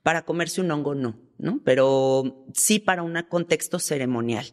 Para 0.02 0.24
comerse 0.24 0.60
un 0.60 0.70
hongo 0.70 0.96
no, 0.96 1.16
¿no? 1.38 1.60
Pero 1.64 2.46
sí 2.54 2.80
para 2.80 3.04
un 3.04 3.14
contexto 3.28 3.78
ceremonial. 3.78 4.46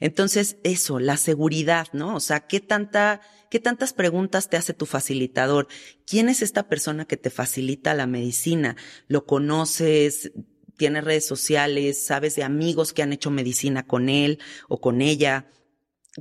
Entonces, 0.00 0.56
eso, 0.64 0.98
la 0.98 1.18
seguridad, 1.18 1.88
¿no? 1.92 2.16
O 2.16 2.20
sea, 2.20 2.46
¿qué 2.46 2.60
tanta, 2.60 3.20
qué 3.50 3.60
tantas 3.60 3.92
preguntas 3.92 4.48
te 4.48 4.56
hace 4.56 4.72
tu 4.72 4.86
facilitador? 4.86 5.68
¿Quién 6.06 6.30
es 6.30 6.40
esta 6.40 6.68
persona 6.68 7.04
que 7.04 7.18
te 7.18 7.28
facilita 7.28 7.92
la 7.92 8.06
medicina? 8.06 8.76
¿Lo 9.06 9.26
conoces? 9.26 10.32
¿Tienes 10.78 11.04
redes 11.04 11.26
sociales? 11.26 12.02
¿Sabes 12.02 12.34
de 12.34 12.44
amigos 12.44 12.94
que 12.94 13.02
han 13.02 13.12
hecho 13.12 13.30
medicina 13.30 13.86
con 13.86 14.08
él 14.08 14.38
o 14.68 14.80
con 14.80 15.02
ella? 15.02 15.50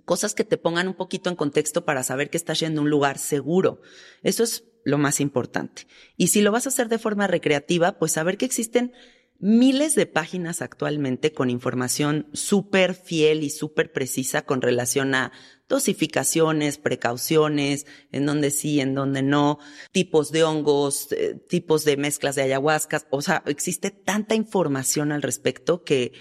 Cosas 0.04 0.36
que 0.36 0.44
te 0.44 0.58
pongan 0.58 0.90
un 0.90 0.96
poquito 0.96 1.30
en 1.30 1.38
contexto 1.38 1.86
para 1.86 2.04
saber 2.04 2.30
que 2.30 2.38
estás 2.38 2.60
yendo 2.60 2.82
a 2.82 2.84
un 2.84 2.90
lugar 2.90 3.18
seguro. 3.18 3.80
Eso 4.24 4.44
es 4.44 4.66
lo 4.84 4.98
más 4.98 5.20
importante. 5.20 5.88
Y 6.18 6.28
si 6.28 6.42
lo 6.42 6.52
vas 6.52 6.66
a 6.66 6.70
hacer 6.70 6.90
de 6.90 7.00
forma 7.00 7.28
recreativa, 7.28 7.98
pues 8.00 8.14
saber 8.14 8.38
que 8.38 8.46
existen 8.46 8.94
miles 9.40 9.94
de 9.96 10.06
páginas 10.06 10.62
actualmente 10.62 11.34
con 11.34 11.50
información 11.50 12.28
súper 12.32 12.94
fiel 12.94 13.44
y 13.44 13.50
súper 13.50 13.92
precisa 13.92 14.44
con 14.44 14.62
relación 14.62 15.16
a 15.16 15.34
dosificaciones, 15.68 16.78
precauciones, 16.78 17.86
en 18.12 18.26
donde 18.26 18.52
sí, 18.52 18.80
en 18.80 18.96
donde 18.96 19.22
no, 19.22 19.60
tipos 19.92 20.32
de 20.32 20.44
hongos, 20.44 21.12
eh, 21.12 21.36
tipos 21.50 21.84
de 21.84 21.98
mezclas 21.98 22.36
de 22.36 22.44
ayahuascas. 22.44 23.06
O 23.10 23.22
sea, 23.22 23.44
existe 23.46 23.92
tanta 23.92 24.36
información 24.36 25.12
al 25.12 25.22
respecto 25.22 25.84
que 25.84 26.14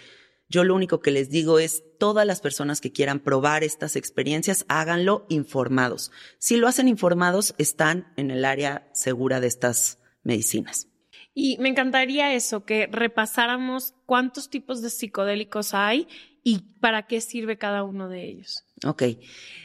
yo 0.53 0.65
lo 0.65 0.75
único 0.75 1.01
que 1.01 1.11
les 1.11 1.31
digo 1.31 1.59
es, 1.59 1.83
todas 1.99 2.27
las 2.27 2.41
personas 2.41 2.81
que 2.81 2.93
quieran 2.93 3.21
probar 3.21 3.65
estas 3.65 3.97
experiencias, 3.97 4.67
háganlo 4.69 5.25
informados. 5.31 6.13
Si 6.39 6.57
lo 6.57 6.69
hacen 6.69 6.89
informados, 6.89 7.55
están 7.57 8.13
en 8.17 8.31
el 8.31 8.45
área 8.45 8.89
segura 8.93 9.41
de 9.41 9.47
estas 9.47 9.99
medicinas. 10.23 10.89
Y 11.35 11.57
me 11.59 11.71
encantaría 11.71 12.35
eso, 12.35 12.67
que 12.67 12.87
repasáramos 12.87 13.95
cuántos 14.05 14.51
tipos 14.51 14.83
de 14.83 14.91
psicodélicos 14.91 15.73
hay 15.73 16.07
y 16.45 16.59
para 16.81 17.07
qué 17.07 17.23
sirve 17.23 17.57
cada 17.57 17.83
uno 17.83 18.11
de 18.11 18.29
ellos. 18.29 18.65
Ok. 18.87 19.05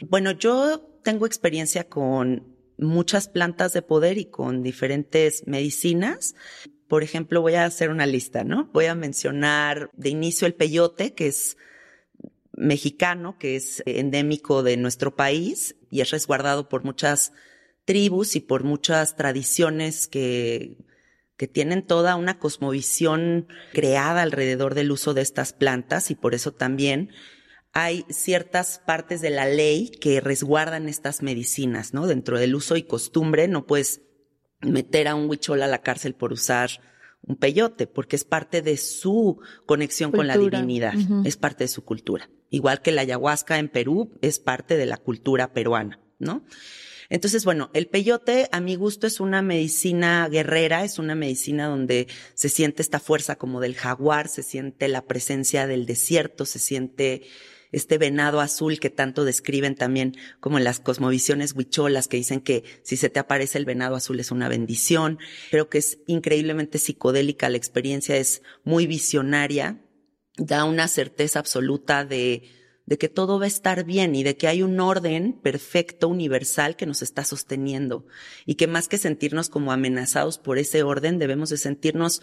Bueno, 0.08 0.30
yo 0.30 0.80
tengo 1.04 1.26
experiencia 1.26 1.84
con 1.84 2.56
muchas 2.78 3.28
plantas 3.28 3.74
de 3.74 3.82
poder 3.82 4.16
y 4.16 4.24
con 4.24 4.62
diferentes 4.62 5.46
medicinas. 5.46 6.34
Por 6.88 7.02
ejemplo, 7.02 7.42
voy 7.42 7.54
a 7.54 7.66
hacer 7.66 7.90
una 7.90 8.06
lista, 8.06 8.44
¿no? 8.44 8.70
Voy 8.72 8.86
a 8.86 8.94
mencionar 8.94 9.90
de 9.92 10.08
inicio 10.08 10.46
el 10.46 10.54
peyote, 10.54 11.14
que 11.14 11.26
es 11.26 11.58
mexicano, 12.56 13.38
que 13.38 13.56
es 13.56 13.82
endémico 13.86 14.62
de 14.62 14.76
nuestro 14.76 15.14
país 15.14 15.76
y 15.90 16.00
es 16.00 16.10
resguardado 16.10 16.68
por 16.68 16.84
muchas 16.84 17.32
tribus 17.84 18.36
y 18.36 18.40
por 18.40 18.64
muchas 18.64 19.16
tradiciones 19.16 20.08
que, 20.08 20.78
que 21.36 21.46
tienen 21.46 21.86
toda 21.86 22.16
una 22.16 22.38
cosmovisión 22.38 23.48
creada 23.72 24.22
alrededor 24.22 24.74
del 24.74 24.90
uso 24.90 25.14
de 25.14 25.22
estas 25.22 25.52
plantas 25.52 26.10
y 26.10 26.14
por 26.14 26.34
eso 26.34 26.52
también 26.52 27.10
hay 27.72 28.04
ciertas 28.08 28.80
partes 28.84 29.20
de 29.20 29.30
la 29.30 29.46
ley 29.46 29.90
que 29.90 30.20
resguardan 30.20 30.88
estas 30.88 31.22
medicinas, 31.22 31.94
¿no? 31.94 32.06
Dentro 32.06 32.38
del 32.38 32.54
uso 32.54 32.76
y 32.76 32.82
costumbre 32.82 33.46
no 33.46 33.66
puedes 33.66 34.02
meter 34.60 35.08
a 35.08 35.14
un 35.14 35.28
huichol 35.28 35.62
a 35.62 35.66
la 35.66 35.82
cárcel 35.82 36.14
por 36.14 36.32
usar 36.32 36.70
un 37.22 37.36
peyote, 37.36 37.86
porque 37.86 38.16
es 38.16 38.24
parte 38.24 38.62
de 38.62 38.76
su 38.76 39.40
conexión 39.66 40.12
con 40.12 40.26
la 40.26 40.36
divinidad, 40.36 40.94
es 41.24 41.36
parte 41.36 41.64
de 41.64 41.68
su 41.68 41.84
cultura. 41.84 42.30
Igual 42.50 42.80
que 42.80 42.92
la 42.92 43.02
ayahuasca 43.02 43.58
en 43.58 43.68
Perú 43.68 44.12
es 44.22 44.38
parte 44.38 44.76
de 44.76 44.86
la 44.86 44.96
cultura 44.96 45.52
peruana, 45.52 46.00
¿no? 46.18 46.44
Entonces, 47.10 47.44
bueno, 47.44 47.70
el 47.72 47.86
peyote 47.86 48.48
a 48.52 48.60
mi 48.60 48.74
gusto 48.74 49.06
es 49.06 49.18
una 49.18 49.40
medicina 49.40 50.28
guerrera, 50.28 50.84
es 50.84 50.98
una 50.98 51.14
medicina 51.14 51.66
donde 51.66 52.06
se 52.34 52.48
siente 52.50 52.82
esta 52.82 53.00
fuerza 53.00 53.36
como 53.36 53.60
del 53.60 53.74
jaguar, 53.74 54.28
se 54.28 54.42
siente 54.42 54.88
la 54.88 55.06
presencia 55.06 55.66
del 55.66 55.86
desierto, 55.86 56.44
se 56.44 56.58
siente 56.58 57.22
este 57.72 57.98
venado 57.98 58.40
azul 58.40 58.80
que 58.80 58.90
tanto 58.90 59.24
describen 59.24 59.74
también 59.74 60.16
como 60.40 60.58
en 60.58 60.64
las 60.64 60.80
cosmovisiones 60.80 61.54
huicholas 61.54 62.08
que 62.08 62.16
dicen 62.16 62.40
que 62.40 62.64
si 62.82 62.96
se 62.96 63.10
te 63.10 63.20
aparece 63.20 63.58
el 63.58 63.64
venado 63.64 63.96
azul 63.96 64.20
es 64.20 64.30
una 64.30 64.48
bendición. 64.48 65.18
Creo 65.50 65.68
que 65.68 65.78
es 65.78 65.98
increíblemente 66.06 66.78
psicodélica 66.78 67.48
la 67.48 67.56
experiencia, 67.56 68.16
es 68.16 68.42
muy 68.64 68.86
visionaria, 68.86 69.84
da 70.36 70.64
una 70.64 70.88
certeza 70.88 71.38
absoluta 71.38 72.04
de, 72.04 72.44
de 72.86 72.96
que 72.96 73.08
todo 73.08 73.38
va 73.38 73.44
a 73.44 73.48
estar 73.48 73.84
bien 73.84 74.14
y 74.14 74.22
de 74.22 74.36
que 74.36 74.48
hay 74.48 74.62
un 74.62 74.80
orden 74.80 75.34
perfecto, 75.34 76.08
universal 76.08 76.76
que 76.76 76.86
nos 76.86 77.02
está 77.02 77.24
sosteniendo 77.24 78.06
y 78.46 78.54
que 78.54 78.66
más 78.66 78.88
que 78.88 78.96
sentirnos 78.98 79.50
como 79.50 79.72
amenazados 79.72 80.38
por 80.38 80.58
ese 80.58 80.82
orden, 80.82 81.18
debemos 81.18 81.50
de 81.50 81.58
sentirnos 81.58 82.22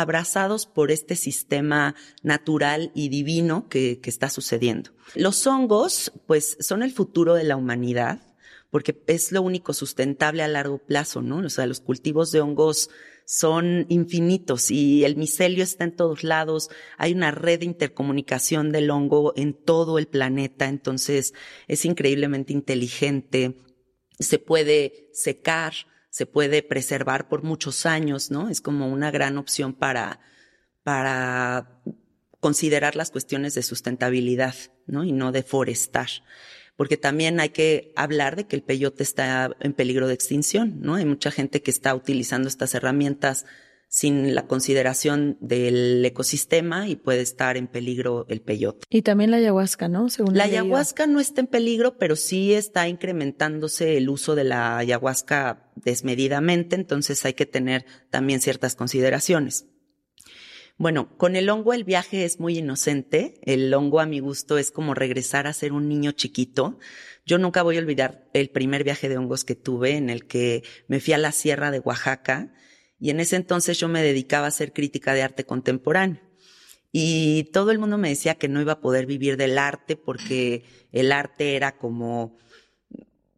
abrazados 0.00 0.66
por 0.66 0.90
este 0.90 1.16
sistema 1.16 1.94
natural 2.22 2.90
y 2.94 3.08
divino 3.08 3.68
que, 3.68 4.00
que 4.00 4.10
está 4.10 4.30
sucediendo. 4.30 4.90
Los 5.14 5.46
hongos, 5.46 6.12
pues, 6.26 6.56
son 6.60 6.82
el 6.82 6.92
futuro 6.92 7.34
de 7.34 7.44
la 7.44 7.56
humanidad 7.56 8.22
porque 8.70 9.02
es 9.06 9.32
lo 9.32 9.42
único 9.42 9.72
sustentable 9.72 10.42
a 10.42 10.48
largo 10.48 10.78
plazo, 10.78 11.22
¿no? 11.22 11.38
O 11.38 11.48
sea, 11.48 11.66
los 11.66 11.80
cultivos 11.80 12.32
de 12.32 12.40
hongos 12.40 12.90
son 13.24 13.86
infinitos 13.88 14.70
y 14.70 15.04
el 15.04 15.16
micelio 15.16 15.62
está 15.62 15.84
en 15.84 15.96
todos 15.96 16.24
lados. 16.24 16.70
Hay 16.96 17.12
una 17.12 17.30
red 17.30 17.60
de 17.60 17.66
intercomunicación 17.66 18.72
del 18.72 18.90
hongo 18.90 19.32
en 19.36 19.54
todo 19.54 19.98
el 19.98 20.06
planeta, 20.06 20.66
entonces 20.66 21.34
es 21.66 21.84
increíblemente 21.84 22.52
inteligente. 22.52 23.56
Se 24.18 24.38
puede 24.38 25.10
secar, 25.12 25.74
se 26.10 26.26
puede 26.26 26.62
preservar 26.62 27.28
por 27.28 27.42
muchos 27.42 27.86
años, 27.86 28.30
¿no? 28.30 28.48
Es 28.48 28.60
como 28.60 28.88
una 28.88 29.10
gran 29.10 29.38
opción 29.38 29.74
para, 29.74 30.20
para 30.82 31.80
considerar 32.40 32.96
las 32.96 33.10
cuestiones 33.10 33.54
de 33.54 33.62
sustentabilidad, 33.62 34.54
¿no? 34.86 35.04
Y 35.04 35.12
no 35.12 35.32
deforestar. 35.32 36.08
Porque 36.76 36.96
también 36.96 37.40
hay 37.40 37.50
que 37.50 37.92
hablar 37.96 38.36
de 38.36 38.46
que 38.46 38.56
el 38.56 38.62
peyote 38.62 39.02
está 39.02 39.56
en 39.60 39.72
peligro 39.72 40.06
de 40.06 40.14
extinción, 40.14 40.80
¿no? 40.80 40.94
Hay 40.94 41.04
mucha 41.04 41.30
gente 41.30 41.60
que 41.60 41.70
está 41.70 41.94
utilizando 41.94 42.48
estas 42.48 42.74
herramientas 42.74 43.46
sin 43.88 44.34
la 44.34 44.46
consideración 44.46 45.38
del 45.40 46.04
ecosistema 46.04 46.88
y 46.88 46.96
puede 46.96 47.22
estar 47.22 47.56
en 47.56 47.66
peligro 47.66 48.26
el 48.28 48.42
peyote. 48.42 48.86
Y 48.90 49.02
también 49.02 49.30
la 49.30 49.38
ayahuasca, 49.38 49.88
¿no? 49.88 50.10
Según 50.10 50.36
la 50.36 50.44
ayahuasca 50.44 51.06
no 51.06 51.20
está 51.20 51.40
en 51.40 51.46
peligro, 51.46 51.96
pero 51.96 52.14
sí 52.14 52.52
está 52.52 52.86
incrementándose 52.86 53.96
el 53.96 54.10
uso 54.10 54.34
de 54.34 54.44
la 54.44 54.76
ayahuasca 54.76 55.70
desmedidamente, 55.74 56.76
entonces 56.76 57.24
hay 57.24 57.32
que 57.32 57.46
tener 57.46 57.86
también 58.10 58.40
ciertas 58.40 58.74
consideraciones. 58.74 59.66
Bueno, 60.76 61.16
con 61.16 61.34
el 61.34 61.50
hongo 61.50 61.72
el 61.72 61.82
viaje 61.82 62.24
es 62.24 62.38
muy 62.38 62.58
inocente. 62.58 63.40
El 63.42 63.74
hongo 63.74 63.98
a 63.98 64.06
mi 64.06 64.20
gusto 64.20 64.58
es 64.58 64.70
como 64.70 64.94
regresar 64.94 65.48
a 65.48 65.52
ser 65.52 65.72
un 65.72 65.88
niño 65.88 66.12
chiquito. 66.12 66.78
Yo 67.26 67.38
nunca 67.38 67.64
voy 67.64 67.76
a 67.76 67.80
olvidar 67.80 68.28
el 68.32 68.48
primer 68.50 68.84
viaje 68.84 69.08
de 69.08 69.18
hongos 69.18 69.44
que 69.44 69.56
tuve 69.56 69.96
en 69.96 70.08
el 70.08 70.26
que 70.26 70.62
me 70.86 71.00
fui 71.00 71.14
a 71.14 71.18
la 71.18 71.32
sierra 71.32 71.72
de 71.72 71.80
Oaxaca 71.80 72.52
y 73.00 73.10
en 73.10 73.20
ese 73.20 73.36
entonces 73.36 73.78
yo 73.78 73.88
me 73.88 74.02
dedicaba 74.02 74.46
a 74.46 74.48
hacer 74.48 74.72
crítica 74.72 75.14
de 75.14 75.22
arte 75.22 75.44
contemporáneo. 75.44 76.20
Y 76.90 77.44
todo 77.52 77.70
el 77.70 77.78
mundo 77.78 77.98
me 77.98 78.08
decía 78.08 78.36
que 78.36 78.48
no 78.48 78.60
iba 78.60 78.74
a 78.74 78.80
poder 78.80 79.06
vivir 79.06 79.36
del 79.36 79.58
arte 79.58 79.96
porque 79.96 80.64
el 80.90 81.12
arte 81.12 81.54
era 81.54 81.76
como, 81.76 82.36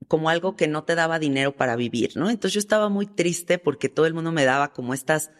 como 0.07 0.31
algo 0.31 0.57
que 0.57 0.69
no 0.69 0.85
te 0.85 0.95
daba 0.95 1.19
dinero 1.19 1.57
para 1.57 1.77
vivir, 1.77 2.13
¿no? 2.15 2.31
Entonces 2.31 2.55
yo 2.55 2.61
estaba 2.61 2.89
muy 2.89 3.07
triste 3.07 3.59
porque 3.59 3.89
todo 3.89 4.07
el 4.07 4.15
mundo 4.15 4.33
me 4.33 4.45
daba 4.45 4.73
como 4.73 4.95
estas, 4.95 5.31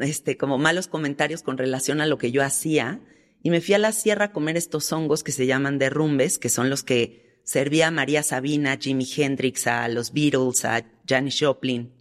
este, 0.00 0.36
como 0.36 0.58
malos 0.58 0.88
comentarios 0.88 1.42
con 1.42 1.56
relación 1.56 2.00
a 2.00 2.06
lo 2.06 2.18
que 2.18 2.32
yo 2.32 2.42
hacía. 2.42 3.00
Y 3.42 3.50
me 3.50 3.60
fui 3.60 3.74
a 3.74 3.78
la 3.78 3.92
sierra 3.92 4.26
a 4.26 4.32
comer 4.32 4.56
estos 4.56 4.92
hongos 4.92 5.22
que 5.22 5.32
se 5.32 5.46
llaman 5.46 5.78
derrumbes, 5.78 6.36
que 6.36 6.50
son 6.50 6.68
los 6.68 6.82
que 6.82 7.40
servía 7.44 7.90
María 7.90 8.22
Sabina, 8.22 8.76
Jimi 8.78 9.06
Hendrix, 9.16 9.66
a 9.68 9.88
los 9.88 10.12
Beatles, 10.12 10.64
a 10.64 10.84
Janis 11.08 11.38
Joplin 11.40 11.99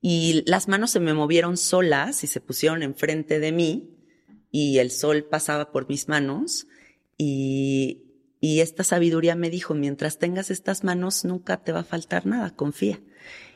y 0.00 0.42
las 0.46 0.68
manos 0.68 0.90
se 0.90 1.00
me 1.00 1.14
movieron 1.14 1.56
solas 1.56 2.24
y 2.24 2.26
se 2.26 2.40
pusieron 2.40 2.82
enfrente 2.82 3.38
de 3.38 3.52
mí 3.52 3.96
y 4.50 4.78
el 4.78 4.90
sol 4.90 5.24
pasaba 5.24 5.72
por 5.72 5.88
mis 5.88 6.08
manos 6.08 6.66
y, 7.18 8.02
y 8.40 8.60
esta 8.60 8.82
sabiduría 8.82 9.34
me 9.34 9.50
dijo, 9.50 9.74
mientras 9.74 10.18
tengas 10.18 10.50
estas 10.50 10.84
manos 10.84 11.24
nunca 11.24 11.62
te 11.62 11.72
va 11.72 11.80
a 11.80 11.84
faltar 11.84 12.26
nada, 12.26 12.56
confía. 12.56 13.00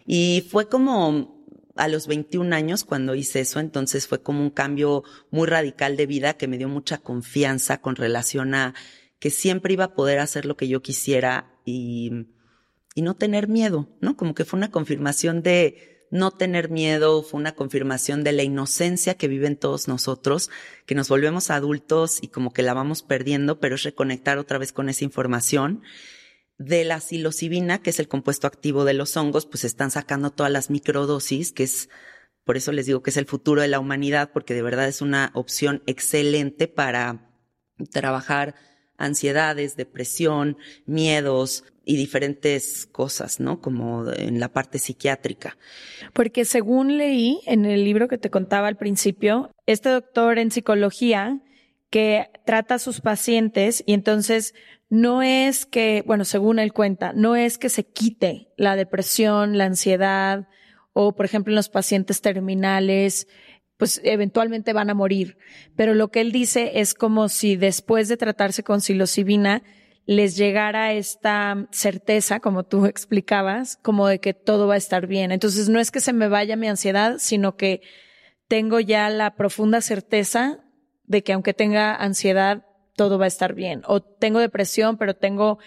Y 0.07 0.47
fue 0.51 0.69
como 0.69 1.47
a 1.77 1.89
los 1.89 2.07
21 2.07 2.55
años 2.55 2.85
cuando 2.85 3.15
hice 3.15 3.41
eso, 3.41 3.59
entonces 3.59 4.07
fue 4.07 4.23
como 4.23 4.43
un 4.43 4.51
cambio 4.51 5.03
muy 5.31 5.47
radical 5.47 5.97
de 5.97 6.07
vida 6.07 6.35
que 6.35 6.47
me 6.47 6.59
dio 6.59 6.69
mucha 6.69 6.99
confianza 6.99 7.81
con 7.81 7.97
relación 7.97 8.55
a 8.55 8.75
que 9.19 9.31
siempre 9.31 9.73
iba 9.73 9.85
a 9.85 9.95
poder 9.95 10.19
hacer 10.19 10.45
lo 10.45 10.57
que 10.57 10.69
yo 10.69 10.83
quisiera 10.83 11.59
y, 11.65 12.27
y 12.95 13.01
no 13.01 13.17
tener 13.17 13.49
miedo, 13.49 13.89
¿no? 14.01 14.17
Como 14.17 14.35
que 14.35 14.45
fue 14.45 14.59
una 14.59 14.71
confirmación 14.71 15.43
de, 15.43 15.94
no 16.15 16.31
tener 16.31 16.71
miedo 16.71 17.25
fue 17.25 17.41
una 17.41 17.57
confirmación 17.57 18.23
de 18.23 18.31
la 18.31 18.45
inocencia 18.45 19.15
que 19.15 19.27
viven 19.27 19.57
todos 19.57 19.89
nosotros, 19.89 20.49
que 20.87 20.95
nos 20.95 21.09
volvemos 21.09 21.51
adultos 21.51 22.21
y 22.23 22.29
como 22.29 22.53
que 22.53 22.63
la 22.63 22.73
vamos 22.73 23.03
perdiendo, 23.03 23.59
pero 23.59 23.75
es 23.75 23.83
reconectar 23.83 24.39
otra 24.39 24.59
vez 24.59 24.73
con 24.73 24.89
esa 24.89 25.03
información. 25.03 25.83
De 26.57 26.85
la 26.85 27.01
psilocibina, 27.01 27.83
que 27.83 27.91
es 27.91 27.99
el 27.99 28.07
compuesto 28.07 28.47
activo 28.47 28.85
de 28.85 28.95
los 28.95 29.17
hongos, 29.17 29.45
pues 29.45 29.65
están 29.65 29.91
sacando 29.91 30.31
todas 30.31 30.53
las 30.53 30.71
microdosis, 30.71 31.51
que 31.51 31.65
es, 31.65 31.89
por 32.45 32.57
eso 32.57 32.71
les 32.71 32.87
digo 32.87 33.03
que 33.03 33.11
es 33.11 33.17
el 33.17 33.27
futuro 33.27 33.63
de 33.63 33.67
la 33.67 33.81
humanidad, 33.81 34.31
porque 34.33 34.55
de 34.55 34.63
verdad 34.63 34.87
es 34.87 35.03
una 35.03 35.33
opción 35.35 35.83
excelente 35.87 36.69
para 36.69 37.29
trabajar 37.91 38.55
ansiedades, 38.99 39.75
depresión, 39.75 40.59
miedos, 40.87 41.65
y 41.85 41.97
diferentes 41.97 42.87
cosas, 42.87 43.41
¿no? 43.41 43.61
Como 43.61 44.11
en 44.11 44.41
la 44.41 44.49
parte 44.49 44.79
psiquiátrica. 44.79 45.57
Porque 46.13 46.45
según 46.45 46.97
leí 46.97 47.41
en 47.47 47.65
el 47.65 47.85
libro 47.85 48.09
que 48.09 48.19
te 48.19 48.31
contaba 48.31 48.69
al 48.69 48.77
principio, 48.77 49.51
este 49.67 49.89
doctor 49.89 50.39
en 50.39 50.51
psicología 50.51 51.41
que 51.91 52.31
trata 52.45 52.77
a 52.77 52.79
sus 52.79 53.01
pacientes 53.01 53.85
y 53.87 53.93
entonces 53.93 54.55
no 54.91 55.23
es 55.23 55.67
que, 55.67 56.03
bueno, 56.07 56.25
según 56.25 56.59
él 56.59 56.73
cuenta, 56.73 57.13
no 57.13 57.37
es 57.37 57.59
que 57.59 57.69
se 57.69 57.85
quite 57.85 58.49
la 58.57 58.77
depresión, 58.77 59.59
la 59.59 59.67
ansiedad 59.67 60.49
o, 60.93 61.15
por 61.15 61.27
ejemplo, 61.27 61.53
en 61.53 61.57
los 61.57 61.69
pacientes 61.69 62.21
terminales, 62.21 63.27
pues 63.77 64.01
eventualmente 64.05 64.73
van 64.73 64.91
a 64.91 64.95
morir. 64.95 65.37
Pero 65.77 65.95
lo 65.95 66.11
que 66.11 66.21
él 66.21 66.33
dice 66.33 66.81
es 66.81 66.95
como 66.95 67.29
si 67.29 67.57
después 67.57 68.09
de 68.09 68.17
tratarse 68.17 68.63
con 68.63 68.81
psilocibina, 68.81 69.63
les 70.07 70.37
llegara 70.37 70.93
esta 70.93 71.67
certeza, 71.71 72.41
como 72.41 72.65
tú 72.65 72.87
explicabas, 72.87 73.77
como 73.77 74.07
de 74.07 74.21
que 74.21 74.35
todo 74.35 74.67
va 74.67 74.75
a 74.75 74.79
estar 74.79 75.07
bien. 75.07 75.33
Entonces 75.33 75.69
no 75.69 75.81
es 75.81 75.91
que 75.91 76.01
se 76.01 76.13
me 76.13 76.29
vaya 76.29 76.57
mi 76.57 76.69
ansiedad, 76.69 77.17
sino 77.19 77.57
que 77.57 77.81
tengo 78.49 78.81
ya 78.81 79.09
la 79.09 79.35
profunda 79.35 79.81
certeza 79.81 80.61
de 81.05 81.23
que 81.23 81.33
aunque 81.33 81.55
tenga 81.55 81.95
ansiedad, 81.95 82.67
todo 82.97 83.19
va 83.19 83.25
a 83.25 83.29
estar 83.29 83.55
bien. 83.55 83.83
O 83.87 84.03
tengo 84.03 84.39
depresión, 84.39 84.97
pero 84.97 85.15
tengo 85.17 85.59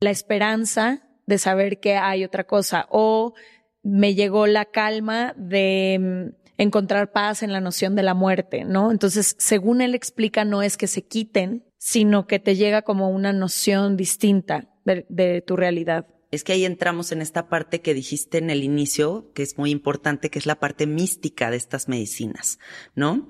la 0.00 0.10
esperanza 0.10 1.02
de 1.26 1.38
saber 1.38 1.80
que 1.80 1.96
hay 1.96 2.24
otra 2.24 2.44
cosa. 2.44 2.86
O 2.90 3.34
me 3.82 4.14
llegó 4.14 4.46
la 4.46 4.64
calma 4.64 5.34
de 5.36 5.98
mm, 6.00 6.62
encontrar 6.62 7.12
paz 7.12 7.42
en 7.42 7.52
la 7.52 7.60
noción 7.60 7.94
de 7.94 8.02
la 8.02 8.14
muerte, 8.14 8.64
¿no? 8.64 8.90
Entonces, 8.90 9.36
según 9.38 9.80
él 9.80 9.94
explica, 9.94 10.44
no 10.44 10.62
es 10.62 10.76
que 10.76 10.86
se 10.86 11.06
quiten, 11.06 11.64
sino 11.84 12.26
que 12.26 12.38
te 12.38 12.56
llega 12.56 12.80
como 12.80 13.10
una 13.10 13.34
noción 13.34 13.98
distinta 13.98 14.70
de, 14.86 15.44
tu 15.46 15.54
realidad. 15.54 16.06
Es 16.30 16.42
que 16.42 16.54
ahí 16.54 16.64
entramos 16.64 17.12
en 17.12 17.20
esta 17.20 17.50
parte 17.50 17.82
que 17.82 17.92
dijiste 17.92 18.38
en 18.38 18.48
el 18.48 18.64
inicio, 18.64 19.30
que 19.34 19.42
es 19.42 19.58
muy 19.58 19.70
importante, 19.70 20.30
que 20.30 20.38
es 20.38 20.46
la 20.46 20.58
parte 20.58 20.86
mística 20.86 21.50
de 21.50 21.58
estas 21.58 21.86
medicinas, 21.86 22.58
¿no? 22.94 23.28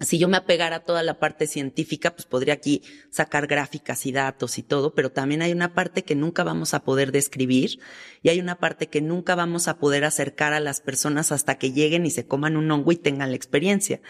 Si 0.00 0.18
yo 0.18 0.28
me 0.28 0.38
apegara 0.38 0.76
a 0.76 0.84
toda 0.84 1.02
la 1.02 1.18
parte 1.18 1.46
científica, 1.46 2.14
pues 2.14 2.24
podría 2.24 2.54
aquí 2.54 2.80
sacar 3.10 3.46
gráficas 3.46 4.06
y 4.06 4.12
datos 4.12 4.56
y 4.56 4.62
todo, 4.62 4.94
pero 4.94 5.12
también 5.12 5.42
hay 5.42 5.52
una 5.52 5.74
parte 5.74 6.02
que 6.02 6.14
nunca 6.14 6.42
vamos 6.42 6.72
a 6.72 6.84
poder 6.84 7.12
describir 7.12 7.80
y 8.22 8.30
hay 8.30 8.40
una 8.40 8.58
parte 8.58 8.86
que 8.86 9.02
nunca 9.02 9.34
vamos 9.34 9.68
a 9.68 9.78
poder 9.78 10.06
acercar 10.06 10.54
a 10.54 10.60
las 10.60 10.80
personas 10.80 11.32
hasta 11.32 11.58
que 11.58 11.72
lleguen 11.72 12.06
y 12.06 12.10
se 12.10 12.26
coman 12.26 12.56
un 12.56 12.70
hongo 12.70 12.92
y 12.92 12.96
tengan 12.96 13.28
la 13.28 13.36
experiencia. 13.36 14.00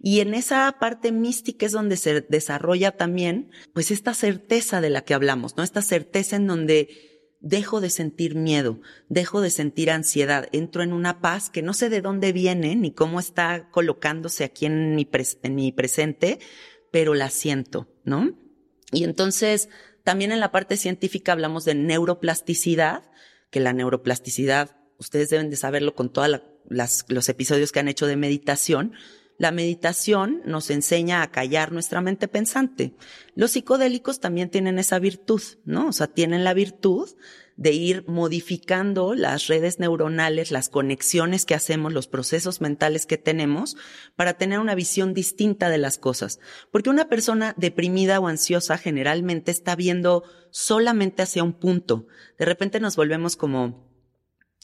Y 0.00 0.20
en 0.20 0.34
esa 0.34 0.76
parte 0.78 1.12
mística 1.12 1.66
es 1.66 1.72
donde 1.72 1.96
se 1.96 2.20
desarrolla 2.22 2.92
también, 2.92 3.50
pues, 3.72 3.90
esta 3.90 4.14
certeza 4.14 4.80
de 4.80 4.90
la 4.90 5.02
que 5.02 5.14
hablamos, 5.14 5.56
¿no? 5.56 5.62
Esta 5.62 5.82
certeza 5.82 6.36
en 6.36 6.46
donde 6.46 7.14
dejo 7.40 7.82
de 7.82 7.90
sentir 7.90 8.34
miedo, 8.34 8.80
dejo 9.10 9.42
de 9.42 9.50
sentir 9.50 9.90
ansiedad, 9.90 10.48
entro 10.52 10.82
en 10.82 10.94
una 10.94 11.20
paz 11.20 11.50
que 11.50 11.60
no 11.60 11.74
sé 11.74 11.90
de 11.90 12.00
dónde 12.00 12.32
viene 12.32 12.74
ni 12.74 12.90
cómo 12.90 13.20
está 13.20 13.68
colocándose 13.70 14.44
aquí 14.44 14.64
en 14.64 14.94
mi, 14.94 15.06
en 15.42 15.54
mi 15.54 15.70
presente, 15.70 16.38
pero 16.90 17.12
la 17.12 17.28
siento, 17.28 17.86
¿no? 18.04 18.32
Y 18.92 19.04
entonces, 19.04 19.68
también 20.04 20.32
en 20.32 20.40
la 20.40 20.52
parte 20.52 20.78
científica 20.78 21.32
hablamos 21.32 21.66
de 21.66 21.74
neuroplasticidad, 21.74 23.10
que 23.50 23.60
la 23.60 23.74
neuroplasticidad, 23.74 24.76
ustedes 24.98 25.28
deben 25.28 25.50
de 25.50 25.56
saberlo 25.56 25.94
con 25.94 26.12
todos 26.12 26.40
los 27.08 27.28
episodios 27.28 27.72
que 27.72 27.80
han 27.80 27.88
hecho 27.88 28.06
de 28.06 28.16
meditación, 28.16 28.94
La 29.36 29.50
meditación 29.50 30.42
nos 30.44 30.70
enseña 30.70 31.22
a 31.22 31.30
callar 31.30 31.72
nuestra 31.72 32.00
mente 32.00 32.28
pensante. 32.28 32.94
Los 33.34 33.52
psicodélicos 33.52 34.20
también 34.20 34.48
tienen 34.48 34.78
esa 34.78 34.98
virtud, 35.00 35.42
¿no? 35.64 35.88
O 35.88 35.92
sea, 35.92 36.06
tienen 36.06 36.44
la 36.44 36.54
virtud 36.54 37.10
de 37.56 37.72
ir 37.72 38.04
modificando 38.08 39.14
las 39.14 39.46
redes 39.46 39.78
neuronales, 39.78 40.50
las 40.50 40.68
conexiones 40.68 41.44
que 41.44 41.54
hacemos, 41.54 41.92
los 41.92 42.08
procesos 42.08 42.60
mentales 42.60 43.06
que 43.06 43.18
tenemos 43.18 43.76
para 44.16 44.34
tener 44.34 44.58
una 44.58 44.74
visión 44.74 45.14
distinta 45.14 45.68
de 45.68 45.78
las 45.78 45.98
cosas. 45.98 46.40
Porque 46.70 46.90
una 46.90 47.08
persona 47.08 47.54
deprimida 47.56 48.20
o 48.20 48.28
ansiosa 48.28 48.78
generalmente 48.78 49.50
está 49.50 49.76
viendo 49.76 50.24
solamente 50.50 51.22
hacia 51.22 51.44
un 51.44 51.52
punto. 51.52 52.06
De 52.38 52.44
repente 52.44 52.80
nos 52.80 52.96
volvemos 52.96 53.36
como 53.36 53.93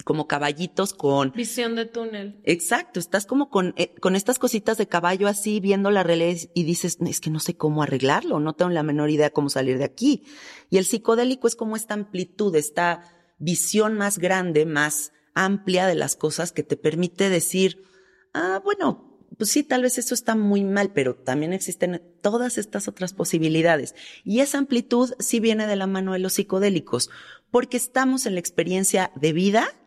como 0.02 0.26
caballitos 0.26 0.92
con... 0.94 1.32
Visión 1.32 1.74
de 1.76 1.86
túnel. 1.86 2.40
Exacto, 2.44 3.00
estás 3.00 3.26
como 3.26 3.50
con, 3.50 3.74
eh, 3.76 3.94
con 4.00 4.16
estas 4.16 4.38
cositas 4.38 4.78
de 4.78 4.88
caballo 4.88 5.28
así, 5.28 5.60
viendo 5.60 5.90
la 5.90 6.02
realidad 6.02 6.36
y 6.54 6.64
dices, 6.64 6.98
es 7.00 7.20
que 7.20 7.30
no 7.30 7.40
sé 7.40 7.56
cómo 7.56 7.82
arreglarlo, 7.82 8.40
no 8.40 8.54
tengo 8.54 8.70
la 8.70 8.82
menor 8.82 9.10
idea 9.10 9.30
cómo 9.30 9.50
salir 9.50 9.78
de 9.78 9.84
aquí. 9.84 10.24
Y 10.68 10.78
el 10.78 10.84
psicodélico 10.84 11.46
es 11.46 11.56
como 11.56 11.76
esta 11.76 11.94
amplitud, 11.94 12.54
esta 12.54 13.02
visión 13.38 13.96
más 13.96 14.18
grande, 14.18 14.66
más 14.66 15.12
amplia 15.34 15.86
de 15.86 15.94
las 15.94 16.16
cosas 16.16 16.52
que 16.52 16.62
te 16.62 16.76
permite 16.76 17.28
decir, 17.30 17.82
ah, 18.34 18.60
bueno, 18.64 19.10
pues 19.38 19.50
sí, 19.50 19.62
tal 19.62 19.82
vez 19.82 19.96
eso 19.98 20.14
está 20.14 20.34
muy 20.34 20.64
mal, 20.64 20.92
pero 20.92 21.14
también 21.14 21.52
existen 21.52 22.02
todas 22.20 22.58
estas 22.58 22.88
otras 22.88 23.12
posibilidades. 23.12 23.94
Y 24.24 24.40
esa 24.40 24.58
amplitud 24.58 25.12
sí 25.18 25.40
viene 25.40 25.66
de 25.66 25.76
la 25.76 25.86
mano 25.86 26.12
de 26.12 26.18
los 26.18 26.34
psicodélicos, 26.34 27.10
porque 27.50 27.76
estamos 27.76 28.26
en 28.26 28.34
la 28.34 28.40
experiencia 28.40 29.12
de 29.14 29.32
vida 29.32 29.79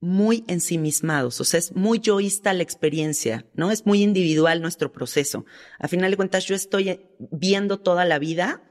muy 0.00 0.44
ensimismados, 0.46 1.40
o 1.40 1.44
sea, 1.44 1.58
es 1.58 1.74
muy 1.74 1.98
yoísta 1.98 2.52
la 2.52 2.62
experiencia, 2.62 3.46
¿no? 3.54 3.72
Es 3.72 3.84
muy 3.84 4.02
individual 4.02 4.62
nuestro 4.62 4.92
proceso. 4.92 5.44
A 5.78 5.88
final 5.88 6.10
de 6.10 6.16
cuentas, 6.16 6.46
yo 6.46 6.54
estoy 6.54 7.00
viendo 7.18 7.80
toda 7.80 8.04
la 8.04 8.18
vida 8.18 8.62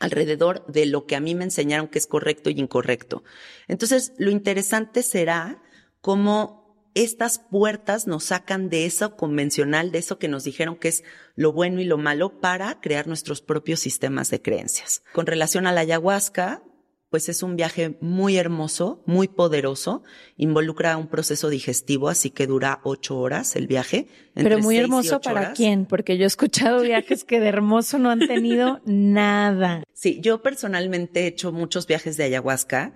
alrededor 0.00 0.64
de 0.66 0.86
lo 0.86 1.06
que 1.06 1.16
a 1.16 1.20
mí 1.20 1.34
me 1.34 1.44
enseñaron 1.44 1.88
que 1.88 1.98
es 1.98 2.06
correcto 2.06 2.50
y 2.50 2.60
incorrecto. 2.60 3.24
Entonces, 3.66 4.12
lo 4.18 4.30
interesante 4.30 5.02
será 5.02 5.60
cómo 6.00 6.90
estas 6.94 7.38
puertas 7.38 8.06
nos 8.06 8.24
sacan 8.24 8.68
de 8.70 8.86
eso 8.86 9.16
convencional, 9.16 9.92
de 9.92 9.98
eso 9.98 10.18
que 10.18 10.28
nos 10.28 10.44
dijeron 10.44 10.76
que 10.76 10.88
es 10.88 11.04
lo 11.36 11.52
bueno 11.52 11.80
y 11.80 11.84
lo 11.84 11.98
malo 11.98 12.40
para 12.40 12.80
crear 12.80 13.06
nuestros 13.06 13.40
propios 13.42 13.80
sistemas 13.80 14.30
de 14.30 14.42
creencias. 14.42 15.02
Con 15.12 15.26
relación 15.26 15.66
a 15.66 15.72
la 15.72 15.82
ayahuasca, 15.82 16.62
pues 17.10 17.28
es 17.28 17.42
un 17.42 17.56
viaje 17.56 17.96
muy 18.00 18.36
hermoso, 18.36 19.02
muy 19.06 19.28
poderoso, 19.28 20.02
involucra 20.36 20.96
un 20.96 21.08
proceso 21.08 21.48
digestivo, 21.48 22.08
así 22.08 22.30
que 22.30 22.46
dura 22.46 22.80
ocho 22.84 23.18
horas 23.18 23.56
el 23.56 23.66
viaje. 23.66 24.08
Pero 24.34 24.58
muy 24.58 24.76
hermoso 24.76 25.20
para 25.20 25.52
quién, 25.54 25.86
porque 25.86 26.18
yo 26.18 26.24
he 26.24 26.26
escuchado 26.26 26.82
viajes 26.82 27.24
que 27.24 27.40
de 27.40 27.48
hermoso 27.48 27.98
no 27.98 28.10
han 28.10 28.26
tenido 28.26 28.80
nada. 28.84 29.84
Sí, 29.94 30.20
yo 30.20 30.42
personalmente 30.42 31.20
he 31.20 31.26
hecho 31.28 31.50
muchos 31.50 31.86
viajes 31.86 32.16
de 32.18 32.24
ayahuasca 32.24 32.94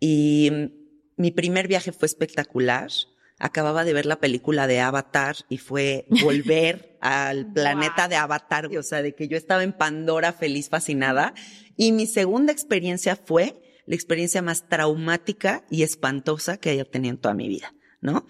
y 0.00 0.50
mi 1.16 1.30
primer 1.30 1.68
viaje 1.68 1.92
fue 1.92 2.06
espectacular. 2.06 2.90
Acababa 3.38 3.84
de 3.84 3.92
ver 3.92 4.06
la 4.06 4.16
película 4.16 4.66
de 4.66 4.80
Avatar 4.80 5.36
y 5.48 5.58
fue 5.58 6.06
volver 6.22 6.96
al 7.00 7.52
planeta 7.52 8.08
de 8.08 8.16
Avatar, 8.16 8.66
o 8.76 8.82
sea, 8.82 9.02
de 9.02 9.14
que 9.14 9.28
yo 9.28 9.36
estaba 9.36 9.62
en 9.62 9.72
Pandora 9.72 10.32
feliz, 10.32 10.68
fascinada. 10.68 11.34
Y 11.76 11.92
mi 11.92 12.06
segunda 12.06 12.52
experiencia 12.52 13.16
fue 13.16 13.60
la 13.86 13.94
experiencia 13.94 14.42
más 14.42 14.68
traumática 14.68 15.64
y 15.70 15.82
espantosa 15.82 16.56
que 16.56 16.70
haya 16.70 16.84
tenido 16.84 17.14
en 17.14 17.20
toda 17.20 17.34
mi 17.34 17.48
vida, 17.48 17.74
¿no? 18.00 18.26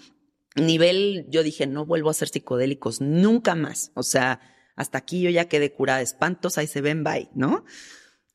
Nivel, 0.57 1.26
yo 1.28 1.42
dije, 1.42 1.66
no 1.66 1.87
vuelvo 1.87 2.09
a 2.09 2.12
hacer 2.12 2.28
psicodélicos 2.28 3.00
nunca 3.00 3.55
más. 3.55 3.90
O 3.94 4.02
sea, 4.02 4.40
hasta 4.76 4.98
aquí 4.98 5.22
yo 5.22 5.31
ya 5.31 5.48
quedé 5.48 5.72
curada 5.72 5.98
de 5.98 6.05
espantos, 6.05 6.59
ahí 6.59 6.66
se 6.66 6.81
ven, 6.81 7.05
bye, 7.05 7.31
¿no? 7.35 7.64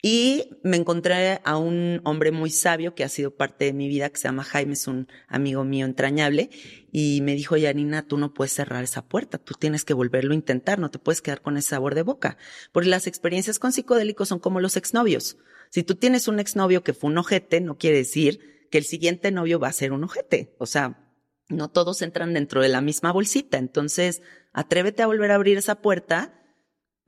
Y 0.09 0.57
me 0.63 0.77
encontré 0.77 1.41
a 1.43 1.57
un 1.57 1.99
hombre 2.05 2.31
muy 2.31 2.49
sabio 2.49 2.95
que 2.95 3.03
ha 3.03 3.09
sido 3.09 3.35
parte 3.35 3.65
de 3.65 3.73
mi 3.73 3.89
vida, 3.89 4.09
que 4.09 4.15
se 4.15 4.29
llama 4.29 4.45
Jaime, 4.45 4.71
es 4.71 4.87
un 4.87 5.09
amigo 5.27 5.65
mío 5.65 5.85
entrañable, 5.85 6.49
y 6.93 7.19
me 7.23 7.35
dijo, 7.35 7.57
Yanina, 7.57 8.07
tú 8.07 8.17
no 8.17 8.33
puedes 8.33 8.53
cerrar 8.53 8.85
esa 8.85 9.05
puerta, 9.05 9.37
tú 9.37 9.55
tienes 9.59 9.83
que 9.83 9.93
volverlo 9.93 10.31
a 10.31 10.35
intentar, 10.35 10.79
no 10.79 10.91
te 10.91 10.97
puedes 10.97 11.21
quedar 11.21 11.41
con 11.41 11.57
ese 11.57 11.71
sabor 11.71 11.93
de 11.93 12.03
boca, 12.03 12.37
porque 12.71 12.87
las 12.87 13.05
experiencias 13.05 13.59
con 13.59 13.73
psicodélicos 13.73 14.29
son 14.29 14.39
como 14.39 14.61
los 14.61 14.77
exnovios. 14.77 15.39
Si 15.71 15.83
tú 15.83 15.95
tienes 15.95 16.29
un 16.29 16.39
exnovio 16.39 16.85
que 16.85 16.93
fue 16.93 17.09
un 17.09 17.17
ojete, 17.17 17.59
no 17.59 17.77
quiere 17.77 17.97
decir 17.97 18.69
que 18.71 18.77
el 18.77 18.85
siguiente 18.85 19.31
novio 19.31 19.59
va 19.59 19.67
a 19.67 19.73
ser 19.73 19.91
un 19.91 20.05
ojete. 20.05 20.55
O 20.57 20.67
sea, 20.67 21.05
no 21.49 21.69
todos 21.69 22.01
entran 22.01 22.33
dentro 22.33 22.61
de 22.61 22.69
la 22.69 22.79
misma 22.79 23.11
bolsita. 23.11 23.57
Entonces, 23.57 24.21
atrévete 24.53 25.03
a 25.03 25.07
volver 25.07 25.31
a 25.31 25.35
abrir 25.35 25.57
esa 25.57 25.81
puerta 25.81 26.33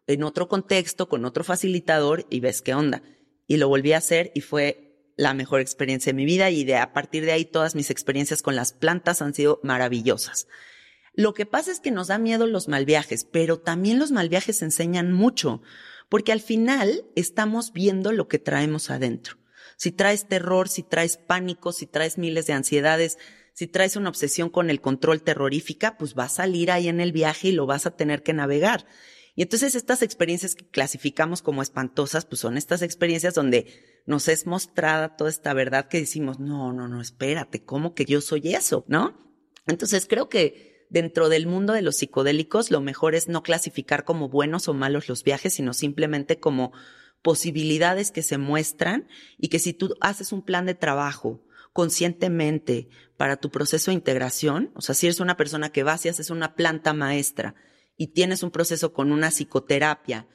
en 0.10 0.24
otro 0.24 0.48
contexto, 0.48 1.08
con 1.08 1.24
otro 1.24 1.44
facilitador 1.44 2.26
y 2.32 2.40
ves 2.40 2.64
qué 2.64 2.74
onda. 2.74 3.04
Y 3.48 3.58
lo 3.58 3.68
volví 3.68 3.94
a 3.94 4.00
hacer 4.00 4.32
y 4.34 4.42
fue 4.42 5.14
la 5.18 5.36
mejor 5.36 5.62
experiencia 5.62 6.12
de 6.12 6.16
mi 6.16 6.26
vida 6.26 6.50
y 6.50 6.64
de 6.64 6.78
a 6.78 6.94
partir 6.94 7.26
de 7.26 7.32
ahí 7.32 7.46
todas 7.46 7.76
mis 7.76 7.92
experiencias 7.92 8.42
con 8.42 8.56
las 8.56 8.74
plantas 8.74 9.22
han 9.22 9.36
sido 9.36 9.60
maravillosas. 9.64 10.48
Lo 11.14 11.34
que 11.34 11.46
pasa 11.46 11.72
es 11.72 11.80
que 11.80 11.92
nos 11.92 12.08
da 12.08 12.18
miedo 12.18 12.48
los 12.48 12.68
mal 12.68 12.86
viajes, 12.86 13.24
pero 13.24 13.60
también 13.60 14.00
los 14.00 14.12
mal 14.12 14.30
viajes 14.30 14.62
enseñan 14.64 15.14
mucho, 15.14 15.62
porque 16.10 16.32
al 16.32 16.42
final 16.42 17.06
estamos 17.16 17.72
viendo 17.72 18.12
lo 18.12 18.28
que 18.28 18.40
traemos 18.40 18.90
adentro. 18.90 19.38
Si 19.78 19.92
traes 19.92 20.28
terror, 20.28 20.70
si 20.70 20.82
traes 20.82 21.18
pánico, 21.18 21.72
si 21.72 21.86
traes 21.86 22.18
miles 22.18 22.48
de 22.48 22.54
ansiedades, 22.54 23.20
si 23.54 23.68
traes 23.68 23.96
una 23.96 24.10
obsesión 24.10 24.50
con 24.50 24.70
el 24.70 24.82
control 24.82 25.22
terrorífica, 25.22 25.98
pues 25.98 26.18
va 26.18 26.24
a 26.24 26.30
salir 26.30 26.72
ahí 26.72 26.88
en 26.88 27.00
el 27.00 27.12
viaje 27.12 27.50
y 27.50 27.52
lo 27.52 27.66
vas 27.66 27.86
a 27.86 27.96
tener 27.96 28.24
que 28.24 28.34
navegar. 28.34 28.88
Y 29.36 29.44
entonces 29.44 29.76
estas 29.76 30.02
experiencias 30.02 30.56
que 30.56 30.68
clasificamos 30.68 31.42
como 31.42 31.62
espantosas, 31.62 32.26
pues 32.26 32.42
son 32.42 32.58
estas 32.58 32.82
experiencias 32.82 33.34
donde 33.34 34.02
nos 34.06 34.28
es 34.28 34.46
mostrada 34.48 35.16
toda 35.16 35.30
esta 35.30 35.54
verdad 35.54 35.88
que 35.88 36.00
decimos, 36.00 36.40
no, 36.40 36.74
no, 36.74 36.88
no, 36.88 37.02
espérate, 37.02 37.64
¿cómo 37.64 37.94
que 37.94 38.06
yo 38.06 38.22
soy 38.22 38.54
eso? 38.54 38.86
¿No? 38.88 39.30
Entonces 39.68 40.08
creo 40.08 40.30
que 40.30 40.88
dentro 40.90 41.30
del 41.30 41.48
mundo 41.48 41.74
de 41.74 41.82
los 41.82 41.98
psicodélicos 41.98 42.72
lo 42.72 42.82
mejor 42.82 43.16
es 43.16 43.28
no 43.28 43.44
clasificar 43.44 44.04
como 44.04 44.30
buenos 44.30 44.68
o 44.68 44.74
malos 44.74 45.08
los 45.08 45.24
viajes, 45.24 45.54
sino 45.54 45.74
simplemente 45.74 46.40
como 46.40 46.72
posibilidades 47.22 48.12
que 48.12 48.24
se 48.24 48.38
muestran 48.38 49.08
y 49.38 49.50
que 49.50 49.60
si 49.60 49.74
tú 49.74 49.96
haces 50.02 50.32
un 50.32 50.42
plan 50.42 50.66
de 50.66 50.76
trabajo 50.76 51.44
conscientemente 51.74 52.90
para 53.18 53.38
tu 53.38 53.52
proceso 53.52 53.92
de 53.92 53.96
integración, 53.96 54.72
o 54.76 54.82
sea, 54.82 54.96
si 54.96 55.06
eres 55.06 55.20
una 55.20 55.38
persona 55.38 55.70
que 55.70 55.84
vas 55.84 56.06
y 56.06 56.10
haces 56.10 56.30
una 56.30 56.56
planta 56.56 56.94
maestra, 56.94 57.56
y 58.00 58.08
tienes 58.08 58.44
un 58.44 58.50
proceso 58.50 58.94
con 58.94 59.12
una 59.12 59.30
psicoterapia, 59.30 60.26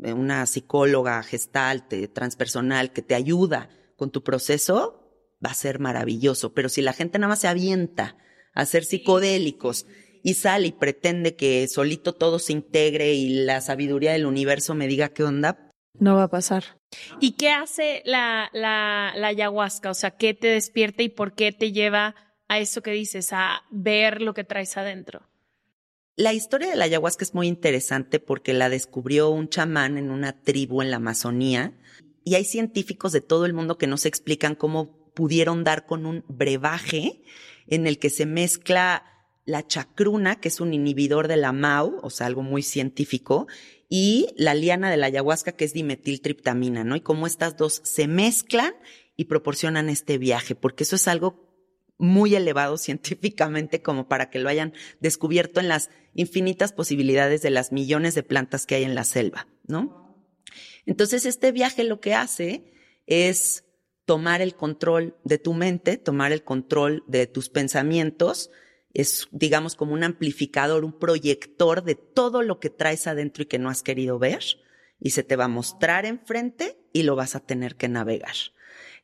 eh, 0.00 0.12
una 0.12 0.46
psicóloga 0.46 1.20
gestalt, 1.24 1.92
transpersonal 2.14 2.92
que 2.92 3.02
te 3.02 3.16
ayuda 3.16 3.68
con 3.96 4.12
tu 4.12 4.22
proceso, 4.22 5.34
va 5.44 5.50
a 5.50 5.54
ser 5.54 5.80
maravilloso. 5.80 6.54
Pero 6.54 6.68
si 6.68 6.80
la 6.80 6.92
gente 6.92 7.18
nada 7.18 7.30
más 7.30 7.40
se 7.40 7.48
avienta 7.48 8.16
a 8.54 8.64
ser 8.64 8.84
psicodélicos 8.84 9.86
y 10.22 10.34
sale 10.34 10.68
y 10.68 10.72
pretende 10.72 11.34
que 11.34 11.66
solito 11.66 12.12
todo 12.14 12.38
se 12.38 12.52
integre 12.52 13.12
y 13.12 13.44
la 13.44 13.60
sabiduría 13.60 14.12
del 14.12 14.26
universo 14.26 14.76
me 14.76 14.86
diga 14.86 15.08
qué 15.08 15.24
onda, 15.24 15.68
no 15.94 16.14
va 16.14 16.24
a 16.24 16.30
pasar. 16.30 16.78
¿Y 17.18 17.32
qué 17.32 17.50
hace 17.50 18.02
la, 18.04 18.50
la, 18.52 19.12
la 19.16 19.26
ayahuasca? 19.28 19.90
O 19.90 19.94
sea, 19.94 20.12
¿qué 20.12 20.32
te 20.32 20.46
despierta 20.46 21.02
y 21.02 21.08
por 21.08 21.34
qué 21.34 21.50
te 21.50 21.72
lleva 21.72 22.14
a 22.46 22.60
eso 22.60 22.82
que 22.82 22.92
dices, 22.92 23.32
a 23.32 23.64
ver 23.72 24.22
lo 24.22 24.32
que 24.32 24.44
traes 24.44 24.76
adentro? 24.76 25.28
La 26.18 26.32
historia 26.32 26.68
de 26.68 26.74
la 26.74 26.86
ayahuasca 26.86 27.22
es 27.22 27.32
muy 27.32 27.46
interesante 27.46 28.18
porque 28.18 28.52
la 28.52 28.68
descubrió 28.68 29.30
un 29.30 29.48
chamán 29.48 29.96
en 29.96 30.10
una 30.10 30.32
tribu 30.32 30.82
en 30.82 30.90
la 30.90 30.96
Amazonía 30.96 31.78
y 32.24 32.34
hay 32.34 32.44
científicos 32.44 33.12
de 33.12 33.20
todo 33.20 33.46
el 33.46 33.54
mundo 33.54 33.78
que 33.78 33.86
no 33.86 33.96
se 33.96 34.08
explican 34.08 34.56
cómo 34.56 35.12
pudieron 35.14 35.62
dar 35.62 35.86
con 35.86 36.06
un 36.06 36.24
brebaje 36.26 37.22
en 37.68 37.86
el 37.86 38.00
que 38.00 38.10
se 38.10 38.26
mezcla 38.26 39.04
la 39.44 39.64
chacruna, 39.64 40.40
que 40.40 40.48
es 40.48 40.60
un 40.60 40.74
inhibidor 40.74 41.28
de 41.28 41.36
la 41.36 41.52
MAU, 41.52 42.00
o 42.02 42.10
sea, 42.10 42.26
algo 42.26 42.42
muy 42.42 42.64
científico, 42.64 43.46
y 43.88 44.26
la 44.36 44.54
liana 44.54 44.90
de 44.90 44.96
la 44.96 45.06
ayahuasca, 45.06 45.52
que 45.52 45.66
es 45.66 45.72
dimetiltriptamina, 45.72 46.82
¿no? 46.82 46.96
Y 46.96 47.00
cómo 47.00 47.28
estas 47.28 47.56
dos 47.56 47.80
se 47.84 48.08
mezclan 48.08 48.74
y 49.16 49.26
proporcionan 49.26 49.88
este 49.88 50.18
viaje, 50.18 50.56
porque 50.56 50.82
eso 50.82 50.96
es 50.96 51.06
algo 51.06 51.47
muy 51.98 52.34
elevado 52.34 52.76
científicamente 52.78 53.82
como 53.82 54.08
para 54.08 54.30
que 54.30 54.38
lo 54.38 54.48
hayan 54.48 54.72
descubierto 55.00 55.60
en 55.60 55.68
las 55.68 55.90
infinitas 56.14 56.72
posibilidades 56.72 57.42
de 57.42 57.50
las 57.50 57.72
millones 57.72 58.14
de 58.14 58.22
plantas 58.22 58.66
que 58.66 58.76
hay 58.76 58.84
en 58.84 58.94
la 58.94 59.04
selva, 59.04 59.46
¿no? 59.66 60.08
Entonces 60.86 61.26
este 61.26 61.52
viaje 61.52 61.84
lo 61.84 62.00
que 62.00 62.14
hace 62.14 62.72
es 63.06 63.64
tomar 64.06 64.40
el 64.40 64.54
control 64.54 65.16
de 65.24 65.36
tu 65.36 65.52
mente, 65.52 65.98
tomar 65.98 66.32
el 66.32 66.42
control 66.42 67.04
de 67.06 67.26
tus 67.26 67.50
pensamientos, 67.50 68.50
es 68.94 69.28
digamos 69.32 69.74
como 69.74 69.92
un 69.92 70.02
amplificador, 70.02 70.84
un 70.84 70.98
proyector 70.98 71.84
de 71.84 71.94
todo 71.94 72.42
lo 72.42 72.58
que 72.58 72.70
traes 72.70 73.06
adentro 73.06 73.42
y 73.42 73.46
que 73.46 73.58
no 73.58 73.68
has 73.68 73.82
querido 73.82 74.18
ver 74.18 74.42
y 74.98 75.10
se 75.10 75.22
te 75.22 75.36
va 75.36 75.44
a 75.44 75.48
mostrar 75.48 76.06
enfrente 76.06 76.78
y 76.92 77.02
lo 77.02 77.16
vas 77.16 77.36
a 77.36 77.40
tener 77.40 77.76
que 77.76 77.88
navegar. 77.88 78.34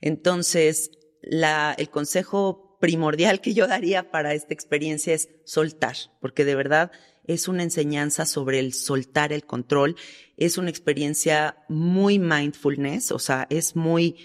Entonces, 0.01 0.91
la, 1.21 1.75
el 1.77 1.91
consejo 1.91 2.63
primordial 2.85 3.40
que 3.40 3.55
yo 3.55 3.66
daría 3.66 4.11
para 4.11 4.35
esta 4.35 4.53
experiencia 4.53 5.14
es 5.14 5.31
soltar, 5.44 5.97
porque 6.20 6.44
de 6.44 6.55
verdad 6.55 6.92
es 7.27 7.49
una 7.49 7.62
enseñanza 7.62 8.27
sobre 8.27 8.59
el 8.59 8.75
soltar 8.75 9.33
el 9.33 9.47
control, 9.47 9.97
es 10.37 10.59
una 10.59 10.68
experiencia 10.68 11.57
muy 11.70 12.18
mindfulness, 12.18 13.11
o 13.11 13.18
sea, 13.18 13.47
es 13.49 13.75
muy, 13.75 14.16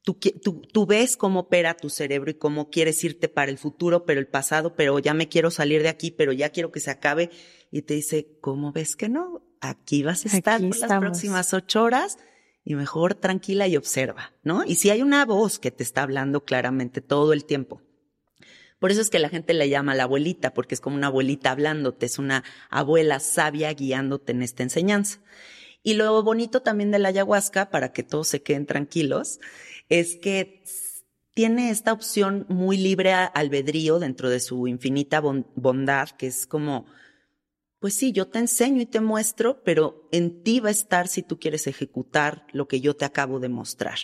tú, 0.00 0.14
tú, 0.42 0.62
tú, 0.62 0.86
ves 0.86 1.18
cómo 1.18 1.40
opera 1.40 1.74
tu 1.74 1.90
cerebro 1.90 2.30
y 2.30 2.34
cómo 2.34 2.70
quieres 2.70 3.04
irte 3.04 3.28
para 3.28 3.50
el 3.50 3.58
futuro, 3.58 4.06
pero 4.06 4.18
el 4.18 4.28
pasado, 4.28 4.74
pero 4.74 4.98
ya 4.98 5.12
me 5.12 5.28
quiero 5.28 5.50
salir 5.50 5.82
de 5.82 5.90
aquí, 5.90 6.10
pero 6.10 6.32
ya 6.32 6.48
quiero 6.48 6.72
que 6.72 6.80
se 6.80 6.90
acabe. 6.90 7.28
Y 7.70 7.82
te 7.82 7.94
dice, 7.94 8.38
¿cómo 8.40 8.72
ves 8.72 8.96
que 8.96 9.10
no? 9.10 9.42
Aquí 9.60 10.02
vas 10.02 10.24
a 10.24 10.34
estar 10.34 10.62
por 10.62 10.78
las 10.78 11.00
próximas 11.00 11.52
ocho 11.52 11.82
horas 11.82 12.16
y 12.64 12.76
mejor 12.76 13.14
tranquila 13.14 13.68
y 13.68 13.76
observa, 13.76 14.32
¿no? 14.42 14.64
Y 14.64 14.76
si 14.76 14.88
hay 14.88 15.02
una 15.02 15.26
voz 15.26 15.58
que 15.58 15.70
te 15.70 15.82
está 15.82 16.02
hablando 16.02 16.44
claramente 16.44 17.02
todo 17.02 17.34
el 17.34 17.44
tiempo. 17.44 17.82
Por 18.78 18.90
eso 18.90 19.00
es 19.00 19.10
que 19.10 19.18
la 19.18 19.28
gente 19.28 19.54
le 19.54 19.68
llama 19.68 19.94
la 19.94 20.04
abuelita, 20.04 20.52
porque 20.52 20.74
es 20.74 20.80
como 20.80 20.96
una 20.96 21.06
abuelita 21.06 21.50
hablándote, 21.50 22.06
es 22.06 22.18
una 22.18 22.44
abuela 22.68 23.20
sabia 23.20 23.72
guiándote 23.72 24.32
en 24.32 24.42
esta 24.42 24.62
enseñanza. 24.62 25.20
Y 25.82 25.94
lo 25.94 26.22
bonito 26.22 26.62
también 26.62 26.90
de 26.90 26.98
la 26.98 27.08
ayahuasca, 27.08 27.70
para 27.70 27.92
que 27.92 28.02
todos 28.02 28.28
se 28.28 28.42
queden 28.42 28.66
tranquilos, 28.66 29.40
es 29.88 30.16
que 30.16 30.62
tiene 31.32 31.70
esta 31.70 31.92
opción 31.92 32.44
muy 32.48 32.76
libre 32.76 33.12
albedrío 33.12 33.98
dentro 33.98 34.28
de 34.28 34.40
su 34.40 34.66
infinita 34.68 35.20
bondad, 35.20 36.10
que 36.10 36.26
es 36.26 36.46
como, 36.46 36.86
pues 37.78 37.94
sí, 37.94 38.12
yo 38.12 38.28
te 38.28 38.38
enseño 38.38 38.82
y 38.82 38.86
te 38.86 39.00
muestro, 39.00 39.62
pero 39.62 40.08
en 40.12 40.42
ti 40.42 40.60
va 40.60 40.68
a 40.68 40.72
estar 40.72 41.08
si 41.08 41.22
tú 41.22 41.38
quieres 41.38 41.66
ejecutar 41.66 42.46
lo 42.52 42.68
que 42.68 42.80
yo 42.80 42.96
te 42.96 43.04
acabo 43.04 43.38
de 43.38 43.48
mostrar. 43.48 43.98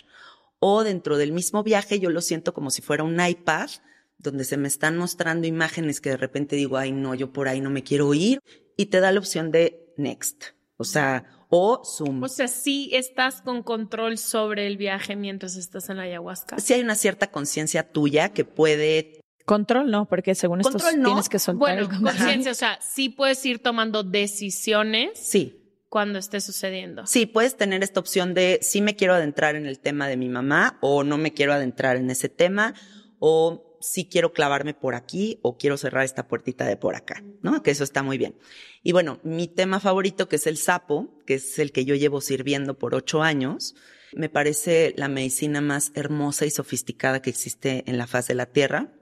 O 0.59 0.83
dentro 0.83 1.17
del 1.17 1.31
mismo 1.31 1.63
viaje 1.63 1.99
yo 1.99 2.09
lo 2.09 2.21
siento 2.21 2.53
como 2.53 2.69
si 2.69 2.81
fuera 2.81 3.03
un 3.03 3.19
iPad 3.19 3.69
donde 4.23 4.43
se 4.43 4.57
me 4.57 4.67
están 4.67 4.97
mostrando 4.97 5.45
imágenes 5.45 6.01
que 6.01 6.09
de 6.09 6.17
repente 6.17 6.55
digo, 6.55 6.77
ay 6.77 6.91
no, 6.91 7.13
yo 7.13 7.31
por 7.31 7.47
ahí 7.47 7.61
no 7.61 7.69
me 7.69 7.83
quiero 7.83 8.13
ir, 8.13 8.39
y 8.75 8.87
te 8.87 8.99
da 8.99 9.11
la 9.11 9.19
opción 9.19 9.51
de 9.51 9.93
next. 9.97 10.45
O 10.77 10.83
sea, 10.83 11.25
o 11.49 11.83
Zoom. 11.85 12.23
O 12.23 12.27
sea, 12.27 12.47
sí 12.47 12.89
estás 12.93 13.41
con 13.41 13.61
control 13.61 14.17
sobre 14.17 14.65
el 14.65 14.77
viaje 14.77 15.15
mientras 15.15 15.55
estás 15.55 15.89
en 15.89 15.97
la 15.97 16.03
ayahuasca. 16.03 16.57
Sí 16.59 16.73
hay 16.73 16.81
una 16.81 16.95
cierta 16.95 17.29
conciencia 17.29 17.91
tuya 17.91 18.29
que 18.29 18.43
puede 18.43 19.23
Control 19.45 19.91
no, 19.91 20.07
porque 20.07 20.35
según 20.35 20.61
esto 20.61 20.77
tienes 20.77 21.27
que 21.27 21.37
soltar 21.37 21.85
bueno, 21.85 21.99
conciencia, 22.01 22.51
o 22.51 22.55
sea, 22.55 22.79
sí 22.81 23.09
puedes 23.09 23.45
ir 23.45 23.59
tomando 23.59 24.03
decisiones. 24.03 25.11
Sí. 25.15 25.59
Cuando 25.89 26.17
esté 26.17 26.41
sucediendo. 26.41 27.05
Sí, 27.05 27.27
puedes 27.27 27.55
tener 27.55 27.83
esta 27.83 27.99
opción 27.99 28.33
de 28.33 28.59
sí 28.63 28.81
me 28.81 28.95
quiero 28.95 29.13
adentrar 29.13 29.55
en 29.55 29.67
el 29.67 29.79
tema 29.79 30.07
de 30.07 30.17
mi 30.17 30.27
mamá 30.27 30.79
o 30.81 31.03
no 31.03 31.19
me 31.19 31.33
quiero 31.33 31.53
adentrar 31.53 31.97
en 31.97 32.09
ese 32.09 32.29
tema 32.29 32.73
o 33.19 33.72
si 33.83 34.05
quiero 34.05 34.31
clavarme 34.31 34.73
por 34.73 34.95
aquí 34.95 35.39
o 35.41 35.57
quiero 35.57 35.75
cerrar 35.75 36.05
esta 36.05 36.25
puertita 36.25 36.65
de 36.65 36.77
por 36.77 36.95
acá, 36.95 37.21
¿no? 37.41 37.61
Que 37.61 37.71
eso 37.71 37.83
está 37.83 38.01
muy 38.01 38.17
bien. 38.17 38.33
Y 38.81 38.93
bueno, 38.93 39.19
mi 39.23 39.49
tema 39.49 39.81
favorito, 39.81 40.29
que 40.29 40.37
es 40.37 40.47
el 40.47 40.55
sapo, 40.55 41.21
que 41.25 41.33
es 41.33 41.59
el 41.59 41.73
que 41.73 41.83
yo 41.83 41.93
llevo 41.93 42.21
sirviendo 42.21 42.79
por 42.79 42.95
ocho 42.95 43.23
años, 43.23 43.75
me 44.13 44.29
parece 44.29 44.93
la 44.95 45.09
medicina 45.09 45.59
más 45.59 45.91
hermosa 45.95 46.45
y 46.45 46.49
sofisticada 46.49 47.21
que 47.21 47.29
existe 47.29 47.83
en 47.85 47.97
la 47.97 48.07
faz 48.07 48.27
de 48.27 48.35
la 48.35 48.45
Tierra, 48.45 48.93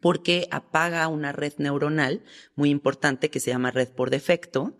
porque 0.00 0.48
apaga 0.50 1.06
una 1.08 1.32
red 1.32 1.52
neuronal 1.58 2.24
muy 2.54 2.70
importante 2.70 3.28
que 3.28 3.38
se 3.38 3.50
llama 3.50 3.70
red 3.70 3.88
por 3.88 4.08
defecto. 4.08 4.78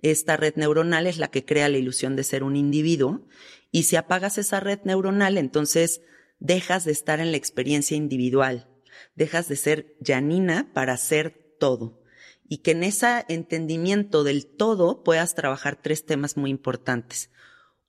Esta 0.00 0.36
red 0.36 0.54
neuronal 0.54 1.08
es 1.08 1.18
la 1.18 1.28
que 1.28 1.44
crea 1.44 1.68
la 1.68 1.78
ilusión 1.78 2.14
de 2.14 2.22
ser 2.22 2.44
un 2.44 2.54
individuo 2.54 3.26
y 3.72 3.82
si 3.82 3.96
apagas 3.96 4.38
esa 4.38 4.60
red 4.60 4.78
neuronal, 4.84 5.38
entonces 5.38 6.02
dejas 6.38 6.84
de 6.84 6.92
estar 6.92 7.18
en 7.18 7.32
la 7.32 7.36
experiencia 7.36 7.96
individual, 7.96 8.68
dejas 9.14 9.48
de 9.48 9.56
ser 9.56 9.96
Janina 10.04 10.70
para 10.72 10.96
ser 10.96 11.56
todo. 11.58 12.02
Y 12.48 12.58
que 12.58 12.72
en 12.72 12.84
ese 12.84 13.24
entendimiento 13.28 14.22
del 14.22 14.46
todo 14.46 15.02
puedas 15.02 15.34
trabajar 15.34 15.76
tres 15.80 16.06
temas 16.06 16.36
muy 16.36 16.50
importantes. 16.50 17.30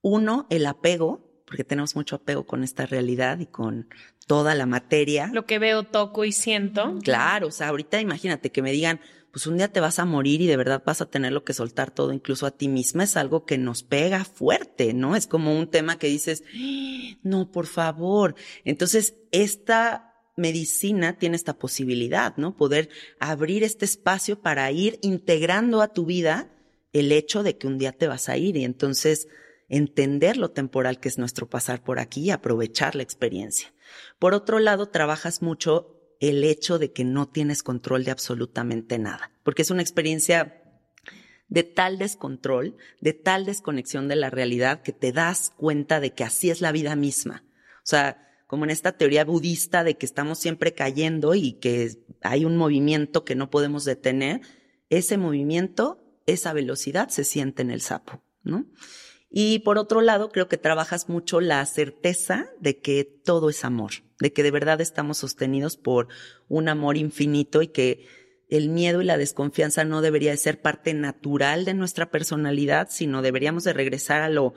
Uno, 0.01 0.47
el 0.49 0.65
apego, 0.65 1.41
porque 1.45 1.63
tenemos 1.63 1.95
mucho 1.95 2.15
apego 2.17 2.45
con 2.45 2.63
esta 2.63 2.85
realidad 2.85 3.39
y 3.39 3.45
con 3.45 3.87
toda 4.25 4.55
la 4.55 4.65
materia. 4.65 5.29
Lo 5.33 5.45
que 5.45 5.59
veo, 5.59 5.83
toco 5.83 6.25
y 6.25 6.31
siento. 6.31 6.99
Claro, 7.03 7.47
o 7.47 7.51
sea, 7.51 7.69
ahorita 7.69 8.01
imagínate 8.01 8.51
que 8.51 8.61
me 8.61 8.71
digan, 8.71 8.99
pues 9.31 9.47
un 9.47 9.57
día 9.57 9.71
te 9.71 9.79
vas 9.79 9.99
a 9.99 10.05
morir 10.05 10.41
y 10.41 10.47
de 10.47 10.57
verdad 10.57 10.81
vas 10.85 11.01
a 11.01 11.09
tenerlo 11.09 11.43
que 11.43 11.53
soltar 11.53 11.91
todo, 11.91 12.11
incluso 12.11 12.45
a 12.45 12.51
ti 12.51 12.67
misma, 12.67 13.03
es 13.03 13.17
algo 13.17 13.45
que 13.45 13.57
nos 13.57 13.83
pega 13.83 14.25
fuerte, 14.25 14.93
¿no? 14.93 15.15
Es 15.15 15.27
como 15.27 15.57
un 15.57 15.67
tema 15.67 15.97
que 15.99 16.07
dices, 16.07 16.43
no, 17.23 17.51
por 17.51 17.67
favor. 17.67 18.35
Entonces, 18.65 19.15
esta 19.31 20.06
medicina 20.37 21.17
tiene 21.17 21.35
esta 21.35 21.57
posibilidad, 21.57 22.37
¿no? 22.37 22.55
Poder 22.55 22.89
abrir 23.19 23.63
este 23.63 23.85
espacio 23.85 24.39
para 24.39 24.71
ir 24.71 24.99
integrando 25.01 25.81
a 25.81 25.89
tu 25.89 26.05
vida 26.05 26.49
el 26.93 27.11
hecho 27.11 27.43
de 27.43 27.57
que 27.57 27.67
un 27.67 27.77
día 27.77 27.91
te 27.91 28.07
vas 28.07 28.29
a 28.29 28.37
ir 28.37 28.55
y 28.55 28.63
entonces 28.63 29.27
entender 29.67 30.37
lo 30.37 30.51
temporal 30.51 30.99
que 30.99 31.09
es 31.09 31.17
nuestro 31.17 31.49
pasar 31.49 31.83
por 31.83 31.99
aquí 31.99 32.21
y 32.21 32.31
aprovechar 32.31 32.95
la 32.95 33.03
experiencia. 33.03 33.73
Por 34.19 34.33
otro 34.33 34.59
lado, 34.59 34.87
trabajas 34.89 35.41
mucho 35.41 36.15
el 36.19 36.43
hecho 36.43 36.79
de 36.79 36.93
que 36.93 37.03
no 37.03 37.27
tienes 37.27 37.63
control 37.63 38.03
de 38.03 38.11
absolutamente 38.11 38.97
nada, 38.97 39.31
porque 39.43 39.63
es 39.63 39.71
una 39.71 39.81
experiencia 39.81 40.63
de 41.49 41.63
tal 41.63 41.97
descontrol, 41.97 42.75
de 43.01 43.13
tal 43.13 43.45
desconexión 43.45 44.07
de 44.07 44.15
la 44.15 44.29
realidad 44.29 44.81
que 44.81 44.91
te 44.91 45.11
das 45.11 45.51
cuenta 45.57 45.99
de 45.99 46.13
que 46.13 46.23
así 46.23 46.49
es 46.49 46.61
la 46.61 46.71
vida 46.71 46.95
misma. 46.95 47.43
O 47.77 47.89
sea, 47.89 48.26
como 48.47 48.63
en 48.63 48.71
esta 48.71 48.93
teoría 48.93 49.25
budista 49.25 49.83
de 49.83 49.97
que 49.97 50.05
estamos 50.05 50.39
siempre 50.39 50.73
cayendo 50.73 51.35
y 51.35 51.53
que 51.53 51.91
hay 52.21 52.45
un 52.45 52.57
movimiento 52.57 53.23
que 53.23 53.35
no 53.35 53.49
podemos 53.49 53.85
detener, 53.85 54.41
ese 54.89 55.17
movimiento, 55.17 56.01
esa 56.25 56.53
velocidad 56.53 57.09
se 57.09 57.25
siente 57.25 57.61
en 57.61 57.71
el 57.71 57.81
sapo, 57.81 58.23
¿no? 58.43 58.65
Y 59.29 59.59
por 59.59 59.77
otro 59.77 59.99
lado, 59.99 60.29
creo 60.29 60.47
que 60.47 60.57
trabajas 60.57 61.09
mucho 61.09 61.41
la 61.41 61.65
certeza 61.65 62.49
de 62.61 62.79
que 62.79 63.03
todo 63.03 63.49
es 63.49 63.65
amor, 63.65 63.91
de 64.19 64.31
que 64.31 64.43
de 64.43 64.51
verdad 64.51 64.79
estamos 64.79 65.17
sostenidos 65.17 65.75
por 65.75 66.07
un 66.47 66.69
amor 66.69 66.95
infinito 66.95 67.61
y 67.61 67.67
que 67.67 68.07
el 68.49 68.69
miedo 68.69 69.01
y 69.01 69.05
la 69.05 69.17
desconfianza 69.17 69.83
no 69.83 70.01
debería 70.01 70.31
de 70.31 70.37
ser 70.37 70.61
parte 70.61 70.93
natural 70.93 71.65
de 71.65 71.73
nuestra 71.73 72.09
personalidad, 72.09 72.87
sino 72.89 73.21
deberíamos 73.21 73.65
de 73.65 73.73
regresar 73.73 74.21
a 74.21 74.29
lo 74.29 74.53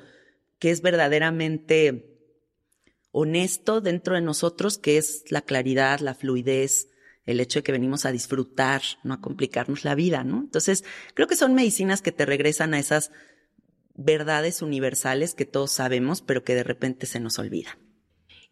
que 0.60 0.70
es 0.70 0.80
verdaderamente 0.82 2.09
honesto 3.12 3.80
dentro 3.80 4.14
de 4.14 4.20
nosotros, 4.20 4.78
que 4.78 4.98
es 4.98 5.24
la 5.30 5.42
claridad, 5.42 6.00
la 6.00 6.14
fluidez, 6.14 6.88
el 7.26 7.40
hecho 7.40 7.60
de 7.60 7.62
que 7.62 7.72
venimos 7.72 8.06
a 8.06 8.12
disfrutar, 8.12 8.82
no 9.04 9.14
a 9.14 9.20
complicarnos 9.20 9.84
la 9.84 9.94
vida, 9.94 10.24
¿no? 10.24 10.38
Entonces, 10.38 10.84
creo 11.14 11.28
que 11.28 11.36
son 11.36 11.54
medicinas 11.54 12.02
que 12.02 12.12
te 12.12 12.26
regresan 12.26 12.74
a 12.74 12.78
esas 12.78 13.12
verdades 13.94 14.62
universales 14.62 15.34
que 15.34 15.44
todos 15.44 15.70
sabemos, 15.70 16.22
pero 16.22 16.44
que 16.44 16.54
de 16.54 16.64
repente 16.64 17.06
se 17.06 17.20
nos 17.20 17.38
olvidan. 17.38 17.74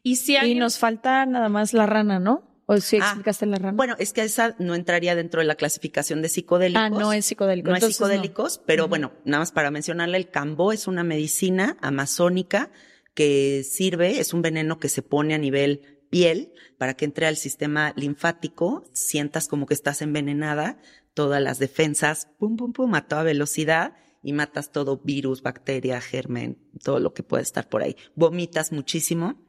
Y 0.03 0.17
si 0.17 0.37
y 0.37 0.55
nos 0.55 0.79
falta 0.79 1.25
nada 1.27 1.49
más 1.49 1.73
la 1.73 1.87
rana, 1.87 2.19
¿no? 2.19 2.45
¿O 2.67 2.77
si 2.79 2.97
ah, 2.97 3.01
explicaste 3.01 3.47
la 3.47 3.57
rana? 3.57 3.77
Bueno, 3.77 3.97
es 3.99 4.13
que 4.13 4.23
esa 4.23 4.55
no 4.59 4.75
entraría 4.75 5.15
dentro 5.15 5.41
de 5.41 5.47
la 5.47 5.55
clasificación 5.55 6.21
de 6.21 6.29
psicodélicos. 6.29 6.83
Ah, 6.83 6.91
no 6.91 7.13
es 7.15 7.25
psicodélico. 7.25 7.71
No 7.71 7.77
es 7.77 7.85
psicodélicos, 7.85 8.61
pero 8.67 8.89
bueno, 8.89 9.13
nada 9.25 9.41
más 9.41 9.53
para 9.53 9.71
mencionarle, 9.71 10.19
el 10.19 10.31
cambó 10.31 10.73
es 10.73 10.87
una 10.87 11.03
medicina 11.03 11.79
amazónica 11.81 12.71
que 13.19 13.65
sirve, 13.65 14.21
es 14.21 14.33
un 14.33 14.43
veneno 14.43 14.79
que 14.79 14.89
se 14.89 15.03
pone 15.03 15.35
a 15.35 15.39
nivel 15.39 16.05
piel 16.09 16.53
para 16.79 16.95
que 16.95 17.05
entre 17.05 17.27
al 17.27 17.37
sistema 17.37 17.93
linfático, 17.97 18.85
sientas 18.93 19.49
como 19.49 19.67
que 19.67 19.75
estás 19.75 20.03
envenenada, 20.03 20.79
todas 21.15 21.43
las 21.43 21.59
defensas, 21.59 22.29
pum, 22.39 22.57
pum, 22.57 22.73
pum, 22.73 22.95
a 22.95 23.09
toda 23.09 23.25
velocidad 23.25 23.97
y 24.23 24.35
matas 24.35 24.71
todo 24.71 24.99
virus, 25.03 25.43
bacteria, 25.43 26.01
germen, 26.01 26.59
todo 26.85 27.01
lo 27.01 27.13
que 27.13 27.25
puede 27.25 27.43
estar 27.43 27.69
por 27.69 27.83
ahí. 27.83 27.97
Vomitas 28.15 28.71
muchísimo, 28.71 29.45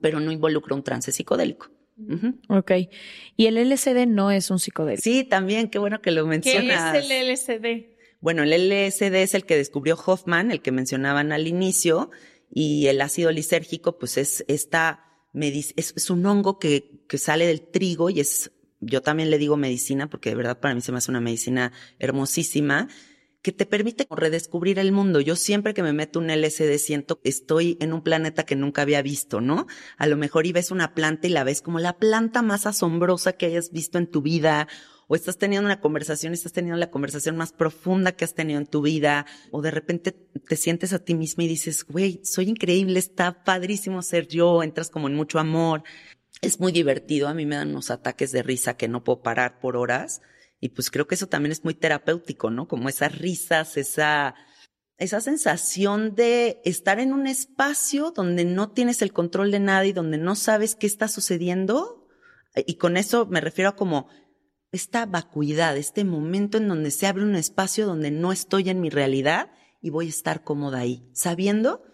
pero 0.00 0.18
no 0.18 0.32
involucra 0.32 0.74
un 0.74 0.82
trance 0.82 1.12
psicodélico. 1.12 1.70
Ok. 2.48 2.72
Y 3.36 3.44
el 3.44 3.58
LSD 3.58 4.06
no 4.06 4.30
es 4.30 4.50
un 4.50 4.58
psicodélico. 4.58 5.02
Sí, 5.02 5.24
también, 5.24 5.68
qué 5.68 5.78
bueno 5.78 6.00
que 6.00 6.12
lo 6.12 6.26
mencionas. 6.26 6.92
¿Qué 6.94 6.98
es 7.00 7.10
el 7.10 7.30
LSD? 7.30 7.92
Bueno, 8.22 8.42
el 8.42 8.52
LSD 8.52 9.16
es 9.16 9.34
el 9.34 9.44
que 9.44 9.58
descubrió 9.58 9.96
Hoffman, 9.96 10.50
el 10.50 10.62
que 10.62 10.72
mencionaban 10.72 11.30
al 11.30 11.46
inicio, 11.46 12.10
y 12.54 12.86
el 12.88 13.00
ácido 13.00 13.32
lisérgico, 13.32 13.98
pues 13.98 14.18
es 14.18 14.44
esta, 14.46 15.06
es, 15.34 15.74
es 15.76 16.10
un 16.10 16.24
hongo 16.26 16.58
que, 16.58 17.04
que 17.08 17.16
sale 17.16 17.46
del 17.46 17.62
trigo 17.62 18.10
y 18.10 18.20
es, 18.20 18.52
yo 18.80 19.00
también 19.00 19.30
le 19.30 19.38
digo 19.38 19.56
medicina 19.56 20.10
porque 20.10 20.30
de 20.30 20.36
verdad 20.36 20.60
para 20.60 20.74
mí 20.74 20.82
se 20.82 20.92
me 20.92 20.98
hace 20.98 21.10
una 21.10 21.20
medicina 21.20 21.72
hermosísima 21.98 22.88
que 23.40 23.52
te 23.52 23.66
permite 23.66 24.06
redescubrir 24.08 24.78
el 24.78 24.92
mundo. 24.92 25.20
Yo 25.20 25.34
siempre 25.34 25.74
que 25.74 25.82
me 25.82 25.92
meto 25.92 26.20
un 26.20 26.30
LSD 26.30 26.78
siento 26.78 27.20
que 27.20 27.28
estoy 27.28 27.76
en 27.80 27.92
un 27.92 28.02
planeta 28.02 28.44
que 28.44 28.54
nunca 28.54 28.82
había 28.82 29.02
visto, 29.02 29.40
¿no? 29.40 29.66
A 29.96 30.06
lo 30.06 30.16
mejor 30.16 30.46
y 30.46 30.52
ves 30.52 30.70
una 30.70 30.94
planta 30.94 31.26
y 31.26 31.30
la 31.30 31.42
ves 31.42 31.60
como 31.60 31.80
la 31.80 31.98
planta 31.98 32.42
más 32.42 32.66
asombrosa 32.66 33.32
que 33.32 33.46
hayas 33.46 33.72
visto 33.72 33.98
en 33.98 34.06
tu 34.06 34.22
vida 34.22 34.68
o 35.08 35.16
estás 35.16 35.38
teniendo 35.38 35.66
una 35.66 35.80
conversación 35.80 36.32
estás 36.32 36.52
teniendo 36.52 36.78
la 36.78 36.90
conversación 36.90 37.36
más 37.36 37.52
profunda 37.52 38.12
que 38.12 38.24
has 38.24 38.34
tenido 38.34 38.58
en 38.58 38.66
tu 38.66 38.82
vida, 38.82 39.26
o 39.50 39.62
de 39.62 39.70
repente 39.70 40.12
te 40.12 40.56
sientes 40.56 40.92
a 40.92 40.98
ti 40.98 41.14
misma 41.14 41.44
y 41.44 41.48
dices, 41.48 41.84
güey, 41.84 42.20
soy 42.24 42.48
increíble, 42.48 42.98
está 42.98 43.44
padrísimo 43.44 44.02
ser 44.02 44.28
yo, 44.28 44.62
entras 44.62 44.90
como 44.90 45.08
en 45.08 45.14
mucho 45.14 45.38
amor. 45.38 45.82
Es 46.40 46.60
muy 46.60 46.72
divertido, 46.72 47.28
a 47.28 47.34
mí 47.34 47.46
me 47.46 47.56
dan 47.56 47.70
unos 47.70 47.90
ataques 47.90 48.32
de 48.32 48.42
risa 48.42 48.76
que 48.76 48.88
no 48.88 49.04
puedo 49.04 49.22
parar 49.22 49.60
por 49.60 49.76
horas 49.76 50.22
Y 50.60 50.70
pues 50.70 50.90
creo 50.90 51.06
que 51.06 51.14
eso 51.14 51.26
también 51.28 51.52
es 51.52 51.64
muy 51.64 51.74
terapéutico, 51.74 52.50
¿no? 52.50 52.68
Como 52.68 52.88
esas 52.88 53.18
risas, 53.18 53.76
esa, 53.76 54.34
esa 54.96 55.20
sensación 55.20 56.14
de 56.14 56.60
estar 56.64 57.00
en 57.00 57.12
un 57.12 57.26
espacio 57.26 58.12
donde 58.12 58.44
no 58.44 58.70
tienes 58.70 59.02
el 59.02 59.12
control 59.12 59.50
de 59.50 59.60
nada 59.60 59.84
y 59.86 59.92
donde 59.92 60.18
no 60.18 60.36
sabes 60.36 60.74
qué 60.76 60.86
está 60.86 61.08
sucediendo. 61.08 62.08
Y 62.54 62.74
con 62.74 62.96
eso 62.96 63.26
me 63.26 63.40
refiero 63.40 63.70
a 63.70 63.76
como 63.76 64.08
esta 64.72 65.04
vacuidad, 65.04 65.76
este 65.76 66.04
momento 66.04 66.56
en 66.56 66.66
donde 66.66 66.90
se 66.90 67.06
abre 67.06 67.22
un 67.22 67.36
espacio 67.36 67.86
donde 67.86 68.10
no 68.10 68.32
estoy 68.32 68.70
en 68.70 68.80
mi 68.80 68.88
realidad 68.88 69.52
y 69.82 69.90
voy 69.90 70.06
a 70.06 70.10
estar 70.10 70.42
cómoda 70.42 70.78
ahí, 70.78 71.06
sabiendo 71.12 71.84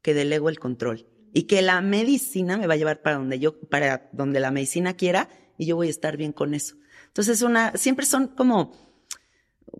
que 0.00 0.14
delego 0.14 0.48
el 0.48 0.58
control 0.58 1.06
y 1.34 1.44
que 1.44 1.62
la 1.62 1.80
medicina 1.82 2.56
me 2.56 2.66
va 2.66 2.74
a 2.74 2.78
llevar 2.78 3.02
para 3.02 3.16
donde 3.16 3.38
yo, 3.38 3.60
para 3.60 4.08
donde 4.12 4.40
la 4.40 4.50
medicina 4.50 4.94
quiera 4.94 5.28
y 5.58 5.66
yo 5.66 5.76
voy 5.76 5.88
a 5.88 5.90
estar 5.90 6.16
bien 6.16 6.32
con 6.32 6.54
eso. 6.54 6.76
Entonces, 7.06 7.42
una, 7.42 7.76
siempre 7.76 8.06
son 8.06 8.28
como, 8.28 8.72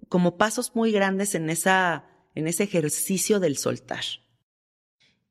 como 0.09 0.37
pasos 0.37 0.75
muy 0.75 0.93
grandes 0.93 1.35
en 1.35 1.49
esa, 1.49 2.07
en 2.35 2.47
ese 2.47 2.65
ejercicio 2.65 3.41
del 3.41 3.57
soltar. 3.57 4.05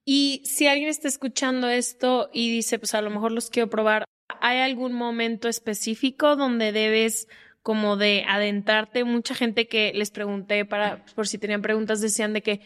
Y 0.03 0.41
si 0.45 0.65
alguien 0.65 0.89
está 0.89 1.07
escuchando 1.07 1.69
esto 1.69 2.31
y 2.33 2.51
dice, 2.51 2.79
pues 2.79 2.95
a 2.95 3.01
lo 3.01 3.11
mejor 3.11 3.31
los 3.31 3.51
quiero 3.51 3.69
probar, 3.69 4.05
¿hay 4.41 4.59
algún 4.59 4.93
momento 4.93 5.47
específico 5.47 6.35
donde 6.35 6.71
debes 6.71 7.27
como 7.63 7.97
de 7.97 8.25
adentrarte? 8.27 9.03
Mucha 9.03 9.35
gente 9.35 9.67
que 9.67 9.91
les 9.93 10.11
pregunté 10.11 10.65
para, 10.65 11.03
por 11.15 11.27
si 11.27 11.37
tenían 11.37 11.61
preguntas, 11.61 12.01
decían 12.01 12.33
de 12.33 12.41
que, 12.41 12.61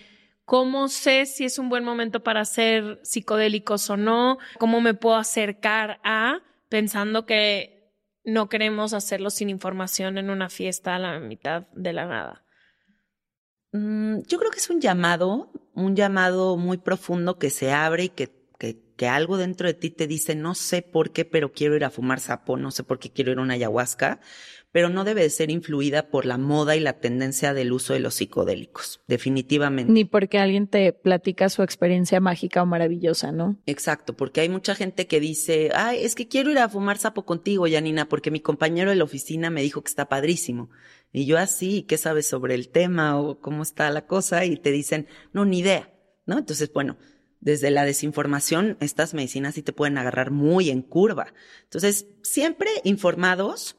¿cómo 0.45 0.87
sé 0.87 1.25
si 1.25 1.45
es 1.45 1.57
un 1.59 1.69
buen 1.69 1.83
momento 1.83 2.23
para 2.23 2.41
hacer 2.41 2.99
psicodélicos 3.03 3.89
o 3.89 3.97
no? 3.97 4.37
¿Cómo 4.59 4.81
me 4.81 4.93
puedo 4.93 5.15
acercar 5.15 5.99
a 6.03 6.39
pensando 6.69 7.25
que 7.25 7.93
no 8.23 8.49
queremos 8.49 8.93
hacerlo 8.93 9.29
sin 9.29 9.49
información 9.49 10.17
en 10.17 10.29
una 10.29 10.49
fiesta 10.49 10.95
a 10.95 10.99
la 10.99 11.19
mitad 11.19 11.67
de 11.73 11.93
la 11.93 12.05
nada? 12.05 12.45
Mm, 13.71 14.21
yo 14.27 14.39
creo 14.39 14.51
que 14.51 14.59
es 14.59 14.69
un 14.69 14.79
llamado, 14.79 15.51
un 15.73 15.95
llamado 15.95 16.55
muy 16.55 16.77
profundo 16.77 17.37
que 17.37 17.49
se 17.49 17.71
abre 17.71 18.05
y 18.05 18.09
que, 18.09 18.44
que, 18.95 19.07
algo 19.07 19.37
dentro 19.37 19.67
de 19.67 19.73
ti 19.73 19.89
te 19.89 20.07
dice, 20.07 20.35
no 20.35 20.55
sé 20.55 20.81
por 20.81 21.11
qué, 21.11 21.25
pero 21.25 21.51
quiero 21.51 21.75
ir 21.75 21.83
a 21.83 21.89
fumar 21.89 22.19
sapo, 22.19 22.57
no 22.57 22.71
sé 22.71 22.83
por 22.83 22.99
qué 22.99 23.11
quiero 23.11 23.31
ir 23.31 23.37
a 23.37 23.41
una 23.41 23.55
ayahuasca, 23.55 24.19
pero 24.75 24.89
no 24.89 25.05
debe 25.05 25.21
de 25.21 25.29
ser 25.29 25.51
influida 25.51 26.09
por 26.09 26.25
la 26.25 26.37
moda 26.37 26.75
y 26.75 26.81
la 26.81 26.99
tendencia 26.99 27.53
del 27.53 27.71
uso 27.71 27.93
de 27.93 28.01
los 28.01 28.15
psicodélicos, 28.15 28.99
definitivamente. 29.07 29.93
Ni 29.93 30.03
porque 30.03 30.37
alguien 30.37 30.67
te 30.67 30.91
platica 30.91 31.47
su 31.47 31.63
experiencia 31.63 32.19
mágica 32.19 32.61
o 32.61 32.65
maravillosa, 32.65 33.31
¿no? 33.31 33.57
Exacto, 33.65 34.17
porque 34.17 34.41
hay 34.41 34.49
mucha 34.49 34.75
gente 34.75 35.07
que 35.07 35.21
dice, 35.21 35.71
ay, 35.73 36.03
es 36.03 36.13
que 36.13 36.27
quiero 36.27 36.51
ir 36.51 36.59
a 36.59 36.67
fumar 36.67 36.97
sapo 36.97 37.23
contigo, 37.23 37.65
Janina, 37.71 38.09
porque 38.09 38.31
mi 38.31 38.41
compañero 38.41 38.89
de 38.89 38.97
la 38.97 39.05
oficina 39.05 39.49
me 39.49 39.61
dijo 39.61 39.81
que 39.81 39.89
está 39.89 40.09
padrísimo. 40.09 40.69
Y 41.13 41.25
yo 41.25 41.37
así, 41.37 41.83
¿qué 41.83 41.97
sabes 41.97 42.27
sobre 42.27 42.55
el 42.55 42.67
tema 42.67 43.17
o 43.17 43.39
cómo 43.39 43.63
está 43.63 43.89
la 43.91 44.05
cosa? 44.05 44.43
Y 44.43 44.57
te 44.57 44.71
dicen, 44.71 45.07
no, 45.31 45.45
ni 45.45 45.59
idea, 45.59 45.93
¿no? 46.25 46.37
Entonces, 46.37 46.73
bueno, 46.73 46.97
desde 47.45 47.69
la 47.69 47.85
desinformación, 47.85 48.75
estas 48.79 49.13
medicinas 49.13 49.53
sí 49.53 49.61
te 49.61 49.71
pueden 49.71 49.99
agarrar 49.99 50.31
muy 50.31 50.71
en 50.71 50.81
curva. 50.81 51.31
Entonces, 51.63 52.07
siempre 52.23 52.67
informados, 52.83 53.77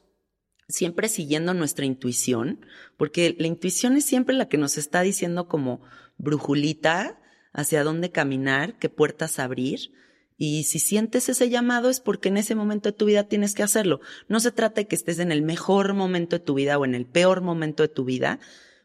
siempre 0.69 1.09
siguiendo 1.09 1.53
nuestra 1.53 1.85
intuición, 1.85 2.65
porque 2.95 3.35
la 3.37 3.47
intuición 3.47 3.97
es 3.97 4.05
siempre 4.05 4.35
la 4.35 4.47
que 4.47 4.57
nos 4.57 4.77
está 4.77 5.01
diciendo 5.01 5.49
como 5.49 5.81
brujulita 6.17 7.19
hacia 7.51 7.83
dónde 7.83 8.09
caminar, 8.09 8.79
qué 8.79 8.87
puertas 8.87 9.37
abrir. 9.37 9.91
Y 10.37 10.63
si 10.63 10.79
sientes 10.79 11.27
ese 11.27 11.49
llamado 11.49 11.89
es 11.89 11.99
porque 11.99 12.29
en 12.29 12.37
ese 12.37 12.55
momento 12.55 12.89
de 12.89 12.97
tu 12.97 13.03
vida 13.03 13.25
tienes 13.25 13.53
que 13.53 13.63
hacerlo. 13.63 13.99
No 14.29 14.39
se 14.39 14.53
trata 14.53 14.79
de 14.79 14.87
que 14.87 14.95
estés 14.95 15.19
en 15.19 15.33
el 15.33 15.41
mejor 15.41 15.93
momento 15.93 16.39
de 16.39 16.45
tu 16.45 16.53
vida 16.53 16.77
o 16.77 16.85
en 16.85 16.95
el 16.95 17.05
peor 17.05 17.41
momento 17.41 17.83
de 17.83 17.89
tu 17.89 18.05
vida, 18.05 18.39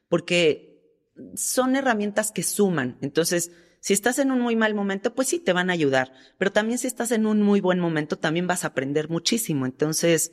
porque 0.08 0.72
son 1.36 1.76
herramientas 1.76 2.32
que 2.32 2.42
suman. 2.42 2.98
Entonces, 3.00 3.52
si 3.82 3.94
estás 3.94 4.20
en 4.20 4.30
un 4.30 4.38
muy 4.38 4.54
mal 4.54 4.76
momento, 4.76 5.12
pues 5.12 5.26
sí, 5.26 5.40
te 5.40 5.52
van 5.52 5.68
a 5.68 5.72
ayudar. 5.72 6.12
Pero 6.38 6.52
también 6.52 6.78
si 6.78 6.86
estás 6.86 7.10
en 7.10 7.26
un 7.26 7.42
muy 7.42 7.60
buen 7.60 7.80
momento, 7.80 8.16
también 8.16 8.46
vas 8.46 8.62
a 8.62 8.68
aprender 8.68 9.08
muchísimo. 9.08 9.66
Entonces, 9.66 10.30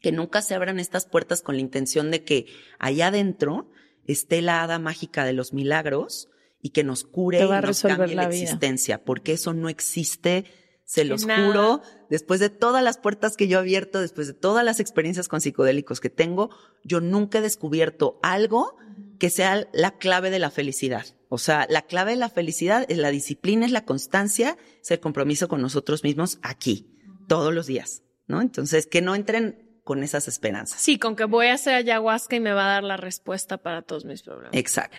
que 0.00 0.12
nunca 0.12 0.42
se 0.42 0.54
abran 0.54 0.78
estas 0.78 1.04
puertas 1.04 1.42
con 1.42 1.56
la 1.56 1.60
intención 1.60 2.12
de 2.12 2.22
que 2.22 2.46
allá 2.78 3.08
adentro 3.08 3.68
esté 4.06 4.42
la 4.42 4.62
hada 4.62 4.78
mágica 4.78 5.24
de 5.24 5.32
los 5.32 5.52
milagros 5.52 6.28
y 6.62 6.70
que 6.70 6.84
nos 6.84 7.02
cure 7.02 7.44
y 7.44 7.48
nos 7.48 7.82
cambie 7.82 8.14
la, 8.14 8.26
existencia, 8.26 9.02
porque 9.04 9.32
eso 9.32 9.54
no 9.54 9.68
existe, 9.68 10.44
se 10.84 11.04
los 11.04 11.24
juro, 11.24 11.82
después 12.10 12.38
de 12.38 12.48
todas 12.48 12.84
las 12.84 12.96
puertas 12.96 13.36
que 13.36 13.48
yo 13.48 13.58
he 13.58 13.60
abierto, 13.60 14.00
después 14.00 14.28
de 14.28 14.34
todas 14.34 14.64
las 14.64 14.78
experiencias 14.78 15.26
con 15.26 15.40
psicodélicos 15.40 15.98
que 15.98 16.10
tengo, 16.10 16.50
yo 16.84 17.00
nunca 17.00 17.38
he 17.38 17.42
descubierto 17.42 18.20
algo 18.22 18.76
que 19.18 19.30
sea 19.30 19.68
la 19.72 19.98
clave 19.98 20.30
de 20.30 20.38
la 20.38 20.52
felicidad. 20.52 21.17
O 21.28 21.38
sea, 21.38 21.66
la 21.68 21.82
clave 21.82 22.12
de 22.12 22.16
la 22.16 22.30
felicidad 22.30 22.86
es 22.88 22.98
la 22.98 23.10
disciplina, 23.10 23.66
es 23.66 23.72
la 23.72 23.84
constancia, 23.84 24.56
es 24.82 24.90
el 24.90 25.00
compromiso 25.00 25.48
con 25.48 25.60
nosotros 25.60 26.04
mismos 26.04 26.38
aquí, 26.42 26.86
todos 27.26 27.52
los 27.52 27.66
días, 27.66 28.02
¿no? 28.26 28.40
Entonces, 28.40 28.86
que 28.86 29.02
no 29.02 29.14
entren 29.14 29.80
con 29.84 30.02
esas 30.02 30.28
esperanzas. 30.28 30.80
Sí, 30.80 30.98
con 30.98 31.16
que 31.16 31.24
voy 31.24 31.46
a 31.46 31.54
hacer 31.54 31.74
ayahuasca 31.74 32.36
y 32.36 32.40
me 32.40 32.52
va 32.52 32.66
a 32.66 32.68
dar 32.74 32.84
la 32.84 32.96
respuesta 32.96 33.58
para 33.58 33.82
todos 33.82 34.04
mis 34.04 34.22
problemas. 34.22 34.54
Exacto. 34.54 34.98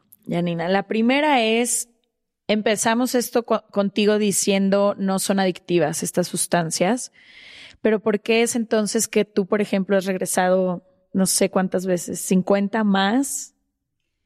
Janina. 0.31 0.69
La 0.69 0.87
primera 0.87 1.41
es, 1.41 1.89
empezamos 2.47 3.15
esto 3.15 3.43
contigo 3.43 4.17
diciendo 4.17 4.95
no 4.97 5.19
son 5.19 5.39
adictivas 5.39 6.03
estas 6.03 6.27
sustancias, 6.27 7.11
pero 7.81 7.99
¿por 7.99 8.21
qué 8.21 8.41
es 8.41 8.55
entonces 8.55 9.07
que 9.07 9.25
tú, 9.25 9.45
por 9.45 9.61
ejemplo, 9.61 9.97
has 9.97 10.05
regresado 10.05 10.87
no 11.13 11.25
sé 11.25 11.49
cuántas 11.49 11.85
veces, 11.85 12.21
50 12.21 12.83
más 12.83 13.55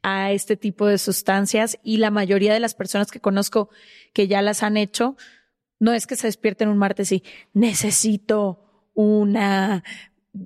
a 0.03 0.31
este 0.31 0.55
tipo 0.55 0.85
de 0.85 0.99
sustancias 0.99 1.79
y 1.83 1.97
la 1.97 2.11
mayoría 2.11 2.53
de 2.53 2.59
las 2.59 2.75
personas 2.75 3.09
que 3.09 3.19
conozco 3.19 3.69
que 4.13 4.27
ya 4.27 4.43
las 4.43 4.61
han 4.61 4.77
hecho, 4.77 5.17
no 5.79 5.93
es 5.93 6.05
que 6.05 6.15
se 6.15 6.27
despierten 6.27 6.69
un 6.69 6.77
martes 6.77 7.11
y 7.11 7.23
necesito 7.53 8.89
una 8.93 9.83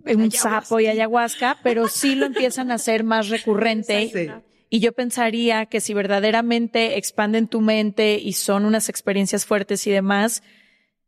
un 0.05 0.32
sapo 0.32 0.80
y 0.80 0.88
ayahuasca, 0.88 1.57
pero 1.64 1.88
sí 1.88 2.16
lo 2.16 2.28
empiezan 2.28 2.72
a 2.72 2.76
hacer 2.76 3.03
más 3.03 3.30
recurrente. 3.30 4.32
Y 4.70 4.80
yo 4.82 4.93
pensaría 4.93 5.65
que 5.65 5.82
si 5.82 5.93
verdaderamente 5.93 6.97
expanden 6.97 7.47
tu 7.47 7.59
mente 7.59 8.20
y 8.20 8.34
son 8.34 8.65
unas 8.65 8.88
experiencias 8.88 9.45
fuertes 9.45 9.88
y 9.88 9.91
demás, 9.91 10.43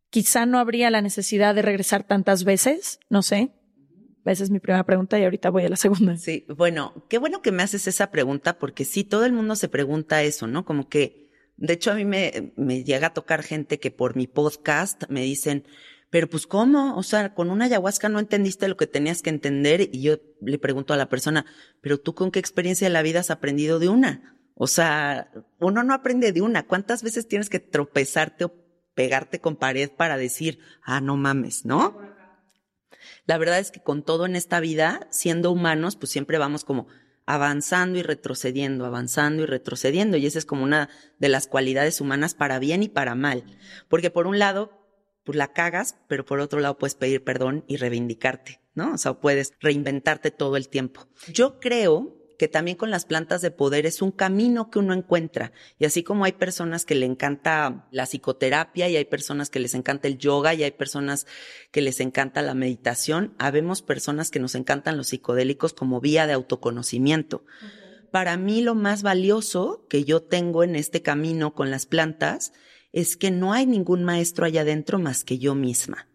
quizá 0.10 0.48
no 0.48 0.58
habría 0.58 0.90
la 0.90 1.02
necesidad 1.02 1.54
de 1.54 1.62
regresar 1.62 2.04
tantas 2.04 2.44
veces, 2.44 3.00
no 3.10 3.22
sé. 3.22 3.52
Esa 4.26 4.44
es 4.44 4.50
mi 4.50 4.60
primera 4.60 4.84
pregunta 4.84 5.20
y 5.20 5.24
ahorita 5.24 5.50
voy 5.50 5.66
a 5.66 5.70
la 5.70 5.76
segunda. 5.76 6.18
Sí, 6.18 6.46
bueno, 6.56 7.06
qué 7.10 7.18
bueno 7.20 7.42
que 7.42 7.52
me 7.52 7.64
haces 7.64 7.88
esa 7.88 8.12
pregunta 8.12 8.58
porque 8.60 8.86
sí, 8.86 9.04
todo 9.04 9.26
el 9.26 9.34
mundo 9.34 9.56
se 9.56 9.70
pregunta 9.70 10.24
eso, 10.24 10.48
¿no? 10.48 10.66
Como 10.66 10.90
que, 10.90 11.30
de 11.58 11.74
hecho, 11.74 11.92
a 11.92 11.96
mí 11.96 12.06
me, 12.06 12.54
me 12.56 12.84
llega 12.84 13.08
a 13.08 13.14
tocar 13.14 13.44
gente 13.44 13.80
que 13.80 13.92
por 13.92 14.16
mi 14.16 14.28
podcast 14.28 15.04
me 15.10 15.22
dicen, 15.22 15.66
pero 16.12 16.30
pues 16.30 16.46
¿cómo? 16.46 16.98
O 16.98 17.04
sea, 17.04 17.34
con 17.34 17.50
una 17.50 17.66
ayahuasca 17.66 18.10
no 18.10 18.20
entendiste 18.20 18.68
lo 18.68 18.76
que 18.76 18.86
tenías 18.86 19.22
que 19.22 19.30
entender 19.30 19.90
y 19.94 20.02
yo 20.02 20.18
le 20.42 20.60
pregunto 20.60 20.94
a 20.94 20.98
la 20.98 21.10
persona, 21.10 21.46
pero 21.80 22.00
tú 22.00 22.14
con 22.14 22.32
qué 22.32 22.40
experiencia 22.40 22.86
de 22.86 22.94
la 22.94 23.02
vida 23.02 23.22
has 23.22 23.32
aprendido 23.32 23.80
de 23.80 23.88
una? 23.88 24.38
O 24.54 24.68
sea, 24.68 25.32
uno 25.60 25.84
no 25.84 25.94
aprende 25.94 26.34
de 26.34 26.42
una. 26.42 26.68
¿Cuántas 26.68 27.02
veces 27.02 27.30
tienes 27.30 27.50
que 27.50 27.62
tropezarte 27.62 28.44
o 28.44 28.54
pegarte 28.94 29.40
con 29.40 29.56
pared 29.56 29.90
para 29.90 30.18
decir, 30.18 30.60
ah, 30.84 31.00
no 31.00 31.16
mames, 31.16 31.66
¿no? 31.66 31.98
La 33.26 33.38
verdad 33.38 33.60
es 33.60 33.72
que 33.72 33.82
con 33.82 34.04
todo 34.04 34.26
en 34.26 34.36
esta 34.36 34.60
vida, 34.60 35.08
siendo 35.12 35.50
humanos, 35.50 35.96
pues 35.96 36.12
siempre 36.12 36.38
vamos 36.38 36.66
como 36.66 36.88
avanzando 37.26 37.98
y 37.98 38.04
retrocediendo, 38.04 38.86
avanzando 38.86 39.44
y 39.44 39.46
retrocediendo. 39.46 40.18
Y 40.18 40.26
esa 40.26 40.40
es 40.40 40.46
como 40.46 40.64
una 40.64 40.90
de 41.20 41.30
las 41.30 41.48
cualidades 41.48 42.02
humanas 42.02 42.36
para 42.36 42.60
bien 42.60 42.84
y 42.84 42.90
para 42.90 43.16
mal. 43.16 43.46
Porque 43.88 44.12
por 44.12 44.28
un 44.28 44.40
lado, 44.40 44.81
pues 45.24 45.38
la 45.38 45.54
cagas, 45.54 45.98
pero 46.08 46.26
por 46.26 46.40
otro 46.40 46.60
lado 46.60 46.78
puedes 46.78 46.96
pedir 46.96 47.24
perdón 47.24 47.64
y 47.68 47.78
reivindicarte, 47.78 48.62
¿no? 48.74 48.94
O 48.94 48.98
sea, 48.98 49.14
puedes 49.14 49.54
reinventarte 49.60 50.32
todo 50.32 50.58
el 50.58 50.70
tiempo. 50.70 51.08
Yo 51.32 51.60
creo 51.60 52.22
que 52.42 52.48
también 52.48 52.76
con 52.76 52.90
las 52.90 53.06
plantas 53.06 53.44
de 53.44 53.52
poder 53.52 53.86
es 53.86 54.02
un 54.02 54.12
camino 54.12 54.72
que 54.72 54.80
uno 54.80 54.96
encuentra. 54.96 55.52
Y 55.78 55.86
así 55.86 56.02
como 56.02 56.26
hay 56.26 56.32
personas 56.32 56.86
que 56.86 56.96
le 56.96 57.06
encanta 57.06 57.88
la 57.92 58.08
psicoterapia 58.08 58.90
y 58.90 58.98
hay 58.98 59.06
personas 59.06 59.52
que 59.52 59.60
les 59.60 59.76
encanta 59.76 60.08
el 60.08 60.18
yoga 60.18 60.56
y 60.56 60.64
hay 60.64 60.72
personas 60.72 61.28
que 61.70 61.82
les 61.82 62.00
encanta 62.00 62.42
la 62.42 62.56
meditación, 62.56 63.36
habemos 63.38 63.84
personas 63.84 64.32
que 64.32 64.40
nos 64.40 64.56
encantan 64.56 64.98
los 64.98 65.10
psicodélicos 65.10 65.74
como 65.74 66.02
vía 66.02 66.26
de 66.26 66.34
autoconocimiento. 66.34 67.46
Para 68.10 68.38
mí 68.38 68.64
lo 68.64 68.74
más 68.74 69.04
valioso 69.04 69.86
que 69.88 70.04
yo 70.04 70.24
tengo 70.24 70.64
en 70.64 70.76
este 70.76 71.04
camino 71.04 71.54
con 71.54 71.70
las 71.70 71.86
plantas 71.86 72.54
es 72.94 73.18
que 73.18 73.32
no 73.32 73.54
hay 73.54 73.66
ningún 73.66 74.04
maestro 74.04 74.46
allá 74.46 74.62
adentro 74.62 75.00
más 75.00 75.24
que 75.24 75.38
yo 75.38 75.56
misma. 75.56 76.08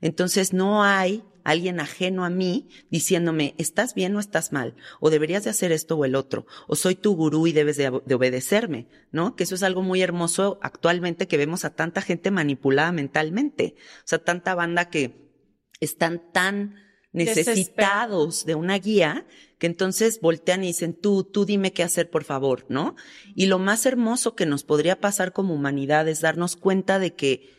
Entonces 0.00 0.52
no 0.52 0.84
hay 0.84 1.24
alguien 1.44 1.80
ajeno 1.80 2.24
a 2.24 2.30
mí 2.30 2.68
diciéndome, 2.90 3.54
estás 3.56 3.94
bien 3.94 4.14
o 4.14 4.20
estás 4.20 4.52
mal, 4.52 4.74
o 5.00 5.08
deberías 5.08 5.44
de 5.44 5.50
hacer 5.50 5.72
esto 5.72 5.96
o 5.96 6.04
el 6.04 6.14
otro, 6.14 6.46
o 6.66 6.76
soy 6.76 6.94
tu 6.94 7.16
gurú 7.16 7.46
y 7.46 7.52
debes 7.52 7.78
de, 7.78 8.02
de, 8.04 8.14
obedecerme, 8.14 8.86
¿no? 9.12 9.34
Que 9.34 9.44
eso 9.44 9.54
es 9.54 9.62
algo 9.62 9.80
muy 9.80 10.02
hermoso 10.02 10.58
actualmente 10.62 11.26
que 11.26 11.38
vemos 11.38 11.64
a 11.64 11.74
tanta 11.74 12.02
gente 12.02 12.30
manipulada 12.30 12.92
mentalmente, 12.92 13.76
o 14.00 14.02
sea, 14.04 14.18
tanta 14.18 14.54
banda 14.54 14.90
que 14.90 15.32
están 15.80 16.32
tan 16.32 16.74
necesitados 17.12 18.44
de 18.44 18.54
una 18.54 18.78
guía 18.78 19.26
que 19.58 19.66
entonces 19.66 20.20
voltean 20.20 20.62
y 20.62 20.68
dicen, 20.68 20.94
tú, 20.94 21.24
tú 21.24 21.44
dime 21.44 21.72
qué 21.72 21.82
hacer, 21.82 22.10
por 22.10 22.24
favor, 22.24 22.64
¿no? 22.68 22.94
Y 23.34 23.46
lo 23.46 23.58
más 23.58 23.86
hermoso 23.86 24.34
que 24.36 24.46
nos 24.46 24.62
podría 24.64 25.00
pasar 25.00 25.32
como 25.32 25.54
humanidad 25.54 26.08
es 26.08 26.20
darnos 26.20 26.56
cuenta 26.56 26.98
de 26.98 27.14
que 27.14 27.58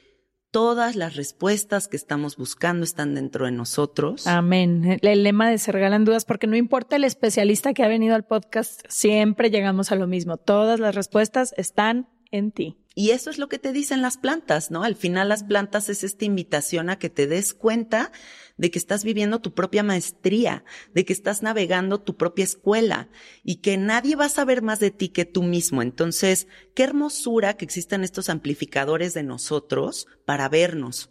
todas 0.51 0.95
las 0.95 1.15
respuestas 1.15 1.87
que 1.87 1.97
estamos 1.97 2.37
buscando 2.37 2.83
están 2.83 3.15
dentro 3.15 3.45
de 3.45 3.51
nosotros. 3.51 4.25
Amén. 4.27 4.97
El 5.01 5.23
lema 5.23 5.49
de 5.49 5.57
Se 5.57 5.71
Regalan 5.71 6.05
Dudas, 6.05 6.25
porque 6.25 6.47
no 6.47 6.55
importa 6.55 6.95
el 6.95 7.03
especialista 7.03 7.73
que 7.73 7.83
ha 7.83 7.87
venido 7.87 8.15
al 8.15 8.25
podcast, 8.25 8.81
siempre 8.87 9.51
llegamos 9.51 9.91
a 9.91 9.95
lo 9.95 10.07
mismo. 10.07 10.37
Todas 10.37 10.79
las 10.79 10.95
respuestas 10.95 11.53
están 11.57 12.07
en 12.31 12.51
ti. 12.51 12.77
Y 12.99 13.11
eso 13.11 13.29
es 13.29 13.37
lo 13.37 13.47
que 13.47 13.59
te 13.59 13.71
dicen 13.71 14.01
las 14.01 14.17
plantas, 14.17 14.71
¿no? 14.71 14.83
Al 14.83 14.93
final 14.93 15.29
las 15.29 15.45
plantas 15.45 15.87
es 15.87 16.03
esta 16.03 16.25
invitación 16.25 16.89
a 16.89 16.99
que 16.99 17.09
te 17.09 17.27
des 17.27 17.53
cuenta 17.53 18.11
de 18.57 18.71
que 18.71 18.77
estás 18.77 19.05
viviendo 19.05 19.39
tu 19.39 19.53
propia 19.53 19.83
maestría, 19.83 20.65
de 20.93 21.05
que 21.05 21.13
estás 21.13 21.41
navegando 21.41 22.01
tu 22.01 22.17
propia 22.17 22.43
escuela 22.43 23.07
y 23.41 23.61
que 23.61 23.77
nadie 23.77 24.17
va 24.17 24.25
a 24.25 24.29
saber 24.29 24.61
más 24.61 24.81
de 24.81 24.91
ti 24.91 25.07
que 25.07 25.23
tú 25.23 25.43
mismo. 25.43 25.81
Entonces, 25.81 26.49
qué 26.75 26.83
hermosura 26.83 27.53
que 27.53 27.63
existan 27.63 28.03
estos 28.03 28.27
amplificadores 28.27 29.13
de 29.13 29.23
nosotros 29.23 30.05
para 30.25 30.49
vernos. 30.49 31.09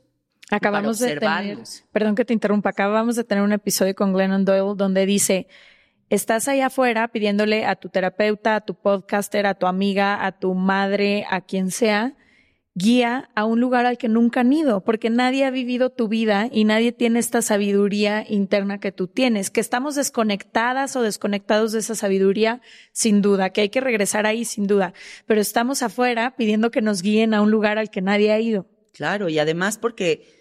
Acabamos 0.51 0.99
de 0.99 1.16
tener, 1.16 1.59
perdón 1.91 2.16
que 2.16 2.26
te 2.26 2.34
interrumpa, 2.34 2.68
acabamos 2.68 3.16
de 3.16 3.24
tener 3.24 3.43
un 3.43 3.53
episodio 3.53 3.95
con 3.95 4.12
Glennon 4.12 4.45
Doyle 4.45 4.74
donde 4.76 5.07
dice, 5.07 5.47
estás 6.11 6.48
ahí 6.48 6.61
afuera 6.61 7.09
pidiéndole 7.09 7.64
a 7.64 7.76
tu 7.76 7.88
terapeuta, 7.88 8.56
a 8.56 8.61
tu 8.61 8.74
podcaster, 8.74 9.46
a 9.46 9.54
tu 9.54 9.66
amiga, 9.66 10.24
a 10.24 10.32
tu 10.32 10.54
madre, 10.54 11.26
a 11.30 11.40
quien 11.40 11.70
sea, 11.70 12.16
guía 12.78 13.28
a 13.34 13.44
un 13.44 13.61
lugar 13.61 13.86
al 13.86 13.98
que 13.98 14.09
nunca 14.09 14.40
han 14.40 14.52
ido, 14.52 14.84
porque 14.84 15.11
nadie 15.11 15.44
ha 15.44 15.50
vivido 15.50 15.90
tu 15.90 16.06
vida 16.06 16.48
y 16.50 16.64
nadie 16.64 16.92
tiene 16.92 17.18
esta 17.18 17.42
sabiduría 17.42 18.24
interna 18.28 18.78
que 18.78 18.92
tú 18.92 19.09
tienes, 19.09 19.50
que 19.50 19.61
estamos 19.61 19.96
desconectadas 19.96 20.94
o 20.94 21.02
desconectados 21.02 21.72
de 21.72 21.80
esa 21.80 21.96
sabiduría, 21.96 22.61
sin 22.92 23.20
duda, 23.20 23.50
que 23.50 23.62
hay 23.62 23.68
que 23.68 23.80
regresar 23.80 24.26
ahí, 24.26 24.44
sin 24.44 24.68
duda, 24.68 24.94
pero 25.26 25.40
estamos 25.40 25.82
afuera 25.82 26.36
pidiendo 26.36 26.70
que 26.70 26.80
nos 26.80 27.02
guíen 27.02 27.34
a 27.34 27.42
un 27.42 27.50
lugar 27.50 27.78
al 27.78 27.90
que 27.90 28.00
nadie 28.00 28.30
ha 28.32 28.38
ido. 28.38 28.66
Claro, 28.92 29.28
y 29.28 29.40
además 29.40 29.76
porque 29.78 30.38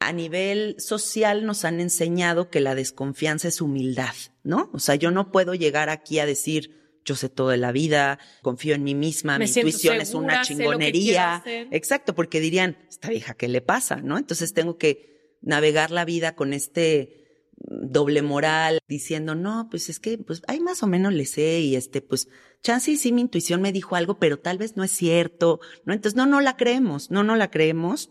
a 0.00 0.12
nivel 0.12 0.76
social 0.78 1.44
nos 1.44 1.64
han 1.64 1.80
enseñado 1.80 2.50
que 2.50 2.60
la 2.60 2.74
desconfianza 2.74 3.48
es 3.48 3.60
humildad, 3.60 4.14
¿no? 4.44 4.70
O 4.72 4.78
sea, 4.78 4.94
yo 4.94 5.10
no 5.10 5.32
puedo 5.32 5.54
llegar 5.54 5.90
aquí 5.90 6.18
a 6.20 6.26
decir, 6.26 7.00
yo 7.04 7.16
sé 7.16 7.28
todo 7.28 7.48
de 7.48 7.56
la 7.56 7.72
vida, 7.72 8.18
confío 8.42 8.74
en 8.74 8.84
mí 8.84 8.94
misma, 8.94 9.38
mi 9.38 9.46
intuición 9.46 10.00
es 10.00 10.14
una 10.14 10.42
chingonería. 10.42 11.42
Exacto, 11.70 12.14
porque 12.14 12.40
dirían, 12.40 12.76
esta 12.88 13.08
vieja, 13.08 13.34
¿qué 13.34 13.48
le 13.48 13.60
pasa? 13.60 13.96
¿No? 13.96 14.18
Entonces 14.18 14.54
tengo 14.54 14.78
que 14.78 15.36
navegar 15.40 15.90
la 15.90 16.04
vida 16.04 16.36
con 16.36 16.52
este 16.52 17.18
doble 17.56 18.22
moral, 18.22 18.78
diciendo, 18.86 19.34
no, 19.34 19.68
pues 19.68 19.88
es 19.88 19.98
que, 19.98 20.16
pues, 20.16 20.42
ahí 20.46 20.60
más 20.60 20.84
o 20.84 20.86
menos 20.86 21.12
le 21.12 21.26
sé 21.26 21.58
y 21.60 21.74
este, 21.74 22.00
pues, 22.02 22.28
chance 22.62 22.96
sí 22.96 23.12
mi 23.12 23.22
intuición 23.22 23.60
me 23.62 23.72
dijo 23.72 23.96
algo, 23.96 24.20
pero 24.20 24.38
tal 24.38 24.58
vez 24.58 24.76
no 24.76 24.84
es 24.84 24.92
cierto, 24.92 25.58
¿no? 25.84 25.92
Entonces, 25.92 26.16
no, 26.16 26.26
no 26.26 26.40
la 26.40 26.56
creemos, 26.56 27.10
no, 27.10 27.24
no 27.24 27.34
la 27.34 27.50
creemos 27.50 28.10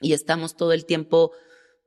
y 0.00 0.12
estamos 0.12 0.56
todo 0.56 0.72
el 0.72 0.84
tiempo 0.84 1.32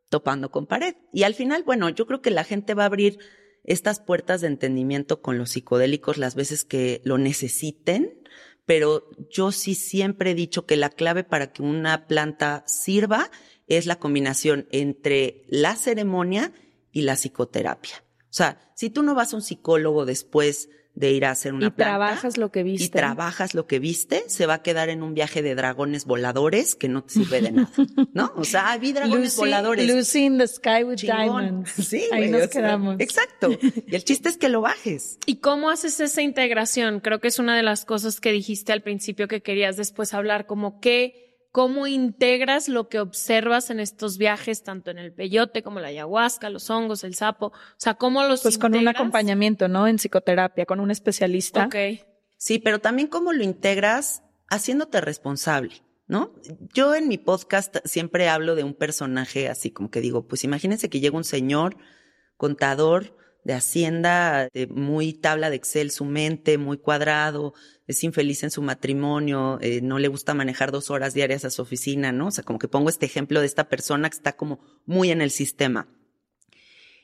topando 0.10 0.52
con 0.52 0.68
pared. 0.68 0.96
Y 1.14 1.24
al 1.24 1.34
final, 1.34 1.64
bueno, 1.64 1.90
yo 1.90 2.06
creo 2.06 2.22
que 2.22 2.32
la 2.32 2.44
gente 2.44 2.74
va 2.74 2.84
a 2.84 2.88
abrir 2.88 3.20
estas 3.64 4.00
puertas 4.00 4.42
de 4.42 4.48
entendimiento 4.48 5.22
con 5.22 5.38
los 5.38 5.52
psicodélicos 5.52 6.18
las 6.18 6.36
veces 6.36 6.66
que 6.66 7.02
lo 7.06 7.18
necesiten, 7.18 8.22
pero 8.66 9.10
yo 9.30 9.52
sí 9.52 9.76
siempre 9.76 10.32
he 10.32 10.36
dicho 10.36 10.66
que 10.66 10.78
la 10.78 10.90
clave 10.90 11.24
para 11.24 11.52
que 11.52 11.62
una 11.62 12.08
planta 12.08 12.64
sirva 12.68 13.32
es 13.68 13.86
la 13.86 14.00
combinación 14.00 14.68
entre 14.72 15.46
la 15.48 15.76
ceremonia 15.76 16.54
y 16.92 17.02
la 17.02 17.16
psicoterapia. 17.16 18.04
O 18.24 18.34
sea, 18.34 18.72
si 18.76 18.90
tú 18.90 19.04
no 19.04 19.16
vas 19.16 19.34
a 19.34 19.38
un 19.38 19.42
psicólogo 19.42 20.06
después 20.06 20.70
de 20.94 21.12
ir 21.12 21.26
a 21.26 21.32
hacer 21.32 21.54
una 21.54 21.68
y 21.68 21.72
trabajas 21.72 22.38
lo 22.38 22.52
que 22.52 22.64
viste. 22.64 22.86
Y 22.86 22.90
trabajas 22.90 23.54
lo 23.54 23.66
que 23.66 23.80
viste, 23.80 24.24
se 24.28 24.46
va 24.46 24.56
a 24.56 24.62
quedar 24.62 24.90
en 24.90 25.04
un 25.04 25.14
viaje 25.14 25.42
de 25.42 25.56
dragones 25.56 26.06
voladores 26.06 26.76
que 26.76 26.90
no 26.90 27.04
te 27.04 27.14
sirve 27.14 27.42
de 27.42 27.52
nada, 27.52 27.72
¿no? 28.14 28.34
O 28.36 28.44
sea, 28.44 28.78
vi 28.78 28.92
dragones 28.92 29.36
voladores. 29.38 29.88
Lucy 29.88 30.26
in 30.26 30.38
the 30.38 30.48
sky 30.48 30.84
with 30.84 30.98
diamonds. 30.98 31.72
Sí, 31.72 32.04
ahí 32.12 32.30
nos 32.30 32.48
quedamos. 32.50 33.00
exacto. 33.00 33.52
Y 33.52 33.96
el 33.96 34.04
chiste 34.04 34.30
es 34.30 34.38
que 34.38 34.50
lo 34.50 34.62
bajes. 34.62 35.18
¿Y 35.26 35.38
cómo 35.38 35.70
haces 35.70 36.00
esa 36.00 36.22
integración? 36.22 37.00
Creo 37.00 37.20
que 37.20 37.30
es 37.30 37.40
una 37.40 37.56
de 37.56 37.64
las 37.64 37.86
cosas 37.86 38.20
que 38.20 38.32
dijiste 38.32 38.74
al 38.74 38.82
principio 38.82 39.28
que 39.28 39.42
querías 39.42 39.78
después 39.78 40.14
hablar, 40.14 40.46
como 40.46 40.80
que 40.80 41.31
cómo 41.52 41.86
integras 41.86 42.70
lo 42.70 42.88
que 42.88 43.00
observas 43.00 43.70
en 43.70 43.80
estos 43.80 44.18
viajes, 44.18 44.64
tanto 44.64 44.90
en 44.90 44.98
el 44.98 45.14
peyote 45.14 45.64
como 45.64 45.80
la 45.80 45.88
ayahuasca, 45.88 46.50
los 46.50 46.70
hongos, 46.70 47.04
el 47.04 47.16
sapo, 47.16 47.48
o 47.48 47.54
sea, 47.78 47.96
cómo 47.96 48.24
los 48.24 48.42
Pues 48.42 48.58
con 48.58 48.76
un 48.76 48.88
acompañamiento, 48.88 49.68
¿no? 49.68 49.88
En 49.88 49.98
psicoterapia, 49.98 50.66
con 50.66 50.80
un 50.80 50.92
especialista. 50.92 51.66
Ok. 51.66 51.76
Sí, 52.38 52.60
pero 52.60 52.80
también 52.80 53.08
cómo 53.08 53.34
lo 53.34 53.44
integras 53.44 54.24
haciéndote 54.50 55.02
responsable, 55.02 55.84
¿no? 56.08 56.34
Yo 56.74 56.96
en 56.96 57.08
mi 57.08 57.18
podcast 57.18 57.78
siempre 57.86 58.30
hablo 58.30 58.56
de 58.56 58.64
un 58.64 58.74
personaje 58.74 59.48
así 59.50 59.72
como 59.72 59.92
que 59.92 60.02
digo, 60.02 60.28
pues 60.28 60.44
imagínense 60.44 60.90
que 60.90 61.00
llega 61.00 61.18
un 61.18 61.24
señor 61.24 61.78
contador 62.38 63.16
de 63.44 63.54
Hacienda, 63.54 64.50
de 64.54 64.68
muy 64.68 65.14
tabla 65.14 65.50
de 65.50 65.56
Excel 65.56 65.92
su 65.92 66.06
mente, 66.06 66.58
muy 66.58 66.78
cuadrado, 66.78 67.54
es 67.88 68.04
infeliz 68.04 68.44
en 68.44 68.52
su 68.52 68.62
matrimonio, 68.62 69.58
eh, 69.62 69.82
no 69.82 70.00
le 70.00 70.08
gusta 70.08 70.34
manejar 70.34 70.72
dos 70.72 70.90
horas 70.90 71.14
diarias 71.14 71.46
a 71.46 71.50
su 71.50 71.62
oficina, 71.62 72.12
¿no? 72.12 72.28
O 72.28 72.32
sea, 72.32 72.44
como 72.44 72.60
que 72.60 72.68
pongo 72.68 72.90
este 72.90 73.06
ejemplo 73.06 73.40
de 73.40 73.46
esta 73.46 73.70
persona 73.70 74.10
que 74.10 74.18
está 74.18 74.36
como 74.36 74.60
muy 74.86 75.12
en 75.12 75.22
el 75.22 75.32
sistema. 75.32 75.88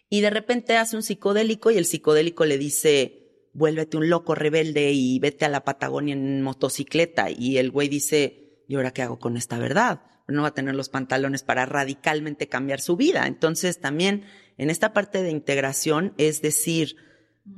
Y 0.09 0.21
de 0.21 0.29
repente 0.29 0.77
hace 0.77 0.95
un 0.95 1.03
psicodélico 1.03 1.71
y 1.71 1.77
el 1.77 1.85
psicodélico 1.85 2.45
le 2.45 2.57
dice, 2.57 3.49
vuélvete 3.53 3.97
un 3.97 4.09
loco 4.09 4.35
rebelde 4.35 4.91
y 4.91 5.19
vete 5.19 5.45
a 5.45 5.49
la 5.49 5.65
Patagonia 5.65 6.13
en 6.13 6.41
motocicleta. 6.41 7.29
Y 7.29 7.57
el 7.57 7.71
güey 7.71 7.89
dice, 7.89 8.63
¿y 8.67 8.75
ahora 8.75 8.91
qué 8.91 9.01
hago 9.01 9.19
con 9.19 9.35
esta 9.35 9.57
verdad? 9.57 10.03
No 10.27 10.43
va 10.43 10.49
a 10.49 10.53
tener 10.53 10.75
los 10.75 10.89
pantalones 10.89 11.43
para 11.43 11.65
radicalmente 11.65 12.47
cambiar 12.47 12.79
su 12.79 12.95
vida. 12.95 13.27
Entonces 13.27 13.79
también 13.79 14.23
en 14.57 14.69
esta 14.69 14.93
parte 14.93 15.23
de 15.23 15.31
integración 15.31 16.13
es 16.17 16.41
decir, 16.41 16.95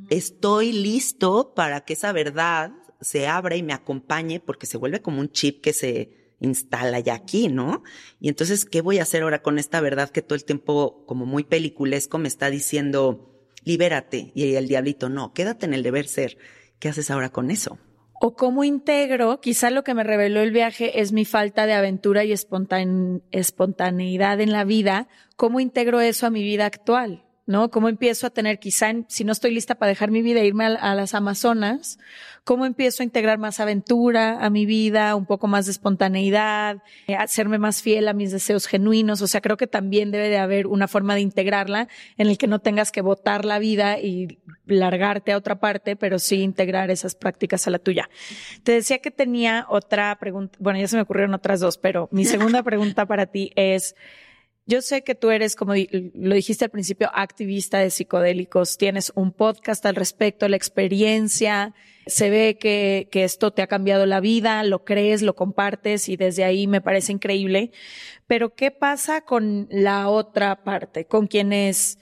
estoy 0.10 0.72
listo 0.72 1.54
para 1.56 1.82
que 1.82 1.94
esa 1.94 2.12
verdad 2.12 2.72
se 3.02 3.28
abra 3.28 3.56
y 3.56 3.64
me 3.64 3.74
acompañe 3.74 4.40
porque 4.40 4.66
se 4.66 4.78
vuelve 4.78 5.02
como 5.02 5.22
un 5.22 5.32
chip 5.32 5.62
que 5.62 5.74
se 5.74 6.36
instala 6.40 7.00
ya 7.00 7.16
aquí, 7.16 7.48
¿no? 7.48 7.84
Y 8.20 8.30
entonces, 8.30 8.66
¿qué 8.66 8.82
voy 8.82 9.00
a 9.00 9.04
hacer 9.04 9.24
ahora 9.24 9.42
con 9.42 9.60
esta 9.60 9.82
verdad 9.82 10.10
que 10.10 10.22
todo 10.22 10.36
el 10.36 10.46
tiempo, 10.46 11.04
como 11.06 11.26
muy 11.26 11.44
peliculesco, 11.44 12.18
me 12.18 12.28
está 12.28 12.50
diciendo, 12.50 13.46
libérate? 13.64 14.32
Y 14.36 14.56
el 14.56 14.68
diablito, 14.68 15.10
no, 15.10 15.34
quédate 15.34 15.66
en 15.66 15.74
el 15.74 15.84
deber 15.84 16.08
ser. 16.08 16.38
¿Qué 16.80 16.90
haces 16.90 17.12
ahora 17.12 17.30
con 17.30 17.52
eso? 17.52 17.78
O 18.22 18.36
cómo 18.36 18.66
integro, 18.66 19.40
quizá 19.40 19.70
lo 19.70 19.86
que 19.86 19.94
me 19.94 20.04
reveló 20.04 20.42
el 20.42 20.52
viaje 20.52 21.00
es 21.00 21.14
mi 21.14 21.24
falta 21.24 21.66
de 21.66 21.72
aventura 21.74 22.26
y 22.26 22.34
espontaneidad 22.34 24.42
en 24.42 24.52
la 24.52 24.66
vida, 24.66 25.08
cómo 25.38 25.62
integro 25.62 26.02
eso 26.02 26.28
a 26.28 26.30
mi 26.30 26.44
vida 26.44 26.66
actual. 26.66 27.24
¿No? 27.50 27.72
¿Cómo 27.72 27.90
empiezo 27.90 28.28
a 28.28 28.30
tener, 28.30 28.60
quizá, 28.60 28.94
si 29.08 29.24
no 29.24 29.32
estoy 29.32 29.52
lista 29.52 29.74
para 29.74 29.90
dejar 29.90 30.12
mi 30.12 30.22
vida 30.22 30.40
e 30.40 30.46
irme 30.46 30.66
a, 30.66 30.94
las 30.94 31.16
Amazonas, 31.16 31.98
cómo 32.44 32.68
empiezo 32.68 33.02
a 33.02 33.06
integrar 33.06 33.40
más 33.40 33.60
aventura 33.60 34.38
a 34.40 34.52
mi 34.52 34.68
vida, 34.68 35.16
un 35.16 35.26
poco 35.26 35.48
más 35.48 35.66
de 35.66 35.72
espontaneidad, 35.72 36.84
eh, 37.08 37.16
hacerme 37.16 37.58
más 37.58 37.82
fiel 37.82 38.08
a 38.08 38.14
mis 38.14 38.32
deseos 38.32 38.68
genuinos? 38.68 39.24
O 39.24 39.28
sea, 39.28 39.42
creo 39.42 39.58
que 39.58 39.66
también 39.66 40.12
debe 40.12 40.30
de 40.30 40.38
haber 40.38 40.68
una 40.68 40.88
forma 40.88 41.16
de 41.16 41.22
integrarla 41.22 41.88
en 42.18 42.28
el 42.28 42.38
que 42.38 42.46
no 42.46 42.60
tengas 42.60 42.92
que 42.92 43.02
botar 43.02 43.46
la 43.46 43.58
vida 43.58 43.98
y 43.98 44.38
largarte 44.68 45.32
a 45.32 45.38
otra 45.38 45.60
parte, 45.60 45.96
pero 45.96 46.20
sí 46.20 46.44
integrar 46.44 46.92
esas 46.92 47.16
prácticas 47.16 47.66
a 47.66 47.72
la 47.72 47.80
tuya. 47.80 48.12
Te 48.62 48.74
decía 48.74 49.00
que 49.00 49.10
tenía 49.10 49.66
otra 49.70 50.16
pregunta, 50.20 50.56
bueno, 50.62 50.80
ya 50.80 50.88
se 50.88 50.98
me 50.98 51.02
ocurrieron 51.02 51.34
otras 51.34 51.62
dos, 51.62 51.80
pero 51.80 52.10
mi 52.12 52.26
segunda 52.26 52.62
pregunta 52.70 53.08
para 53.08 53.26
ti 53.26 53.52
es, 53.56 53.96
yo 54.70 54.84
sé 54.84 55.02
que 55.02 55.16
tú 55.16 55.32
eres, 55.32 55.56
como 55.56 55.74
lo 55.74 56.36
dijiste 56.36 56.64
al 56.64 56.70
principio, 56.70 57.10
activista 57.12 57.80
de 57.80 57.90
psicodélicos, 57.90 58.78
tienes 58.78 59.12
un 59.16 59.32
podcast 59.32 59.84
al 59.88 59.96
respecto, 59.96 60.48
la 60.48 60.58
experiencia, 60.58 61.74
se 62.06 62.30
ve 62.30 62.60
que, 62.60 63.10
que 63.12 63.24
esto 63.24 63.52
te 63.52 63.64
ha 63.64 63.68
cambiado 63.68 64.06
la 64.06 64.20
vida, 64.20 64.64
lo 64.64 64.86
crees, 64.86 65.24
lo 65.24 65.36
compartes 65.36 66.08
y 66.08 66.18
desde 66.18 66.44
ahí 66.44 66.68
me 66.68 66.82
parece 66.82 67.12
increíble. 67.12 67.72
Pero 68.28 68.54
¿qué 68.54 68.70
pasa 68.70 69.22
con 69.22 69.68
la 69.72 70.08
otra 70.08 70.64
parte, 70.64 71.06
con 71.06 71.26
quienes 71.26 71.98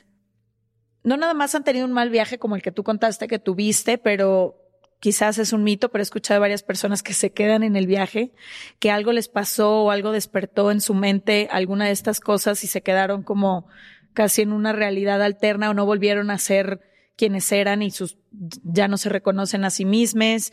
no 1.04 1.16
nada 1.16 1.34
más 1.34 1.56
han 1.56 1.64
tenido 1.64 1.86
un 1.86 1.94
mal 1.94 2.10
viaje 2.10 2.38
como 2.38 2.58
el 2.58 2.62
que 2.62 2.74
tú 2.74 2.84
contaste 2.84 3.30
que 3.30 3.40
tuviste, 3.40 3.98
pero 3.98 4.67
quizás 5.00 5.38
es 5.38 5.54
un 5.54 5.64
mito, 5.64 5.90
pero 5.90 6.02
he 6.02 6.04
escuchado 6.04 6.38
a 6.38 6.42
varias 6.42 6.64
personas 6.64 7.04
que 7.04 7.14
se 7.14 7.32
quedan 7.32 7.64
en 7.64 7.76
el 7.76 7.88
viaje, 7.88 8.32
que 8.80 8.92
algo 8.92 9.12
les 9.12 9.28
pasó 9.28 9.84
o 9.84 9.92
algo 9.92 10.12
despertó 10.12 10.72
en 10.72 10.82
su 10.82 10.94
mente 10.94 11.48
alguna 11.52 11.86
de 11.86 11.92
estas 11.92 12.20
cosas 12.20 12.64
y 12.64 12.68
se 12.68 12.82
quedaron 12.82 13.24
como 13.24 13.68
casi 14.14 14.42
en 14.42 14.52
una 14.52 14.74
realidad 14.74 15.22
alterna 15.22 15.70
o 15.70 15.74
no 15.74 15.86
volvieron 15.86 16.32
a 16.32 16.40
ser 16.40 16.82
quienes 17.16 17.52
eran 17.52 17.82
y 17.82 17.92
sus, 17.92 18.18
ya 18.64 18.88
no 18.88 18.98
se 18.98 19.10
reconocen 19.10 19.64
a 19.64 19.70
sí 19.70 19.86
mismos. 19.86 20.52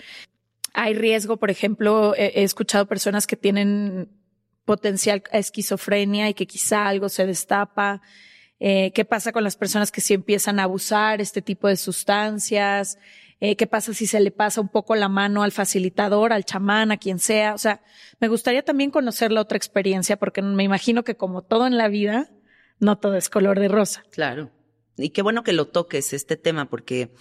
Hay 0.73 0.95
riesgo, 0.95 1.37
por 1.37 1.51
ejemplo, 1.51 2.15
he, 2.17 2.43
escuchado 2.43 2.87
personas 2.87 3.27
que 3.27 3.37
tienen 3.37 4.09
potencial 4.65 5.23
esquizofrenia 5.33 6.29
y 6.29 6.35
que 6.35 6.47
quizá 6.47 6.89
algo 6.89 7.09
se 7.09 7.27
destapa. 7.27 8.03
Eh, 8.61 8.93
¿Qué 8.95 9.05
pasa 9.05 9.33
con 9.33 9.45
las 9.45 9.57
personas 9.57 9.93
que 9.93 10.01
sí 10.01 10.15
empiezan 10.15 10.59
a 10.59 10.65
abusar 10.65 11.21
este 11.21 11.43
tipo 11.43 11.69
de 11.69 11.77
sustancias? 11.77 12.99
Eh, 13.47 13.57
qué 13.57 13.67
pasa 13.67 13.93
si 13.93 14.07
se 14.07 14.21
le 14.21 14.31
pasa 14.31 14.63
un 14.63 14.71
poco 14.71 14.95
la 14.95 15.11
mano 15.11 15.43
al 15.43 15.53
facilitador, 15.53 16.33
al 16.33 16.47
chamán, 16.47 16.91
a 16.93 16.97
quien 16.97 17.19
sea. 17.19 17.53
O 17.53 17.59
sea, 17.59 17.83
me 18.19 18.29
gustaría 18.29 18.65
también 18.65 18.91
conocer 18.91 19.31
la 19.31 19.43
otra 19.43 19.59
experiencia 19.59 20.17
porque 20.17 20.41
me 20.41 20.65
imagino 20.65 21.05
que 21.05 21.19
como 21.19 21.43
todo 21.43 21.67
en 21.67 21.77
la 21.77 21.89
vida, 21.89 22.31
no 22.79 22.97
todo 22.97 23.17
es 23.17 23.29
color 23.29 23.61
de 23.61 23.69
rosa. 23.69 24.03
Claro. 24.11 24.51
Y 24.97 25.11
qué 25.11 25.21
bueno 25.21 25.43
que 25.43 25.53
lo 25.53 25.67
toques 25.67 26.15
este 26.15 26.39
tema 26.39 26.71
porque 26.71 27.13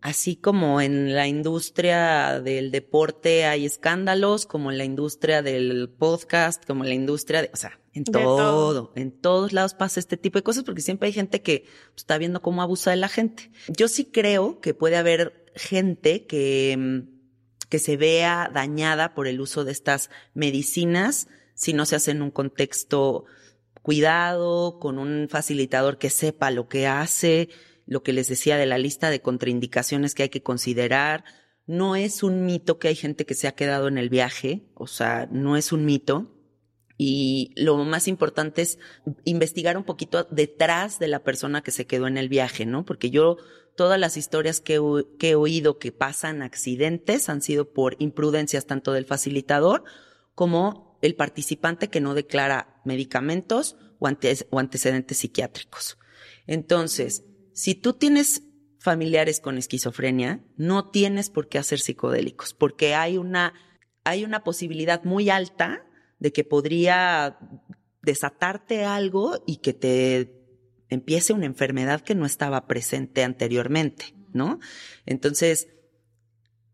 así 0.00 0.36
como 0.36 0.80
en 0.80 1.14
la 1.14 1.26
industria 1.26 2.40
del 2.40 2.70
deporte 2.70 3.44
hay 3.44 3.66
escándalos, 3.66 4.46
como 4.46 4.70
en 4.70 4.78
la 4.78 4.84
industria 4.84 5.42
del 5.42 5.88
podcast, 5.88 6.64
como 6.66 6.84
en 6.84 6.90
la 6.90 6.94
industria 6.94 7.42
de, 7.42 7.50
o 7.52 7.56
sea, 7.56 7.78
en 7.92 8.04
todo, 8.04 8.92
en 8.94 9.10
todos 9.10 9.52
lados 9.52 9.74
pasa 9.74 10.00
este 10.00 10.16
tipo 10.16 10.38
de 10.38 10.42
cosas 10.42 10.64
porque 10.64 10.80
siempre 10.80 11.08
hay 11.08 11.12
gente 11.12 11.42
que 11.42 11.64
está 11.96 12.18
viendo 12.18 12.40
cómo 12.40 12.62
abusa 12.62 12.90
de 12.90 12.96
la 12.96 13.08
gente. 13.08 13.50
Yo 13.68 13.88
sí 13.88 14.04
creo 14.04 14.60
que 14.60 14.74
puede 14.74 14.96
haber 14.96 15.46
gente 15.54 16.26
que, 16.26 16.76
mm, 16.78 17.68
que 17.68 17.78
se 17.78 17.96
vea 17.96 18.50
dañada 18.52 19.14
por 19.14 19.26
el 19.26 19.40
uso 19.40 19.64
de 19.64 19.72
estas 19.72 20.10
medicinas 20.34 21.28
si 21.54 21.74
no 21.74 21.84
se 21.84 21.96
hace 21.96 22.12
en 22.12 22.22
un 22.22 22.30
contexto 22.30 23.26
cuidado, 23.82 24.78
con 24.78 24.98
un 24.98 25.28
facilitador 25.28 25.98
que 25.98 26.08
sepa 26.08 26.50
lo 26.50 26.68
que 26.68 26.86
hace, 26.86 27.50
lo 27.90 28.02
que 28.02 28.12
les 28.14 28.28
decía 28.28 28.56
de 28.56 28.66
la 28.66 28.78
lista 28.78 29.10
de 29.10 29.20
contraindicaciones 29.20 30.14
que 30.14 30.22
hay 30.22 30.28
que 30.28 30.42
considerar. 30.42 31.24
No 31.66 31.96
es 31.96 32.22
un 32.22 32.46
mito 32.46 32.78
que 32.78 32.88
hay 32.88 32.94
gente 32.94 33.26
que 33.26 33.34
se 33.34 33.48
ha 33.48 33.52
quedado 33.52 33.88
en 33.88 33.98
el 33.98 34.08
viaje, 34.08 34.62
o 34.74 34.86
sea, 34.86 35.28
no 35.30 35.56
es 35.56 35.72
un 35.72 35.84
mito 35.84 36.30
y 37.02 37.54
lo 37.56 37.78
más 37.78 38.08
importante 38.08 38.60
es 38.60 38.78
investigar 39.24 39.78
un 39.78 39.84
poquito 39.84 40.28
detrás 40.30 40.98
de 40.98 41.08
la 41.08 41.24
persona 41.24 41.62
que 41.62 41.70
se 41.70 41.86
quedó 41.86 42.06
en 42.06 42.18
el 42.18 42.28
viaje, 42.28 42.66
¿no? 42.66 42.84
Porque 42.84 43.08
yo, 43.08 43.38
todas 43.74 43.98
las 43.98 44.18
historias 44.18 44.60
que, 44.60 44.74
he 44.74 45.34
oído 45.34 45.78
que 45.78 45.92
pasan 45.92 46.42
accidentes 46.42 47.30
han 47.30 47.40
sido 47.40 47.72
por 47.72 47.96
imprudencias 47.98 48.66
tanto 48.66 48.92
del 48.92 49.06
facilitador 49.06 49.82
como 50.34 50.98
el 51.00 51.16
participante 51.16 51.88
que 51.88 52.02
no 52.02 52.14
declara 52.14 52.82
medicamentos 52.84 53.76
o, 53.98 54.06
antecedentes 54.06 55.16
psiquiátricos. 55.16 55.96
Entonces, 56.46 57.24
si 57.60 57.74
tú 57.74 57.92
tienes 57.92 58.42
familiares 58.78 59.38
con 59.38 59.58
esquizofrenia, 59.58 60.42
no 60.56 60.88
tienes 60.88 61.28
por 61.28 61.46
qué 61.50 61.58
hacer 61.58 61.78
psicodélicos, 61.78 62.54
porque 62.54 62.94
hay 62.94 63.18
una, 63.18 63.52
hay 64.02 64.24
una 64.24 64.42
posibilidad 64.44 65.04
muy 65.04 65.28
alta 65.28 65.84
de 66.18 66.32
que 66.32 66.42
podría 66.42 67.38
desatarte 68.00 68.86
algo 68.86 69.44
y 69.46 69.58
que 69.58 69.74
te 69.74 70.42
empiece 70.88 71.34
una 71.34 71.44
enfermedad 71.44 72.00
que 72.00 72.14
no 72.14 72.24
estaba 72.24 72.66
presente 72.66 73.24
anteriormente, 73.24 74.14
¿no? 74.32 74.58
Entonces, 75.04 75.68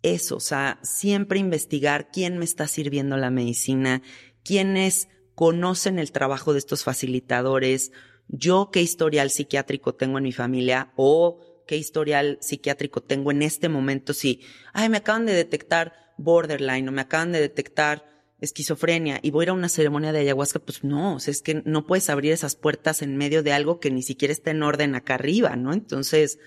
eso, 0.03 0.37
o 0.37 0.41
sea, 0.41 0.79
siempre 0.85 1.41
investigar 1.41 2.13
quién 2.13 2.39
me 2.39 2.45
está 2.45 2.69
sirviendo 2.69 3.17
la 3.17 3.33
medicina, 3.33 4.03
quiénes 4.45 5.09
conocen 5.35 5.99
el 5.99 6.13
trabajo 6.13 6.53
de 6.53 6.61
estos 6.61 6.85
facilitadores, 6.85 7.91
yo 8.29 8.71
qué 8.73 8.83
historial 8.83 9.31
psiquiátrico 9.31 9.95
tengo 9.95 10.19
en 10.19 10.25
mi 10.25 10.33
familia 10.33 10.93
o 10.97 11.41
qué 11.67 11.77
historial 11.77 12.39
psiquiátrico 12.41 13.03
tengo 13.03 13.31
en 13.31 13.43
este 13.43 13.69
momento 13.69 14.15
si, 14.15 14.41
ay, 14.73 14.89
me 14.89 14.99
acaban 14.99 15.27
de 15.27 15.35
detectar 15.35 15.93
borderline 16.17 16.89
o 16.89 16.93
me 16.93 17.03
acaban 17.03 17.33
de 17.33 17.41
detectar 17.41 18.05
esquizofrenia 18.41 19.19
y 19.23 19.31
voy 19.31 19.43
a 19.43 19.45
ir 19.45 19.51
a 19.51 19.55
una 19.55 19.69
ceremonia 19.69 20.13
de 20.13 20.21
ayahuasca, 20.21 20.59
pues 20.59 20.85
no, 20.85 21.17
es 21.17 21.43
que 21.43 21.63
no 21.65 21.87
puedes 21.87 22.11
abrir 22.11 22.33
esas 22.33 22.55
puertas 22.55 23.03
en 23.03 23.17
medio 23.17 23.43
de 23.43 23.53
algo 23.53 23.81
que 23.81 23.91
ni 23.91 24.03
siquiera 24.03 24.33
está 24.33 24.51
en 24.51 24.63
orden 24.63 24.95
acá 24.95 25.15
arriba, 25.15 25.57
¿no? 25.57 25.73
Entonces, 25.73 26.39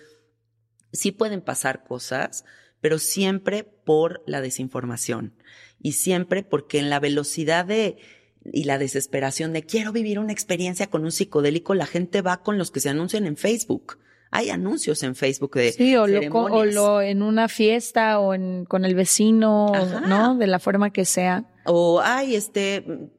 sí 0.91 1.11
pueden 1.11 1.41
pasar 1.41 1.83
cosas, 1.83 2.45
pero 2.81 2.99
siempre 2.99 3.63
por 3.63 4.23
la 4.25 4.41
desinformación 4.41 5.35
y 5.81 5.93
siempre 5.93 6.43
porque 6.43 6.79
en 6.79 6.89
la 6.89 6.99
velocidad 6.99 7.65
de 7.65 7.97
y 8.45 8.63
la 8.63 8.77
desesperación 8.77 9.53
de 9.53 9.63
quiero 9.63 9.91
vivir 9.91 10.19
una 10.19 10.31
experiencia 10.31 10.87
con 10.87 11.03
un 11.03 11.11
psicodélico, 11.11 11.73
la 11.73 11.85
gente 11.85 12.21
va 12.21 12.41
con 12.41 12.57
los 12.57 12.71
que 12.71 12.79
se 12.79 12.89
anuncian 12.89 13.25
en 13.25 13.37
Facebook. 13.37 13.99
Hay 14.31 14.51
anuncios 14.51 15.01
en 15.03 15.15
Facebook 15.15 15.55
de 15.55 15.71
Sí, 15.71 15.95
o, 15.95 16.05
lo, 16.05 16.19
o 16.31 16.65
lo 16.65 17.01
en 17.01 17.23
una 17.23 17.47
fiesta 17.47 18.19
o 18.19 18.35
en, 18.35 18.65
con 18.65 18.85
el 18.85 18.93
vecino, 18.93 19.71
¿no? 20.07 20.35
De 20.35 20.45
la 20.45 20.59
forma 20.59 20.91
que 20.91 21.03
sea. 21.03 21.45
O, 21.65 21.99
ay, 22.03 22.35
este, 22.35 23.09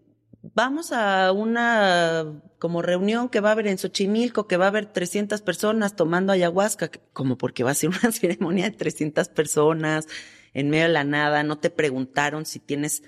vamos 0.42 0.92
a 0.92 1.32
una 1.32 2.42
como 2.60 2.82
reunión 2.82 3.28
que 3.28 3.40
va 3.40 3.48
a 3.48 3.52
haber 3.52 3.66
en 3.66 3.78
Xochimilco, 3.78 4.46
que 4.46 4.56
va 4.56 4.66
a 4.66 4.68
haber 4.68 4.86
300 4.86 5.40
personas 5.42 5.96
tomando 5.96 6.32
ayahuasca, 6.32 6.90
como 7.12 7.36
porque 7.36 7.64
va 7.64 7.72
a 7.72 7.74
ser 7.74 7.90
una 7.90 8.12
ceremonia 8.12 8.66
de 8.70 8.76
300 8.76 9.28
personas 9.30 10.06
en 10.52 10.70
medio 10.70 10.84
de 10.84 10.92
la 10.92 11.04
nada, 11.04 11.42
no 11.42 11.58
te 11.58 11.70
preguntaron 11.70 12.44
si 12.44 12.58
tienes 12.58 13.02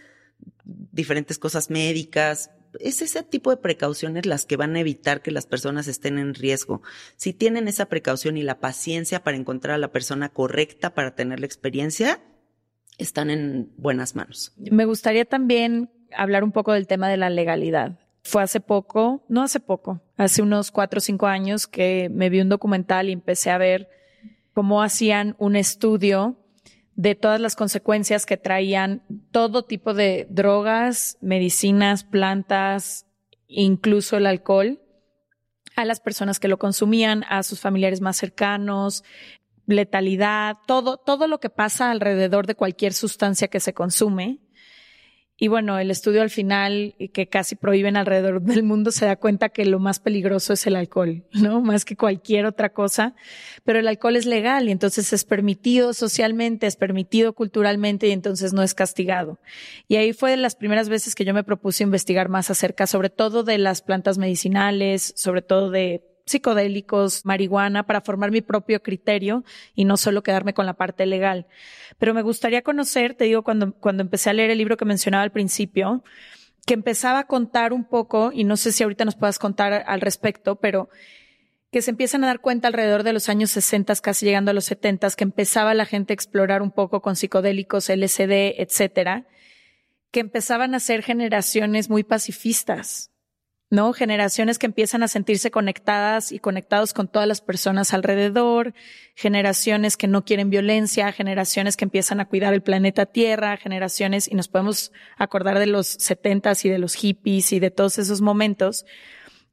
diferentes 0.64 1.38
cosas 1.38 1.70
médicas. 1.70 2.51
Es 2.80 3.03
ese 3.03 3.22
tipo 3.22 3.51
de 3.51 3.59
precauciones 3.59 4.26
las 4.26 4.47
que 4.47 4.57
van 4.57 4.76
a 4.76 4.80
evitar 4.80 5.22
que 5.22 5.30
las 5.30 5.47
personas 5.47 5.88
estén 5.88 6.18
en 6.18 6.34
riesgo. 6.34 6.82
Si 7.16 7.32
tienen 7.32 7.68
esa 7.68 7.86
precaución 7.86 8.36
y 8.36 8.43
la 8.43 8.61
paciencia 8.61 9.22
para 9.22 9.36
encontrar 9.36 9.74
a 9.74 9.78
la 9.78 9.93
persona 9.93 10.30
correcta 10.30 10.95
para 10.95 11.14
tener 11.14 11.40
la 11.40 11.47
experiencia, 11.47 12.20
están 12.99 13.30
en 13.30 13.72
buenas 13.76 14.14
manos. 14.14 14.53
Me 14.57 14.84
gustaría 14.84 15.24
también 15.24 15.90
hablar 16.16 16.45
un 16.45 16.53
poco 16.53 16.72
del 16.72 16.86
tema 16.86 17.09
de 17.09 17.16
la 17.16 17.30
legalidad. 17.30 17.99
Fue 18.22 18.43
hace 18.43 18.61
poco, 18.61 19.24
no 19.28 19.43
hace 19.43 19.59
poco, 19.61 20.01
hace 20.16 20.43
unos 20.43 20.70
cuatro 20.70 20.99
o 20.99 21.01
cinco 21.01 21.26
años 21.26 21.66
que 21.66 22.09
me 22.11 22.30
vi 22.30 22.40
un 22.40 22.49
documental 22.49 23.09
y 23.09 23.12
empecé 23.12 23.51
a 23.51 23.59
ver 23.59 23.88
cómo 24.55 24.82
hacían 24.82 25.34
un 25.38 25.57
estudio 25.57 26.36
de 26.95 27.14
todas 27.14 27.40
las 27.40 27.57
consecuencias 27.57 28.26
que 28.26 28.36
traían 28.36 29.03
todo 29.30 29.64
tipo 29.64 29.95
de 29.95 30.26
drogas, 30.30 31.16
medicinas, 31.20 32.05
plantas, 32.05 33.07
incluso 33.49 34.16
el 34.16 34.26
alcohol, 34.26 34.80
a 35.76 35.84
las 35.84 36.01
personas 36.01 36.38
que 36.38 36.49
lo 36.49 36.59
consumían, 36.59 37.24
a 37.28 37.43
sus 37.43 37.61
familiares 37.61 38.01
más 38.01 38.16
cercanos, 38.16 39.05
letalidad, 39.66 40.57
todo, 40.66 40.99
todo 40.99 41.28
lo 41.28 41.40
que 41.40 41.51
pasa 41.51 41.90
alrededor 41.90 42.47
de 42.47 42.55
cualquier 42.55 42.93
sustancia 42.93 43.49
que 43.49 43.61
se 43.61 43.72
consume 43.72 44.40
y 45.43 45.49
bueno, 45.49 45.76
el 45.80 45.90
estudio 45.90 46.22
al 46.22 46.30
final, 46.30 46.95
que 47.12 47.26
casi 47.26 47.57
prohíben 47.57 47.97
alrededor 47.97 48.40
del 48.43 48.62
mundo, 48.62 48.93
se 48.93 49.07
da 49.07 49.16
cuenta 49.16 49.49
que 49.49 49.64
lo 49.64 49.80
más 49.80 49.99
peligroso 49.99 50.53
es 50.53 50.68
el 50.68 50.76
alcohol, 50.76 51.24
¿no? 51.32 51.61
Más 51.72 51.84
que 51.84 51.97
cualquier 51.97 52.47
otra 52.47 52.72
cosa. 52.72 53.16
Pero 53.64 53.80
el 53.80 53.88
alcohol 53.88 54.14
es 54.14 54.24
legal 54.24 54.68
y 54.68 54.70
entonces 54.70 55.12
es 55.12 55.24
permitido 55.24 55.95
socialmente, 55.95 56.68
es 56.68 56.76
permitido 56.76 57.32
culturalmente 57.32 58.07
y 58.07 58.12
entonces 58.12 58.53
no 58.53 58.62
es 58.62 58.72
castigado. 58.72 59.40
Y 59.88 59.97
ahí 59.97 60.12
fue 60.12 60.30
de 60.30 60.36
las 60.36 60.55
primeras 60.55 60.88
veces 60.88 61.16
que 61.16 61.24
yo 61.24 61.34
me 61.34 61.43
propuse 61.43 61.82
investigar 61.82 62.28
más 62.28 62.49
acerca, 62.49 62.86
sobre 62.86 63.11
todo 63.11 63.43
de 63.43 63.59
las 63.59 63.82
plantas 63.82 64.18
medicinales, 64.18 65.12
sobre 65.16 65.43
todo 65.43 65.72
de 65.72 66.12
psicodélicos, 66.27 67.25
marihuana, 67.25 67.87
para 67.87 68.01
formar 68.01 68.31
mi 68.31 68.41
propio 68.41 68.83
criterio 68.83 69.45
y 69.75 69.85
no 69.85 69.97
solo 69.97 70.23
quedarme 70.23 70.55
con 70.55 70.66
la 70.66 70.75
parte 70.75 71.07
legal. 71.07 71.47
Pero 71.99 72.14
me 72.14 72.23
gustaría 72.23 72.62
conocer, 72.62 73.14
te 73.14 73.25
digo, 73.25 73.43
cuando, 73.43 73.73
cuando 73.75 74.03
empecé 74.03 74.31
a 74.31 74.33
leer 74.33 74.51
el 74.51 74.59
libro 74.59 74.77
que 74.77 74.85
mencionaba 74.85 75.23
al 75.23 75.33
principio, 75.33 76.03
que 76.66 76.75
empezaba 76.75 77.20
a 77.20 77.27
contar 77.27 77.73
un 77.73 77.85
poco, 77.85 78.31
y 78.33 78.45
no 78.45 78.57
sé 78.57 78.73
si 78.73 78.83
ahorita 78.83 79.05
nos 79.05 79.16
puedas 79.16 79.39
contar 79.39 79.85
al 79.87 80.01
respecto, 80.01 80.57
pero 80.57 80.89
que 81.73 81.83
se 81.83 81.91
empiezan 81.91 82.23
a 82.23 82.27
dar 82.27 82.41
cuenta 82.41 82.68
alrededor 82.68 83.03
de 83.03 83.14
los 83.14 83.29
años 83.31 83.51
60, 83.51 83.97
casi 83.97 84.27
llegando 84.27 84.51
a 84.51 84.55
los 84.55 84.64
70, 84.66 85.11
que 85.12 85.25
empezaba 85.25 85.73
la 85.73 85.87
gente 85.87 86.12
a 86.12 86.14
explorar 86.14 86.61
un 86.61 86.70
poco 86.70 87.01
con 87.01 87.16
psicodélicos, 87.16 87.89
LSD, 87.89 88.61
etcétera, 88.61 89.27
que 90.11 90.20
empezaban 90.20 90.75
a 90.75 90.81
ser 90.81 91.03
generaciones 91.03 91.89
muy 91.89 92.05
pacifistas, 92.05 93.12
¿no? 93.73 93.95
Generaciones 93.95 94.59
que 94.59 94.66
empiezan 94.66 95.03
a 95.03 95.09
sentirse 95.09 95.51
conectadas 95.51 96.31
y 96.31 96.39
conectados 96.39 96.93
con 96.93 97.09
todas 97.09 97.27
las 97.27 97.41
personas 97.41 97.95
alrededor, 97.95 98.75
generaciones 99.14 99.97
que 99.97 100.09
no 100.09 100.27
quieren 100.27 100.51
violencia, 100.51 101.11
generaciones 101.11 101.79
que 101.79 101.87
empiezan 101.87 102.20
a 102.20 102.27
cuidar 102.27 102.53
el 102.53 102.62
planeta 102.62 103.07
Tierra, 103.07 103.57
generaciones, 103.57 104.31
y 104.31 104.35
nos 104.35 104.49
podemos 104.49 104.93
acordar 105.16 105.59
de 105.59 105.64
los 105.64 105.87
setentas 105.87 106.66
y 106.66 106.68
de 106.68 106.79
los 106.79 106.93
hippies 106.93 107.51
y 107.55 107.61
de 107.61 107.70
todos 107.70 107.99
esos 107.99 108.20
momentos. 108.20 108.85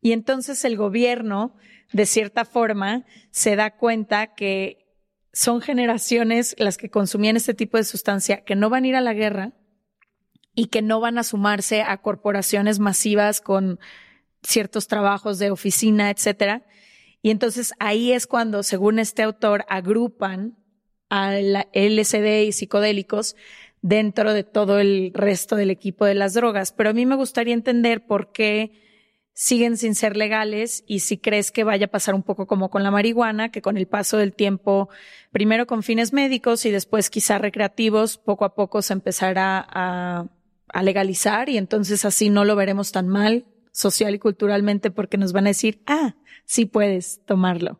Y 0.01 0.11
entonces 0.11 0.65
el 0.65 0.76
gobierno, 0.76 1.55
de 1.93 2.05
cierta 2.05 2.43
forma, 2.43 3.05
se 3.32 3.55
da 3.55 3.78
cuenta 3.78 4.36
que 4.36 4.86
son 5.32 5.61
generaciones 5.61 6.57
las 6.59 6.78
que 6.78 6.89
consumían 6.89 7.38
este 7.38 7.53
tipo 7.53 7.78
de 7.78 7.86
sustancia 7.86 8.43
que 8.43 8.57
no 8.57 8.70
van 8.70 8.84
a 8.84 8.88
ir 8.89 8.95
a 8.97 9.01
la 9.01 9.13
guerra 9.13 9.53
y 10.55 10.65
que 10.65 10.82
no 10.82 10.99
van 10.99 11.17
a 11.17 11.24
sumarse 11.24 11.84
a 11.84 12.01
corporaciones 12.01 12.80
masivas 12.80 13.39
con 13.39 13.80
ciertos 14.43 14.87
trabajos 14.87 15.39
de 15.39 15.51
oficina, 15.51 16.09
etcétera. 16.09 16.65
Y 17.21 17.31
entonces 17.31 17.73
ahí 17.79 18.11
es 18.11 18.27
cuando, 18.27 18.63
según 18.63 18.99
este 18.99 19.23
autor, 19.23 19.65
agrupan 19.67 20.57
al 21.09 21.67
LSD 21.73 22.43
y 22.43 22.51
psicodélicos 22.51 23.35
dentro 23.81 24.33
de 24.33 24.43
todo 24.43 24.79
el 24.79 25.11
resto 25.13 25.55
del 25.55 25.71
equipo 25.71 26.05
de 26.05 26.15
las 26.15 26.33
drogas. 26.33 26.71
Pero 26.71 26.91
a 26.91 26.93
mí 26.93 27.05
me 27.05 27.15
gustaría 27.15 27.53
entender 27.53 28.05
por 28.05 28.31
qué 28.31 28.71
siguen 29.33 29.77
sin 29.77 29.95
ser 29.95 30.17
legales 30.17 30.83
y 30.85 30.99
si 30.99 31.17
crees 31.17 31.51
que 31.51 31.63
vaya 31.63 31.85
a 31.85 31.89
pasar 31.89 32.13
un 32.13 32.23
poco 32.23 32.45
como 32.45 32.69
con 32.69 32.83
la 32.83 32.91
marihuana, 32.91 33.51
que 33.51 33.61
con 33.61 33.77
el 33.77 33.87
paso 33.87 34.17
del 34.17 34.33
tiempo, 34.33 34.89
primero 35.31 35.65
con 35.65 35.81
fines 35.81 36.11
médicos 36.11 36.65
y 36.65 36.71
después 36.71 37.09
quizá 37.09 37.37
recreativos, 37.37 38.17
poco 38.17 38.43
a 38.43 38.53
poco 38.53 38.81
se 38.81 38.93
empezará 38.93 39.65
a, 39.69 40.27
a 40.67 40.83
legalizar 40.83 41.47
y 41.47 41.57
entonces 41.57 42.03
así 42.03 42.29
no 42.29 42.43
lo 42.43 42.57
veremos 42.57 42.91
tan 42.91 43.07
mal 43.07 43.45
social 43.80 44.13
y 44.13 44.19
culturalmente 44.19 44.91
porque 44.91 45.17
nos 45.17 45.32
van 45.32 45.47
a 45.47 45.51
decir, 45.51 45.82
ah, 45.88 46.15
sí 46.45 46.65
puedes 46.65 47.23
tomarlo. 47.25 47.80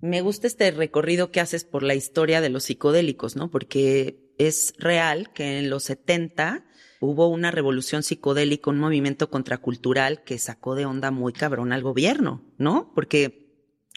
Me 0.00 0.22
gusta 0.22 0.46
este 0.46 0.70
recorrido 0.70 1.30
que 1.30 1.40
haces 1.40 1.64
por 1.64 1.82
la 1.82 1.94
historia 1.94 2.40
de 2.40 2.48
los 2.48 2.64
psicodélicos, 2.64 3.36
¿no? 3.36 3.50
Porque 3.50 4.32
es 4.38 4.72
real 4.78 5.30
que 5.34 5.58
en 5.58 5.68
los 5.68 5.84
70 5.84 6.64
hubo 7.00 7.28
una 7.28 7.50
revolución 7.50 8.02
psicodélica, 8.02 8.70
un 8.70 8.78
movimiento 8.78 9.28
contracultural 9.28 10.24
que 10.24 10.38
sacó 10.38 10.74
de 10.74 10.86
onda 10.86 11.10
muy 11.10 11.34
cabrón 11.34 11.72
al 11.72 11.82
gobierno, 11.82 12.42
¿no? 12.56 12.92
Porque 12.94 13.52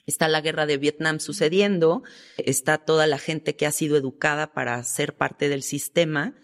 está 0.06 0.28
la 0.28 0.42
guerra 0.42 0.66
de 0.66 0.78
Vietnam 0.78 1.20
sucediendo, 1.20 2.04
está 2.38 2.80
toda 2.80 3.08
la 3.08 3.18
gente 3.18 3.56
que 3.56 3.66
ha 3.66 3.72
sido 3.72 3.96
educada 3.96 4.54
para 4.54 4.84
ser 4.84 5.16
parte 5.16 5.48
del 5.48 5.64
sistema, 5.64 6.36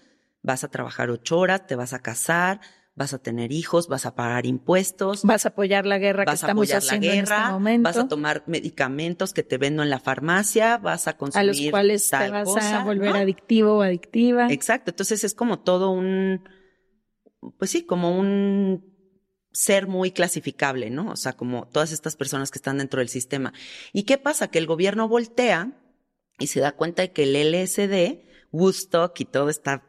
vas 0.41 0.63
a 0.63 0.69
trabajar 0.69 1.09
ocho 1.09 1.37
horas, 1.37 1.67
te 1.67 1.75
vas 1.75 1.91
a 1.91 2.01
casar, 2.01 2.61
vas 2.99 3.13
a 3.13 3.17
tener 3.17 3.53
hijos, 3.53 3.87
vas 3.87 4.05
a 4.05 4.13
pagar 4.13 4.45
impuestos. 4.45 5.23
Vas 5.23 5.45
a 5.45 5.49
apoyar 5.49 5.85
la 5.85 5.97
guerra 5.97 6.25
que 6.25 6.33
estamos 6.33 6.71
haciendo 6.73 7.07
en 7.07 7.23
este 7.23 7.39
momento. 7.49 7.87
Vas 7.87 7.97
a 7.97 8.09
tomar 8.09 8.43
medicamentos 8.45 9.31
que 9.33 9.41
te 9.41 9.57
vendo 9.57 9.83
en 9.83 9.89
la 9.89 10.01
farmacia, 10.01 10.77
vas 10.77 11.07
a 11.07 11.15
consumir 11.15 11.41
A 11.41 11.47
los 11.47 11.61
cuales 11.71 12.09
te 12.09 12.29
vas 12.29 12.57
a 12.57 12.83
volver 12.83 13.15
adictivo 13.15 13.77
o 13.77 13.81
adictiva. 13.83 14.51
Exacto, 14.51 14.91
entonces 14.91 15.23
es 15.23 15.33
como 15.33 15.59
todo 15.59 15.91
un, 15.91 16.43
pues 17.57 17.71
sí, 17.71 17.85
como 17.85 18.19
un 18.19 18.83
ser 19.53 19.87
muy 19.87 20.11
clasificable, 20.11 20.89
¿no? 20.89 21.09
O 21.09 21.15
sea, 21.15 21.31
como 21.31 21.69
todas 21.69 21.93
estas 21.93 22.17
personas 22.17 22.51
que 22.51 22.57
están 22.57 22.79
dentro 22.79 22.99
del 22.99 23.07
sistema. 23.07 23.53
¿Y 23.93 24.03
qué 24.03 24.17
pasa? 24.17 24.49
Que 24.49 24.59
el 24.59 24.67
gobierno 24.67 25.07
voltea 25.07 25.71
y 26.37 26.47
se 26.47 26.59
da 26.59 26.73
cuenta 26.73 27.01
de 27.03 27.13
que 27.13 27.23
el 27.23 27.53
LSD 27.53 28.28
Woodstock 28.51 29.19
y 29.19 29.25
toda 29.25 29.51
esta 29.51 29.83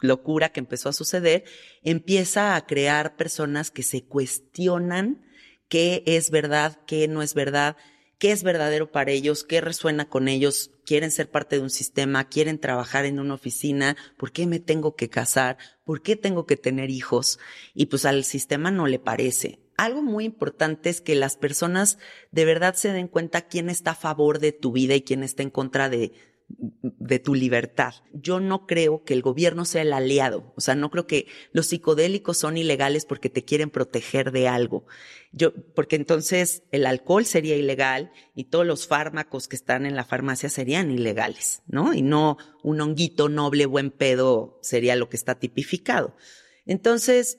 locura 0.00 0.50
que 0.50 0.60
empezó 0.60 0.88
a 0.88 0.92
suceder, 0.92 1.44
empieza 1.82 2.56
a 2.56 2.66
crear 2.66 3.16
personas 3.16 3.70
que 3.70 3.82
se 3.82 4.04
cuestionan 4.04 5.24
qué 5.68 6.02
es 6.06 6.30
verdad, 6.30 6.78
qué 6.86 7.08
no 7.08 7.22
es 7.22 7.34
verdad, 7.34 7.76
qué 8.18 8.32
es 8.32 8.42
verdadero 8.42 8.90
para 8.90 9.10
ellos, 9.10 9.44
qué 9.44 9.60
resuena 9.60 10.08
con 10.08 10.28
ellos, 10.28 10.70
quieren 10.84 11.10
ser 11.10 11.30
parte 11.30 11.56
de 11.56 11.62
un 11.62 11.70
sistema, 11.70 12.28
quieren 12.28 12.58
trabajar 12.58 13.04
en 13.04 13.18
una 13.18 13.34
oficina, 13.34 13.96
¿por 14.16 14.32
qué 14.32 14.46
me 14.46 14.60
tengo 14.60 14.96
que 14.96 15.08
casar? 15.10 15.58
¿Por 15.84 16.02
qué 16.02 16.16
tengo 16.16 16.46
que 16.46 16.56
tener 16.56 16.90
hijos? 16.90 17.38
Y 17.74 17.86
pues 17.86 18.04
al 18.04 18.24
sistema 18.24 18.70
no 18.70 18.86
le 18.86 18.98
parece. 18.98 19.60
algo 19.76 20.00
muy 20.00 20.24
importante 20.24 20.88
es 20.88 21.02
que 21.02 21.14
las 21.14 21.36
personas 21.36 21.98
de 22.30 22.46
verdad 22.46 22.74
se 22.74 22.92
den 22.92 23.08
cuenta 23.08 23.46
quién 23.46 23.68
está 23.68 23.90
a 23.90 23.94
favor 23.94 24.38
de 24.38 24.52
tu 24.52 24.72
vida 24.72 24.94
y 24.94 25.02
quién 25.02 25.22
está 25.22 25.42
en 25.42 25.50
contra 25.50 25.90
de, 25.90 26.12
de 26.48 27.18
tu 27.18 27.34
libertad. 27.34 27.94
Yo 28.12 28.38
no 28.40 28.66
creo 28.66 29.02
que 29.04 29.14
el 29.14 29.22
gobierno 29.22 29.64
sea 29.64 29.82
el 29.82 29.92
aliado, 29.92 30.52
o 30.56 30.60
sea, 30.60 30.74
no 30.74 30.90
creo 30.90 31.06
que 31.06 31.26
los 31.52 31.66
psicodélicos 31.66 32.38
son 32.38 32.56
ilegales 32.56 33.04
porque 33.04 33.30
te 33.30 33.44
quieren 33.44 33.70
proteger 33.70 34.30
de 34.30 34.48
algo. 34.48 34.86
Yo, 35.32 35.52
porque 35.74 35.96
entonces 35.96 36.62
el 36.70 36.86
alcohol 36.86 37.26
sería 37.26 37.56
ilegal 37.56 38.12
y 38.34 38.44
todos 38.44 38.64
los 38.64 38.86
fármacos 38.86 39.48
que 39.48 39.56
están 39.56 39.86
en 39.86 39.96
la 39.96 40.04
farmacia 40.04 40.48
serían 40.48 40.90
ilegales, 40.90 41.62
¿no? 41.66 41.92
Y 41.92 42.02
no 42.02 42.38
un 42.62 42.80
honguito 42.80 43.28
noble, 43.28 43.66
buen 43.66 43.90
pedo 43.90 44.58
sería 44.62 44.96
lo 44.96 45.08
que 45.08 45.16
está 45.16 45.38
tipificado. 45.38 46.16
Entonces, 46.64 47.38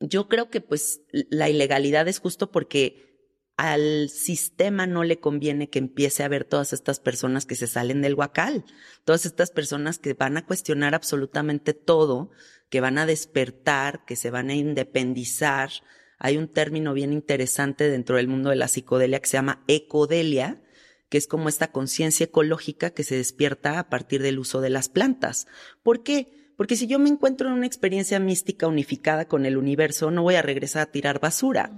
yo 0.00 0.28
creo 0.28 0.50
que 0.50 0.60
pues 0.60 1.02
la 1.12 1.48
ilegalidad 1.48 2.08
es 2.08 2.18
justo 2.18 2.50
porque 2.50 3.11
al 3.56 4.08
sistema 4.08 4.86
no 4.86 5.04
le 5.04 5.20
conviene 5.20 5.68
que 5.68 5.78
empiece 5.78 6.22
a 6.22 6.28
ver 6.28 6.44
todas 6.44 6.72
estas 6.72 7.00
personas 7.00 7.46
que 7.46 7.54
se 7.54 7.66
salen 7.66 8.00
del 8.02 8.14
huacal, 8.14 8.64
todas 9.04 9.26
estas 9.26 9.50
personas 9.50 9.98
que 9.98 10.14
van 10.14 10.36
a 10.36 10.46
cuestionar 10.46 10.94
absolutamente 10.94 11.74
todo, 11.74 12.30
que 12.70 12.80
van 12.80 12.98
a 12.98 13.06
despertar, 13.06 14.04
que 14.04 14.16
se 14.16 14.30
van 14.30 14.48
a 14.50 14.54
independizar. 14.54 15.70
Hay 16.18 16.38
un 16.38 16.48
término 16.48 16.94
bien 16.94 17.12
interesante 17.12 17.90
dentro 17.90 18.16
del 18.16 18.28
mundo 18.28 18.50
de 18.50 18.56
la 18.56 18.68
psicodelia 18.68 19.20
que 19.20 19.28
se 19.28 19.36
llama 19.36 19.62
ecodelia, 19.68 20.62
que 21.08 21.18
es 21.18 21.26
como 21.26 21.50
esta 21.50 21.72
conciencia 21.72 22.24
ecológica 22.24 22.90
que 22.90 23.04
se 23.04 23.16
despierta 23.16 23.78
a 23.78 23.90
partir 23.90 24.22
del 24.22 24.38
uso 24.38 24.62
de 24.62 24.70
las 24.70 24.88
plantas. 24.88 25.46
¿Por 25.82 26.02
qué? 26.02 26.52
Porque 26.56 26.76
si 26.76 26.86
yo 26.86 26.98
me 26.98 27.10
encuentro 27.10 27.48
en 27.48 27.54
una 27.54 27.66
experiencia 27.66 28.18
mística 28.18 28.66
unificada 28.66 29.26
con 29.26 29.44
el 29.44 29.58
universo, 29.58 30.10
no 30.10 30.22
voy 30.22 30.36
a 30.36 30.42
regresar 30.42 30.82
a 30.82 30.90
tirar 30.90 31.20
basura 31.20 31.72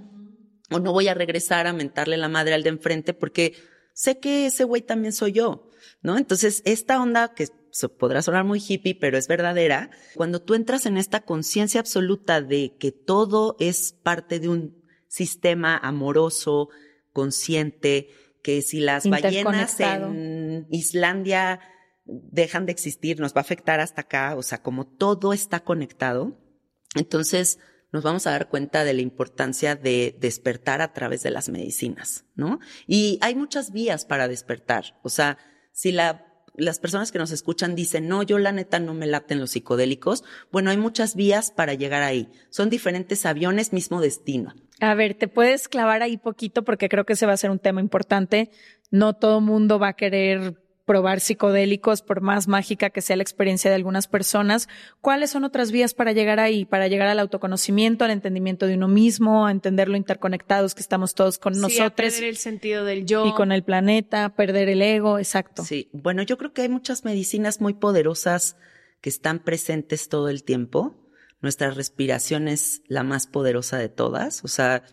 o 0.71 0.79
no 0.79 0.91
voy 0.91 1.07
a 1.07 1.13
regresar 1.13 1.67
a 1.67 1.73
mentarle 1.73 2.17
la 2.17 2.29
madre 2.29 2.53
al 2.53 2.63
de 2.63 2.69
enfrente 2.69 3.13
porque 3.13 3.53
sé 3.93 4.19
que 4.19 4.47
ese 4.47 4.63
güey 4.63 4.81
también 4.81 5.13
soy 5.13 5.31
yo, 5.31 5.69
¿no? 6.01 6.17
Entonces, 6.17 6.61
esta 6.65 7.01
onda 7.01 7.33
que 7.33 7.47
podrá 7.97 8.21
sonar 8.21 8.43
muy 8.43 8.63
hippie, 8.65 8.95
pero 8.95 9.17
es 9.17 9.27
verdadera, 9.27 9.89
cuando 10.15 10.41
tú 10.41 10.53
entras 10.53 10.85
en 10.85 10.97
esta 10.97 11.21
conciencia 11.21 11.79
absoluta 11.79 12.41
de 12.41 12.75
que 12.79 12.91
todo 12.91 13.55
es 13.59 13.93
parte 14.03 14.39
de 14.39 14.49
un 14.49 14.83
sistema 15.07 15.77
amoroso, 15.77 16.69
consciente, 17.11 18.09
que 18.41 18.61
si 18.61 18.79
las 18.79 19.07
ballenas 19.09 19.79
en 19.79 20.67
Islandia 20.69 21.59
dejan 22.05 22.65
de 22.65 22.71
existir, 22.71 23.19
nos 23.19 23.33
va 23.33 23.39
a 23.39 23.41
afectar 23.41 23.79
hasta 23.79 24.01
acá, 24.01 24.35
o 24.35 24.43
sea, 24.43 24.61
como 24.61 24.85
todo 24.85 25.33
está 25.33 25.61
conectado, 25.61 26.37
entonces 26.95 27.59
nos 27.95 28.03
vamos 28.03 28.27
a 28.27 28.31
dar 28.31 28.49
cuenta 28.49 28.83
de 28.83 28.93
la 28.93 29.01
importancia 29.01 29.77
de 29.77 30.17
despertar 30.19 30.81
a 30.81 30.91
través 30.91 31.23
de 31.23 31.31
las 31.31 31.47
medicinas, 31.47 32.25
¿no? 32.35 32.59
Y 32.87 33.17
hay 33.21 33.35
muchas 33.35 33.71
vías 33.71 34.03
para 34.03 34.27
despertar. 34.27 34.99
O 35.01 35.07
sea, 35.07 35.37
si 35.71 35.93
la, 35.93 36.25
las 36.57 36.79
personas 36.79 37.13
que 37.13 37.19
nos 37.19 37.31
escuchan 37.31 37.73
dicen, 37.73 38.09
no, 38.09 38.21
yo 38.21 38.37
la 38.37 38.51
neta 38.51 38.79
no 38.79 38.93
me 38.93 39.07
laten 39.07 39.39
los 39.39 39.51
psicodélicos, 39.51 40.25
bueno, 40.51 40.71
hay 40.71 40.77
muchas 40.77 41.15
vías 41.15 41.51
para 41.51 41.73
llegar 41.73 42.03
ahí. 42.03 42.29
Son 42.49 42.69
diferentes 42.69 43.25
aviones, 43.25 43.71
mismo 43.71 44.01
destino. 44.01 44.53
A 44.81 44.93
ver, 44.93 45.13
te 45.13 45.29
puedes 45.29 45.69
clavar 45.69 46.03
ahí 46.03 46.17
poquito 46.17 46.65
porque 46.65 46.89
creo 46.89 47.05
que 47.05 47.13
ese 47.13 47.25
va 47.25 47.31
a 47.31 47.37
ser 47.37 47.49
un 47.49 47.59
tema 47.59 47.79
importante. 47.79 48.51
No 48.91 49.13
todo 49.13 49.39
mundo 49.39 49.79
va 49.79 49.87
a 49.87 49.95
querer 49.95 50.64
probar 50.85 51.19
psicodélicos, 51.19 52.01
por 52.01 52.21
más 52.21 52.47
mágica 52.47 52.91
que 52.91 53.01
sea 53.01 53.15
la 53.15 53.23
experiencia 53.23 53.69
de 53.69 53.75
algunas 53.75 54.07
personas, 54.07 54.69
¿cuáles 55.01 55.31
son 55.31 55.43
otras 55.43 55.71
vías 55.71 55.93
para 55.93 56.11
llegar 56.11 56.39
ahí, 56.39 56.65
para 56.65 56.87
llegar 56.87 57.07
al 57.07 57.19
autoconocimiento, 57.19 58.05
al 58.05 58.11
entendimiento 58.11 58.67
de 58.67 58.75
uno 58.75 58.87
mismo, 58.87 59.47
a 59.47 59.51
entender 59.51 59.89
lo 59.89 59.97
interconectados 59.97 60.75
que 60.75 60.81
estamos 60.81 61.15
todos 61.15 61.39
con 61.39 61.55
sí, 61.55 61.61
nosotros? 61.61 61.87
A 61.87 61.95
perder 61.95 62.23
el 62.25 62.37
sentido 62.37 62.85
del 62.85 63.05
yo. 63.05 63.25
Y 63.25 63.33
con 63.33 63.51
el 63.51 63.63
planeta, 63.63 64.29
perder 64.35 64.69
el 64.69 64.81
ego, 64.81 65.17
exacto. 65.17 65.63
Sí, 65.63 65.89
bueno, 65.91 66.21
yo 66.21 66.37
creo 66.37 66.53
que 66.53 66.61
hay 66.61 66.69
muchas 66.69 67.03
medicinas 67.03 67.59
muy 67.61 67.73
poderosas 67.73 68.57
que 69.01 69.09
están 69.09 69.39
presentes 69.39 70.07
todo 70.07 70.29
el 70.29 70.43
tiempo. 70.43 70.95
Nuestra 71.41 71.71
respiración 71.71 72.47
es 72.47 72.81
la 72.87 73.03
más 73.03 73.27
poderosa 73.27 73.77
de 73.77 73.89
todas, 73.89 74.43
o 74.43 74.47
sea, 74.47 74.83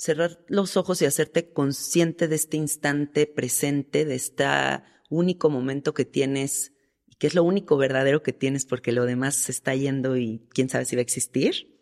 cerrar 0.00 0.38
los 0.48 0.78
ojos 0.78 1.02
y 1.02 1.04
hacerte 1.04 1.52
consciente 1.52 2.26
de 2.26 2.36
este 2.36 2.56
instante 2.56 3.26
presente, 3.26 4.06
de 4.06 4.14
este 4.14 4.46
único 5.10 5.50
momento 5.50 5.92
que 5.92 6.06
tienes 6.06 6.72
y 7.06 7.16
que 7.16 7.26
es 7.26 7.34
lo 7.34 7.44
único 7.44 7.76
verdadero 7.76 8.22
que 8.22 8.32
tienes 8.32 8.64
porque 8.64 8.92
lo 8.92 9.04
demás 9.04 9.36
se 9.36 9.52
está 9.52 9.74
yendo 9.74 10.16
y 10.16 10.42
quién 10.54 10.70
sabe 10.70 10.86
si 10.86 10.96
va 10.96 11.00
a 11.00 11.02
existir. 11.02 11.76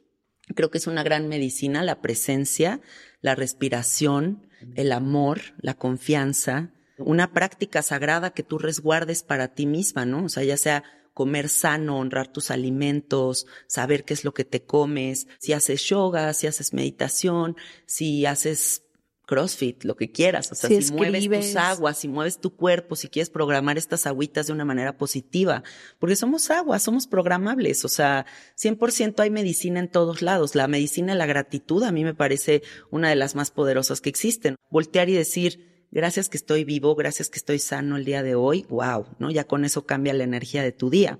Creo 0.56 0.70
que 0.70 0.78
es 0.78 0.88
una 0.88 1.04
gran 1.04 1.28
medicina 1.28 1.84
la 1.84 2.00
presencia, 2.00 2.80
la 3.20 3.36
respiración, 3.36 4.48
el 4.74 4.90
amor, 4.90 5.40
la 5.60 5.74
confianza, 5.74 6.72
una 6.98 7.32
práctica 7.32 7.82
sagrada 7.82 8.30
que 8.30 8.42
tú 8.42 8.58
resguardes 8.58 9.22
para 9.22 9.54
ti 9.54 9.66
misma, 9.66 10.06
¿no? 10.06 10.24
O 10.24 10.28
sea, 10.28 10.42
ya 10.42 10.56
sea 10.56 10.82
comer 11.18 11.48
sano, 11.48 11.98
honrar 11.98 12.28
tus 12.28 12.52
alimentos, 12.52 13.48
saber 13.66 14.04
qué 14.04 14.14
es 14.14 14.22
lo 14.22 14.34
que 14.34 14.44
te 14.44 14.62
comes, 14.62 15.26
si 15.40 15.52
haces 15.52 15.82
yoga, 15.82 16.32
si 16.32 16.46
haces 16.46 16.72
meditación, 16.72 17.56
si 17.86 18.24
haces 18.24 18.84
CrossFit, 19.26 19.82
lo 19.82 19.96
que 19.96 20.12
quieras, 20.12 20.52
o 20.52 20.54
sea, 20.54 20.70
si, 20.70 20.92
mueves 20.92 21.28
tus 21.28 21.56
aguas, 21.56 21.98
si 21.98 22.06
mueves 22.06 22.38
tu 22.38 22.54
cuerpo, 22.54 22.94
si 22.94 23.08
quieres 23.08 23.30
programar 23.30 23.78
estas 23.78 24.06
agüitas 24.06 24.46
de 24.46 24.52
una 24.52 24.64
manera 24.64 24.96
positiva, 24.96 25.64
porque 25.98 26.14
somos 26.14 26.52
aguas, 26.52 26.84
somos 26.84 27.08
programables, 27.08 27.84
o 27.84 27.88
sea, 27.88 28.24
100% 28.56 29.18
hay 29.18 29.30
medicina 29.30 29.80
en 29.80 29.90
todos 29.90 30.22
lados. 30.22 30.54
La 30.54 30.68
medicina 30.68 31.14
de 31.14 31.18
la 31.18 31.26
gratitud 31.26 31.82
a 31.82 31.90
mí 31.90 32.04
me 32.04 32.14
parece 32.14 32.62
una 32.92 33.08
de 33.08 33.16
las 33.16 33.34
más 33.34 33.50
poderosas 33.50 34.00
que 34.00 34.08
existen. 34.08 34.54
Voltear 34.70 35.08
y 35.08 35.14
decir, 35.14 35.67
gracias 35.91 36.28
que 36.28 36.36
estoy 36.36 36.64
vivo, 36.64 36.95
gracias 36.95 37.28
que 37.30 37.39
estoy 37.39 37.59
sano 37.59 37.97
el 37.97 38.05
día 38.05 38.22
de 38.22 38.34
hoy, 38.34 38.66
wow, 38.68 39.07
¿no? 39.18 39.30
Ya 39.30 39.45
con 39.45 39.64
eso 39.64 39.86
cambia 39.86 40.14
la 40.14 40.24
energía 40.24 40.62
de 40.62 40.72
tu 40.72 40.91
día. 40.91 41.18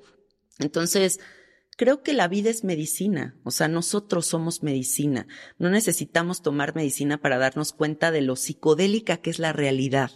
Entonces, 0.59 1.21
creo 1.77 2.03
que 2.03 2.12
la 2.12 2.29
vida 2.29 2.51
es 2.51 2.64
medicina, 2.64 3.37
o 3.45 3.51
sea, 3.51 3.69
nosotros 3.69 4.27
somos 4.27 4.62
medicina. 4.62 5.27
No 5.59 5.71
necesitamos 5.71 6.43
tomar 6.43 6.75
medicina 6.75 7.19
para 7.21 7.39
darnos 7.39 7.73
cuenta 7.73 8.11
de 8.11 8.23
lo 8.23 8.37
psicodélica 8.37 9.19
que 9.19 9.31
es 9.31 9.39
la 9.39 9.53
realidad. 9.53 10.11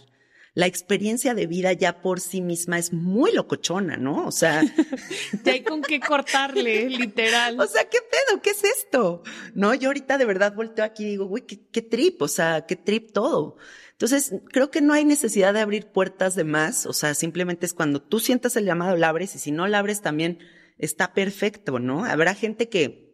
La 0.55 0.67
experiencia 0.67 1.33
de 1.33 1.47
vida 1.47 1.73
ya 1.73 2.01
por 2.01 2.19
sí 2.19 2.39
misma 2.39 2.77
es 2.77 2.93
muy 2.93 3.31
locochona, 3.31 3.97
¿no? 3.97 4.27
O 4.27 4.31
sea, 4.31 4.61
ya 5.43 5.53
hay 5.53 5.63
con 5.63 5.81
qué 5.81 5.99
cortarle, 5.99 6.89
literal. 6.91 7.59
O 7.59 7.65
sea, 7.65 7.89
¿qué 7.89 7.97
pedo? 7.97 8.39
¿Qué 8.39 8.51
es 8.51 8.63
esto? 8.63 9.23
No, 9.55 9.73
yo 9.73 9.89
ahorita 9.89 10.19
de 10.19 10.25
verdad 10.25 10.53
volteo 10.53 10.85
aquí 10.85 11.05
y 11.05 11.09
digo, 11.11 11.25
güey, 11.25 11.47
qué, 11.47 11.65
qué 11.71 11.81
trip, 11.81 12.21
o 12.21 12.27
sea, 12.27 12.67
qué 12.67 12.75
trip 12.75 13.13
todo. 13.13 13.57
Entonces, 13.93 14.35
creo 14.51 14.69
que 14.69 14.81
no 14.81 14.93
hay 14.93 15.05
necesidad 15.05 15.53
de 15.53 15.61
abrir 15.61 15.87
puertas 15.87 16.35
de 16.35 16.43
más, 16.43 16.85
o 16.85 16.93
sea, 16.93 17.13
simplemente 17.13 17.65
es 17.65 17.73
cuando 17.73 18.01
tú 18.01 18.19
sientas 18.19 18.55
el 18.55 18.65
llamado, 18.65 18.97
la 18.97 19.09
abres, 19.09 19.35
y 19.35 19.39
si 19.39 19.51
no 19.51 19.67
la 19.67 19.79
abres 19.79 20.01
también 20.01 20.39
está 20.77 21.13
perfecto, 21.13 21.79
¿no? 21.79 22.03
Habrá 22.03 22.33
gente 22.33 22.69
que 22.69 23.13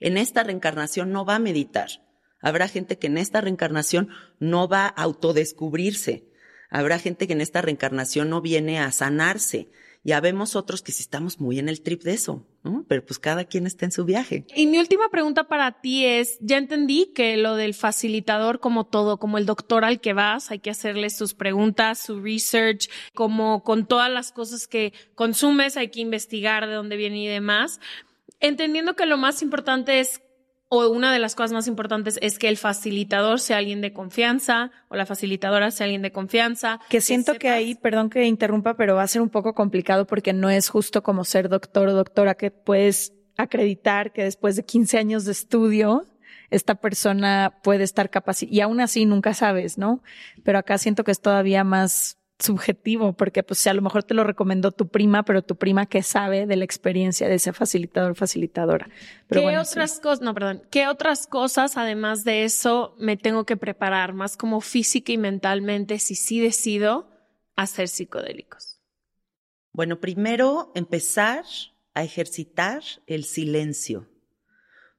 en 0.00 0.16
esta 0.16 0.42
reencarnación 0.42 1.10
no 1.10 1.24
va 1.24 1.36
a 1.36 1.40
meditar. 1.40 1.88
Habrá 2.40 2.68
gente 2.68 2.98
que 2.98 3.06
en 3.06 3.16
esta 3.16 3.40
reencarnación 3.40 4.10
no 4.38 4.68
va 4.68 4.84
a 4.84 4.88
autodescubrirse. 4.88 6.30
Habrá 6.68 6.98
gente 6.98 7.26
que 7.26 7.32
en 7.32 7.40
esta 7.40 7.62
reencarnación 7.62 8.28
no 8.28 8.42
viene 8.42 8.78
a 8.78 8.92
sanarse. 8.92 9.70
Ya 10.04 10.20
vemos 10.20 10.54
otros 10.54 10.82
que 10.82 10.92
sí 10.92 11.02
estamos 11.02 11.40
muy 11.40 11.58
en 11.58 11.70
el 11.70 11.80
trip 11.80 12.02
de 12.02 12.12
eso, 12.12 12.46
¿no? 12.62 12.84
Pero 12.86 13.04
pues 13.04 13.18
cada 13.18 13.44
quien 13.44 13.66
está 13.66 13.86
en 13.86 13.92
su 13.92 14.04
viaje. 14.04 14.44
Y 14.54 14.66
mi 14.66 14.78
última 14.78 15.08
pregunta 15.08 15.44
para 15.44 15.80
ti 15.80 16.04
es, 16.04 16.36
ya 16.40 16.58
entendí 16.58 17.12
que 17.14 17.38
lo 17.38 17.56
del 17.56 17.72
facilitador 17.72 18.60
como 18.60 18.84
todo, 18.84 19.18
como 19.18 19.38
el 19.38 19.46
doctor 19.46 19.82
al 19.82 20.02
que 20.02 20.12
vas, 20.12 20.50
hay 20.50 20.58
que 20.58 20.68
hacerle 20.68 21.08
sus 21.08 21.32
preguntas, 21.32 21.98
su 21.98 22.20
research, 22.20 22.90
como 23.14 23.62
con 23.62 23.86
todas 23.86 24.10
las 24.10 24.30
cosas 24.30 24.66
que 24.66 24.92
consumes, 25.14 25.78
hay 25.78 25.88
que 25.88 26.00
investigar 26.00 26.68
de 26.68 26.74
dónde 26.74 26.96
viene 26.96 27.24
y 27.24 27.26
demás. 27.26 27.80
Entendiendo 28.40 28.94
que 28.94 29.06
lo 29.06 29.16
más 29.16 29.40
importante 29.40 30.00
es 30.00 30.20
o 30.74 30.90
una 30.90 31.12
de 31.12 31.18
las 31.18 31.34
cosas 31.34 31.52
más 31.52 31.66
importantes 31.66 32.18
es 32.22 32.38
que 32.38 32.48
el 32.48 32.56
facilitador 32.56 33.40
sea 33.40 33.58
alguien 33.58 33.80
de 33.80 33.92
confianza 33.92 34.70
o 34.88 34.96
la 34.96 35.06
facilitadora 35.06 35.70
sea 35.70 35.84
alguien 35.84 36.02
de 36.02 36.12
confianza. 36.12 36.80
Que 36.88 37.00
siento 37.00 37.34
que, 37.34 37.48
ahí, 37.48 37.74
perdón 37.74 38.10
que 38.10 38.24
interrumpa, 38.24 38.74
pero 38.74 38.96
va 38.96 39.02
a 39.02 39.08
ser 39.08 39.22
un 39.22 39.30
poco 39.30 39.54
complicado 39.54 40.06
porque 40.06 40.32
no 40.32 40.50
es 40.50 40.68
justo 40.68 41.02
como 41.02 41.24
ser 41.24 41.48
doctor 41.48 41.88
o 41.88 41.92
doctora 41.92 42.34
que 42.34 42.50
puedes 42.50 43.12
acreditar 43.36 44.12
que 44.12 44.24
después 44.24 44.56
de 44.56 44.64
15 44.64 44.98
años 44.98 45.24
de 45.24 45.32
estudio 45.32 46.06
esta 46.50 46.76
persona 46.76 47.58
puede 47.62 47.84
estar 47.84 48.10
capacitada 48.10 48.54
y 48.54 48.60
aún 48.60 48.80
así 48.80 49.06
nunca 49.06 49.34
sabes, 49.34 49.78
¿no? 49.78 50.02
Pero 50.44 50.58
acá 50.58 50.78
siento 50.78 51.02
que 51.04 51.10
es 51.10 51.20
todavía 51.20 51.64
más 51.64 52.18
subjetivo, 52.44 53.12
porque 53.12 53.42
pues 53.42 53.66
a 53.66 53.74
lo 53.74 53.82
mejor 53.82 54.04
te 54.04 54.14
lo 54.14 54.24
recomendó 54.24 54.70
tu 54.70 54.88
prima, 54.88 55.24
pero 55.24 55.42
tu 55.42 55.56
prima 55.56 55.86
que 55.86 56.02
sabe 56.02 56.46
de 56.46 56.56
la 56.56 56.64
experiencia 56.64 57.28
de 57.28 57.34
ese 57.36 57.52
facilitador, 57.52 58.14
facilitadora. 58.14 58.88
Pero 59.26 59.42
¿Qué 59.42 59.58
otras 59.58 60.00
cosas, 60.00 60.20
no, 60.20 60.34
perdón, 60.34 60.62
qué 60.70 60.86
otras 60.86 61.26
cosas 61.26 61.76
además 61.76 62.24
de 62.24 62.44
eso 62.44 62.94
me 62.98 63.16
tengo 63.16 63.44
que 63.44 63.56
preparar 63.56 64.12
más 64.12 64.36
como 64.36 64.60
física 64.60 65.12
y 65.12 65.18
mentalmente 65.18 65.98
si 65.98 66.14
sí 66.14 66.40
decido 66.40 67.08
hacer 67.56 67.88
psicodélicos? 67.88 68.80
Bueno, 69.72 70.00
primero 70.00 70.70
empezar 70.74 71.44
a 71.94 72.04
ejercitar 72.04 72.82
el 73.06 73.24
silencio, 73.24 74.08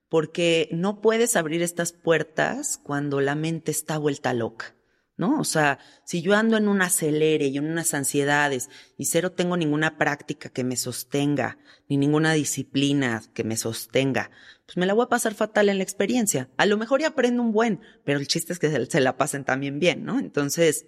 porque 0.09 0.69
no 0.71 1.01
puedes 1.01 1.35
abrir 1.35 1.61
estas 1.61 1.93
puertas 1.93 2.77
cuando 2.77 3.21
la 3.21 3.35
mente 3.35 3.71
está 3.71 3.97
vuelta 3.97 4.33
loca. 4.33 4.74
¿No? 5.17 5.39
O 5.39 5.43
sea, 5.43 5.79
si 6.03 6.21
yo 6.21 6.33
ando 6.35 6.57
en 6.57 6.67
un 6.67 6.81
acelere 6.81 7.47
y 7.47 7.57
en 7.57 7.69
unas 7.69 7.93
ansiedades 7.93 8.69
y 8.97 9.05
cero 9.05 9.31
tengo 9.31 9.57
ninguna 9.57 9.97
práctica 9.97 10.49
que 10.49 10.63
me 10.63 10.75
sostenga, 10.75 11.57
ni 11.87 11.97
ninguna 11.97 12.33
disciplina 12.33 13.21
que 13.33 13.43
me 13.43 13.57
sostenga, 13.57 14.31
pues 14.65 14.77
me 14.77 14.85
la 14.85 14.93
voy 14.93 15.05
a 15.05 15.09
pasar 15.09 15.33
fatal 15.33 15.69
en 15.69 15.77
la 15.77 15.83
experiencia. 15.83 16.49
A 16.57 16.65
lo 16.65 16.77
mejor 16.77 17.01
ya 17.01 17.09
aprendo 17.09 17.41
un 17.41 17.51
buen, 17.51 17.81
pero 18.03 18.19
el 18.19 18.27
chiste 18.27 18.53
es 18.53 18.59
que 18.59 18.69
se, 18.69 18.85
se 18.85 18.99
la 18.99 19.17
pasen 19.17 19.45
también 19.45 19.79
bien, 19.79 20.03
¿no? 20.03 20.19
Entonces, 20.19 20.87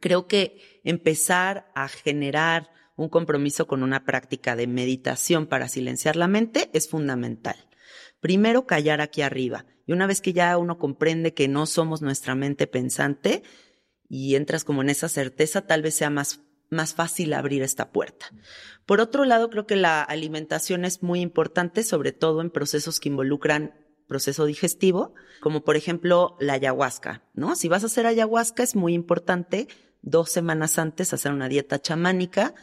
creo 0.00 0.26
que 0.26 0.80
empezar 0.84 1.70
a 1.74 1.88
generar 1.88 2.70
un 2.96 3.08
compromiso 3.08 3.66
con 3.66 3.82
una 3.82 4.04
práctica 4.04 4.56
de 4.56 4.66
meditación 4.66 5.46
para 5.46 5.68
silenciar 5.68 6.16
la 6.16 6.28
mente 6.28 6.70
es 6.72 6.88
fundamental. 6.88 7.56
Primero 8.20 8.66
callar 8.66 9.00
aquí 9.00 9.22
arriba 9.22 9.66
y 9.86 9.92
una 9.92 10.06
vez 10.06 10.20
que 10.20 10.32
ya 10.32 10.58
uno 10.58 10.78
comprende 10.78 11.32
que 11.32 11.48
no 11.48 11.66
somos 11.66 12.02
nuestra 12.02 12.34
mente 12.34 12.66
pensante 12.66 13.42
y 14.08 14.34
entras 14.34 14.64
como 14.64 14.82
en 14.82 14.90
esa 14.90 15.08
certeza, 15.08 15.66
tal 15.66 15.82
vez 15.82 15.94
sea 15.94 16.10
más, 16.10 16.40
más 16.70 16.94
fácil 16.94 17.32
abrir 17.32 17.62
esta 17.62 17.90
puerta. 17.90 18.26
Por 18.84 19.00
otro 19.00 19.24
lado, 19.24 19.48
creo 19.50 19.66
que 19.66 19.76
la 19.76 20.02
alimentación 20.02 20.84
es 20.84 21.02
muy 21.02 21.20
importante, 21.20 21.82
sobre 21.84 22.12
todo 22.12 22.40
en 22.40 22.50
procesos 22.50 23.00
que 23.00 23.08
involucran 23.08 23.74
proceso 24.06 24.44
digestivo, 24.44 25.14
como 25.40 25.64
por 25.64 25.76
ejemplo 25.76 26.36
la 26.40 26.54
ayahuasca, 26.54 27.24
¿no? 27.34 27.56
Si 27.56 27.68
vas 27.68 27.82
a 27.82 27.86
hacer 27.86 28.06
ayahuasca 28.06 28.62
es 28.62 28.76
muy 28.76 28.94
importante 28.94 29.68
dos 30.02 30.30
semanas 30.30 30.78
antes 30.78 31.12
hacer 31.12 31.32
una 31.32 31.48
dieta 31.48 31.80
chamánica 31.80 32.54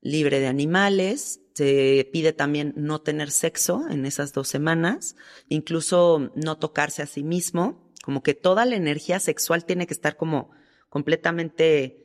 libre 0.00 0.40
de 0.40 0.46
animales, 0.46 1.40
se 1.54 2.08
pide 2.12 2.32
también 2.32 2.72
no 2.76 3.02
tener 3.02 3.30
sexo 3.30 3.86
en 3.90 4.06
esas 4.06 4.32
dos 4.32 4.48
semanas, 4.48 5.16
incluso 5.48 6.32
no 6.34 6.58
tocarse 6.58 7.02
a 7.02 7.06
sí 7.06 7.22
mismo, 7.22 7.92
como 8.02 8.22
que 8.22 8.34
toda 8.34 8.64
la 8.64 8.76
energía 8.76 9.20
sexual 9.20 9.64
tiene 9.64 9.86
que 9.86 9.94
estar 9.94 10.16
como 10.16 10.50
completamente 10.88 12.00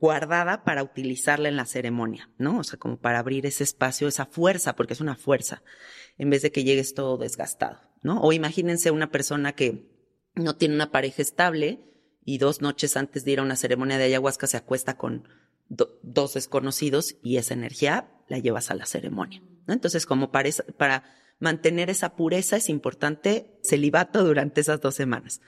guardada 0.00 0.64
para 0.64 0.82
utilizarla 0.82 1.48
en 1.48 1.56
la 1.56 1.64
ceremonia, 1.64 2.28
¿no? 2.38 2.58
O 2.58 2.64
sea, 2.64 2.78
como 2.78 2.98
para 2.98 3.20
abrir 3.20 3.46
ese 3.46 3.64
espacio, 3.64 4.08
esa 4.08 4.26
fuerza, 4.26 4.76
porque 4.76 4.92
es 4.92 5.00
una 5.00 5.16
fuerza, 5.16 5.62
en 6.18 6.30
vez 6.30 6.42
de 6.42 6.52
que 6.52 6.64
llegues 6.64 6.94
todo 6.94 7.16
desgastado, 7.16 7.80
¿no? 8.02 8.20
O 8.20 8.32
imagínense 8.32 8.90
una 8.90 9.10
persona 9.10 9.52
que 9.52 9.90
no 10.34 10.56
tiene 10.56 10.74
una 10.74 10.90
pareja 10.90 11.22
estable 11.22 11.80
y 12.24 12.38
dos 12.38 12.60
noches 12.60 12.96
antes 12.96 13.24
de 13.24 13.32
ir 13.32 13.38
a 13.38 13.42
una 13.42 13.56
ceremonia 13.56 13.98
de 13.98 14.04
ayahuasca 14.04 14.46
se 14.46 14.56
acuesta 14.56 14.96
con 14.96 15.28
dos 15.68 16.34
desconocidos 16.34 17.16
y 17.22 17.36
esa 17.36 17.54
energía 17.54 18.10
la 18.28 18.38
llevas 18.38 18.70
a 18.70 18.74
la 18.74 18.86
ceremonia. 18.86 19.42
Entonces, 19.68 20.06
como 20.06 20.30
para, 20.32 20.50
para 20.76 21.04
mantener 21.38 21.90
esa 21.90 22.14
pureza 22.14 22.56
es 22.56 22.68
importante 22.68 23.58
celibato 23.62 24.24
durante 24.24 24.60
esas 24.60 24.80
dos 24.80 24.94
semanas. 24.94 25.40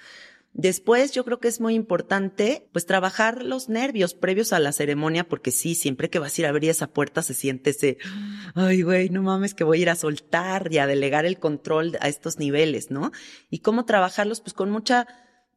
Después 0.56 1.10
yo 1.10 1.24
creo 1.24 1.40
que 1.40 1.48
es 1.48 1.60
muy 1.60 1.74
importante 1.74 2.68
pues 2.72 2.86
trabajar 2.86 3.42
los 3.42 3.68
nervios 3.68 4.14
previos 4.14 4.52
a 4.52 4.60
la 4.60 4.70
ceremonia 4.70 5.28
porque 5.28 5.50
sí, 5.50 5.74
siempre 5.74 6.10
que 6.10 6.20
vas 6.20 6.38
a 6.38 6.40
ir 6.40 6.46
a 6.46 6.50
abrir 6.50 6.70
esa 6.70 6.86
puerta 6.86 7.22
se 7.22 7.34
siente 7.34 7.70
ese, 7.70 7.98
ay 8.54 8.82
güey, 8.82 9.10
no 9.10 9.20
mames 9.22 9.52
que 9.52 9.64
voy 9.64 9.78
a 9.78 9.82
ir 9.82 9.90
a 9.90 9.96
soltar 9.96 10.68
y 10.70 10.78
a 10.78 10.86
delegar 10.86 11.26
el 11.26 11.40
control 11.40 11.98
a 12.00 12.08
estos 12.08 12.38
niveles, 12.38 12.92
¿no? 12.92 13.10
Y 13.50 13.58
cómo 13.58 13.84
trabajarlos 13.84 14.40
pues 14.40 14.54
con 14.54 14.70
mucha 14.70 15.08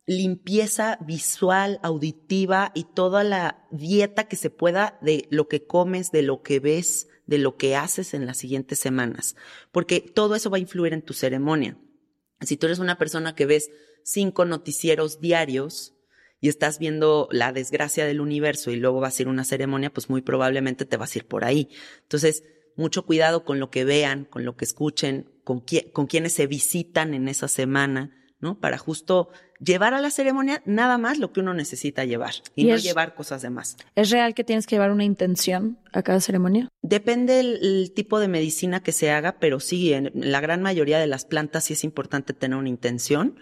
limpieza 0.08 0.98
visual, 1.02 1.80
auditiva 1.84 2.72
y 2.74 2.86
toda 2.86 3.26
la 3.26 3.68
dieta 3.72 4.28
que 4.30 4.38
se 4.38 4.50
pueda 4.50 4.98
de 5.02 5.28
lo 5.30 5.50
que 5.50 5.68
comes, 5.68 6.12
de 6.12 6.22
lo 6.22 6.42
que 6.42 6.62
ves, 6.62 7.10
de 7.26 7.38
lo 7.38 7.58
que 7.58 7.76
haces 7.76 8.14
en 8.14 8.26
las 8.26 8.38
siguientes 8.38 8.80
semanas, 8.80 9.36
porque 9.72 10.00
todo 10.00 10.36
eso 10.36 10.50
va 10.50 10.58
a 10.58 10.62
influir 10.62 10.94
en 10.94 11.02
tu 11.02 11.14
ceremonia. 11.14 11.78
Si 12.40 12.56
tú 12.56 12.68
eres 12.68 12.80
una 12.80 12.98
persona 12.98 13.36
que 13.36 13.46
ves 13.46 13.70
cinco 14.04 14.46
noticieros 14.46 15.20
diarios 15.20 15.94
y 16.40 16.48
estás 16.48 16.80
viendo 16.80 17.28
la 17.32 17.52
desgracia 17.52 18.06
del 18.06 18.22
universo 18.22 18.72
y 18.72 18.78
luego 18.78 19.02
vas 19.02 19.20
a 19.20 19.24
ir 19.24 19.28
a 19.28 19.32
una 19.32 19.44
ceremonia, 19.44 19.92
pues 19.92 20.10
muy 20.10 20.22
probablemente 20.22 20.86
te 20.86 20.96
vas 20.96 21.14
a 21.14 21.20
ir 21.20 21.28
por 21.28 21.44
ahí. 21.44 21.70
Entonces, 22.04 22.44
mucho 22.78 23.06
cuidado 23.06 23.44
con 23.44 23.60
lo 23.60 23.70
que 23.72 23.84
vean, 23.84 24.24
con 24.24 24.46
lo 24.46 24.56
que 24.56 24.64
escuchen, 24.64 25.30
con, 25.44 25.66
con 25.92 26.08
quienes 26.08 26.34
se 26.34 26.48
visitan 26.48 27.14
en 27.14 27.28
esa 27.28 27.50
semana, 27.50 28.14
¿no? 28.40 28.60
Para 28.60 28.78
justo 28.78 29.30
llevar 29.60 29.94
a 29.94 30.02
la 30.02 30.12
ceremonia 30.12 30.62
nada 30.66 30.98
más 30.98 31.20
lo 31.20 31.32
que 31.32 31.40
uno 31.40 31.54
necesita 31.54 32.06
llevar 32.06 32.34
y, 32.56 32.66
no 32.66 32.78
llevar 32.78 33.16
cosas 33.16 33.42
de 33.42 33.50
más. 33.50 33.78
¿Es 33.96 34.10
real 34.10 34.34
que 34.34 34.44
tienes 34.44 34.68
que 34.68 34.76
llevar 34.76 34.92
una 34.92 35.04
intención 35.04 35.78
a 35.94 36.04
cada 36.04 36.20
ceremonia? 36.20 36.70
Depende 36.82 37.34
del 37.34 37.92
tipo 37.96 38.20
de 38.20 38.28
medicina 38.28 38.82
que 38.82 38.92
se 38.92 39.12
haga, 39.12 39.40
pero 39.40 39.60
sí, 39.60 39.94
en 39.94 40.12
la 40.14 40.42
gran 40.42 40.62
mayoría 40.62 41.00
de 41.00 41.08
las 41.08 41.26
plantas 41.26 41.66
sí 41.66 41.74
es 41.74 41.84
importante 41.84 42.34
tener 42.34 42.58
una 42.58 42.70
intención 42.70 43.38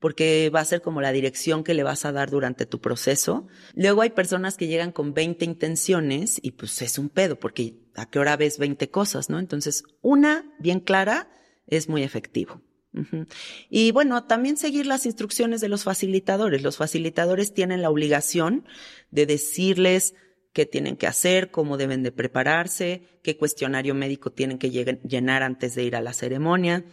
porque 0.00 0.50
va 0.54 0.60
a 0.60 0.64
ser 0.64 0.80
como 0.80 1.00
la 1.00 1.12
dirección 1.12 1.64
que 1.64 1.74
le 1.74 1.82
vas 1.82 2.04
a 2.04 2.12
dar 2.12 2.30
durante 2.30 2.66
tu 2.66 2.80
proceso. 2.80 3.48
Luego 3.74 4.02
hay 4.02 4.10
personas 4.10 4.56
que 4.56 4.68
llegan 4.68 4.92
con 4.92 5.12
20 5.12 5.44
intenciones 5.44 6.38
y 6.40 6.52
pues 6.52 6.80
es 6.82 6.98
un 6.98 7.08
pedo 7.08 7.38
porque 7.38 7.74
a 7.96 8.08
qué 8.08 8.18
hora 8.18 8.36
ves 8.36 8.58
20 8.58 8.90
cosas, 8.90 9.28
¿no? 9.28 9.38
Entonces, 9.38 9.82
una 10.00 10.44
bien 10.60 10.80
clara 10.80 11.28
es 11.66 11.88
muy 11.88 12.02
efectivo. 12.02 12.62
Y 13.68 13.92
bueno, 13.92 14.24
también 14.24 14.56
seguir 14.56 14.86
las 14.86 15.06
instrucciones 15.06 15.60
de 15.60 15.68
los 15.68 15.84
facilitadores. 15.84 16.62
Los 16.62 16.76
facilitadores 16.76 17.54
tienen 17.54 17.82
la 17.82 17.90
obligación 17.90 18.64
de 19.10 19.26
decirles 19.26 20.14
qué 20.52 20.66
tienen 20.66 20.96
que 20.96 21.06
hacer, 21.06 21.50
cómo 21.50 21.76
deben 21.76 22.02
de 22.02 22.12
prepararse, 22.12 23.20
qué 23.22 23.36
cuestionario 23.36 23.94
médico 23.94 24.32
tienen 24.32 24.58
que 24.58 24.70
llenar 24.70 25.42
antes 25.42 25.74
de 25.74 25.84
ir 25.84 25.94
a 25.94 26.00
la 26.00 26.12
ceremonia, 26.12 26.84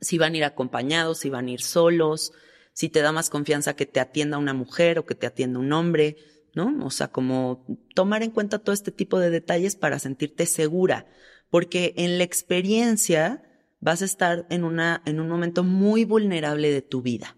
si 0.00 0.18
van 0.18 0.34
a 0.34 0.36
ir 0.38 0.44
acompañados, 0.44 1.18
si 1.18 1.30
van 1.30 1.48
a 1.48 1.50
ir 1.50 1.60
solos, 1.60 2.32
si 2.72 2.88
te 2.88 3.00
da 3.00 3.12
más 3.12 3.30
confianza 3.30 3.76
que 3.76 3.86
te 3.86 4.00
atienda 4.00 4.38
una 4.38 4.54
mujer 4.54 4.98
o 4.98 5.06
que 5.06 5.14
te 5.14 5.26
atienda 5.26 5.58
un 5.58 5.72
hombre, 5.72 6.16
¿no? 6.54 6.84
O 6.84 6.90
sea, 6.90 7.08
como 7.08 7.66
tomar 7.94 8.22
en 8.22 8.30
cuenta 8.30 8.58
todo 8.58 8.72
este 8.72 8.92
tipo 8.92 9.18
de 9.18 9.30
detalles 9.30 9.76
para 9.76 9.98
sentirte 9.98 10.46
segura, 10.46 11.06
porque 11.50 11.94
en 11.96 12.18
la 12.18 12.24
experiencia 12.24 13.42
vas 13.84 14.00
a 14.00 14.06
estar 14.06 14.46
en, 14.48 14.64
una, 14.64 15.02
en 15.04 15.20
un 15.20 15.28
momento 15.28 15.62
muy 15.62 16.06
vulnerable 16.06 16.70
de 16.70 16.80
tu 16.80 17.02
vida. 17.02 17.36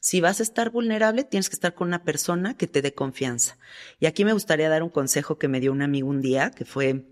Si 0.00 0.20
vas 0.20 0.40
a 0.40 0.42
estar 0.42 0.70
vulnerable, 0.70 1.22
tienes 1.22 1.48
que 1.48 1.54
estar 1.54 1.72
con 1.72 1.86
una 1.86 2.02
persona 2.02 2.56
que 2.56 2.66
te 2.66 2.82
dé 2.82 2.92
confianza. 2.94 3.58
Y 4.00 4.06
aquí 4.06 4.24
me 4.24 4.32
gustaría 4.32 4.68
dar 4.68 4.82
un 4.82 4.90
consejo 4.90 5.38
que 5.38 5.46
me 5.46 5.60
dio 5.60 5.70
un 5.70 5.82
amigo 5.82 6.08
un 6.08 6.20
día, 6.20 6.50
que 6.50 6.64
fue 6.64 7.06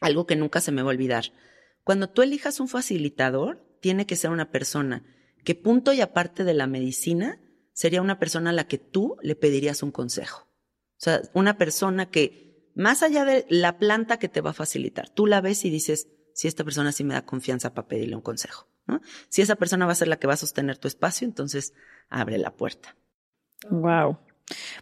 algo 0.00 0.26
que 0.26 0.34
nunca 0.34 0.60
se 0.60 0.72
me 0.72 0.82
va 0.82 0.90
a 0.90 0.94
olvidar. 0.94 1.26
Cuando 1.84 2.10
tú 2.10 2.22
elijas 2.22 2.58
un 2.58 2.66
facilitador, 2.66 3.64
tiene 3.80 4.06
que 4.06 4.16
ser 4.16 4.30
una 4.30 4.50
persona 4.50 5.04
que 5.44 5.54
punto 5.54 5.92
y 5.92 6.00
aparte 6.00 6.42
de 6.42 6.54
la 6.54 6.66
medicina, 6.66 7.40
sería 7.72 8.02
una 8.02 8.18
persona 8.18 8.50
a 8.50 8.54
la 8.54 8.66
que 8.66 8.78
tú 8.78 9.16
le 9.22 9.36
pedirías 9.36 9.84
un 9.84 9.92
consejo. 9.92 10.48
O 10.48 10.98
sea, 10.98 11.22
una 11.32 11.58
persona 11.58 12.10
que, 12.10 12.72
más 12.74 13.04
allá 13.04 13.24
de 13.24 13.46
la 13.48 13.78
planta 13.78 14.18
que 14.18 14.28
te 14.28 14.40
va 14.40 14.50
a 14.50 14.54
facilitar, 14.54 15.10
tú 15.10 15.26
la 15.26 15.40
ves 15.40 15.64
y 15.64 15.70
dices, 15.70 16.08
si 16.36 16.48
esta 16.48 16.64
persona 16.64 16.92
sí 16.92 17.02
me 17.02 17.14
da 17.14 17.24
confianza 17.24 17.72
para 17.72 17.88
pedirle 17.88 18.14
un 18.14 18.20
consejo. 18.20 18.68
¿no? 18.86 19.00
Si 19.30 19.40
esa 19.40 19.56
persona 19.56 19.86
va 19.86 19.92
a 19.92 19.94
ser 19.94 20.08
la 20.08 20.18
que 20.18 20.26
va 20.26 20.34
a 20.34 20.36
sostener 20.36 20.76
tu 20.76 20.86
espacio, 20.86 21.26
entonces 21.26 21.72
abre 22.10 22.36
la 22.36 22.54
puerta. 22.54 22.94
Wow. 23.70 24.18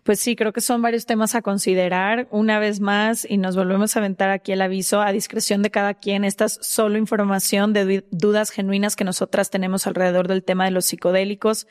Pues 0.02 0.18
sí, 0.18 0.34
creo 0.34 0.52
que 0.52 0.61
son 0.61 0.82
varios 0.82 1.07
temas 1.07 1.36
a 1.36 1.42
considerar 1.42 2.26
una 2.32 2.59
vez 2.59 2.80
más 2.80 3.24
y 3.24 3.36
nos 3.36 3.55
volvemos 3.55 3.94
a 3.94 4.00
aventar 4.00 4.30
aquí 4.30 4.50
el 4.50 4.62
aviso 4.62 5.00
a 5.00 5.12
discreción 5.12 5.62
de 5.62 5.70
cada 5.70 5.94
quien. 5.94 6.24
Esta 6.24 6.46
es 6.46 6.59
solo 6.61 6.98
información 6.98 7.72
de 7.72 8.05
dudas 8.11 8.50
genuinas 8.50 8.96
que 8.96 9.05
nosotras 9.05 9.48
tenemos 9.48 9.86
alrededor 9.86 10.26
del 10.26 10.42
tema 10.42 10.64
de 10.64 10.72
los 10.72 10.86
psicodélicos. 10.86 11.68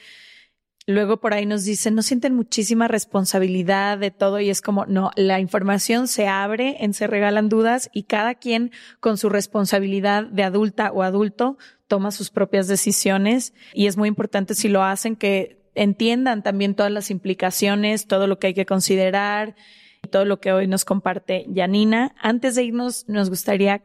Luego 0.85 1.17
por 1.17 1.33
ahí 1.33 1.45
nos 1.45 1.63
dicen, 1.63 1.95
no 1.95 2.01
sienten 2.01 2.35
muchísima 2.35 2.89
responsabilidad 2.89 3.97
de 3.97 4.11
todo 4.11 4.41
y 4.41 4.49
es 4.49 4.61
como, 4.61 4.85
no, 4.85 5.11
la 5.15 5.39
información 5.39 6.09
se 6.09 6.27
abre 6.27 6.77
Se 6.91 7.07
Regalan 7.07 7.47
Dudas 7.47 7.89
y 7.93 8.03
cada 8.03 8.35
quien 8.35 8.71
con 8.99 9.17
su 9.17 9.29
responsabilidad 9.29 10.25
de 10.25 10.43
adulta 10.43 10.91
o 10.91 11.01
adulto 11.01 11.57
toma 11.87 12.11
sus 12.11 12.31
propias 12.31 12.67
decisiones 12.67 13.53
y 13.73 13.87
es 13.87 13.95
muy 13.95 14.09
importante 14.09 14.55
si 14.55 14.67
lo 14.67 14.83
hacen 14.83 15.15
que 15.15 15.63
entiendan 15.73 16.43
también 16.43 16.75
todas 16.75 16.91
las 16.91 17.11
implicaciones, 17.11 18.05
todo 18.05 18.27
lo 18.27 18.37
que 18.37 18.47
hay 18.47 18.53
que 18.53 18.65
considerar 18.65 19.55
y 20.03 20.09
todo 20.09 20.25
lo 20.25 20.41
que 20.41 20.51
hoy 20.51 20.67
nos 20.67 20.83
comparte 20.83 21.45
Janina. 21.53 22.13
Antes 22.19 22.55
de 22.55 22.63
irnos, 22.63 23.07
nos 23.07 23.29
gustaría 23.29 23.83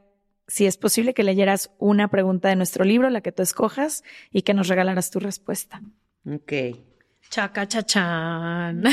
si 0.48 0.66
es 0.66 0.76
posible 0.76 1.14
que 1.14 1.22
leyeras 1.22 1.70
una 1.78 2.08
pregunta 2.08 2.48
de 2.48 2.56
nuestro 2.56 2.84
libro, 2.84 3.10
la 3.10 3.20
que 3.20 3.32
tú 3.32 3.42
escojas, 3.42 4.02
y 4.32 4.42
que 4.42 4.54
nos 4.54 4.68
regalaras 4.68 5.10
tu 5.10 5.20
respuesta. 5.20 5.82
Ok. 6.26 6.52
Chaca 7.30 7.68
chachán. 7.68 8.84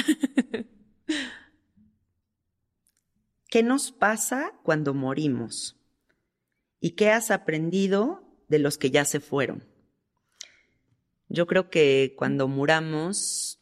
¿Qué 3.49 3.63
nos 3.63 3.91
pasa 3.91 4.51
cuando 4.63 4.93
morimos? 4.93 5.77
¿Y 6.81 6.91
qué 6.91 7.11
has 7.11 7.31
aprendido 7.31 8.23
de 8.49 8.59
los 8.59 8.77
que 8.77 8.91
ya 8.91 9.05
se 9.05 9.21
fueron? 9.21 9.63
Yo 11.29 11.47
creo 11.47 11.69
que 11.69 12.13
cuando 12.17 12.47
muramos 12.47 13.61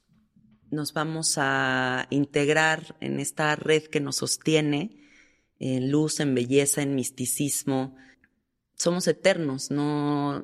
nos 0.71 0.93
vamos 0.93 1.35
a 1.37 2.07
integrar 2.09 2.97
en 2.99 3.19
esta 3.19 3.55
red 3.55 3.83
que 3.83 3.99
nos 3.99 4.17
sostiene, 4.17 4.97
en 5.59 5.91
luz, 5.91 6.19
en 6.19 6.33
belleza, 6.33 6.81
en 6.81 6.95
misticismo. 6.95 7.95
Somos 8.75 9.07
eternos, 9.07 9.69
no, 9.69 10.41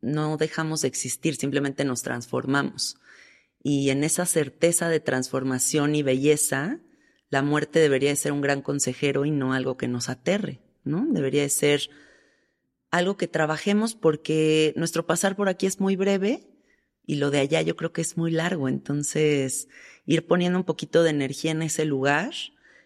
no 0.00 0.36
dejamos 0.38 0.80
de 0.80 0.88
existir, 0.88 1.36
simplemente 1.36 1.84
nos 1.84 2.02
transformamos. 2.02 2.96
Y 3.68 3.90
en 3.90 4.04
esa 4.04 4.26
certeza 4.26 4.88
de 4.88 5.00
transformación 5.00 5.96
y 5.96 6.04
belleza, 6.04 6.78
la 7.30 7.42
muerte 7.42 7.80
debería 7.80 8.10
de 8.10 8.14
ser 8.14 8.30
un 8.30 8.40
gran 8.40 8.62
consejero 8.62 9.24
y 9.24 9.32
no 9.32 9.54
algo 9.54 9.76
que 9.76 9.88
nos 9.88 10.08
aterre, 10.08 10.60
¿no? 10.84 11.04
Debería 11.10 11.42
de 11.42 11.48
ser 11.48 11.90
algo 12.92 13.16
que 13.16 13.26
trabajemos 13.26 13.96
porque 13.96 14.72
nuestro 14.76 15.04
pasar 15.04 15.34
por 15.34 15.48
aquí 15.48 15.66
es 15.66 15.80
muy 15.80 15.96
breve 15.96 16.46
y 17.04 17.16
lo 17.16 17.32
de 17.32 17.40
allá 17.40 17.60
yo 17.60 17.74
creo 17.74 17.92
que 17.92 18.02
es 18.02 18.16
muy 18.16 18.30
largo. 18.30 18.68
Entonces, 18.68 19.66
ir 20.04 20.28
poniendo 20.28 20.60
un 20.60 20.64
poquito 20.64 21.02
de 21.02 21.10
energía 21.10 21.50
en 21.50 21.62
ese 21.62 21.86
lugar, 21.86 22.34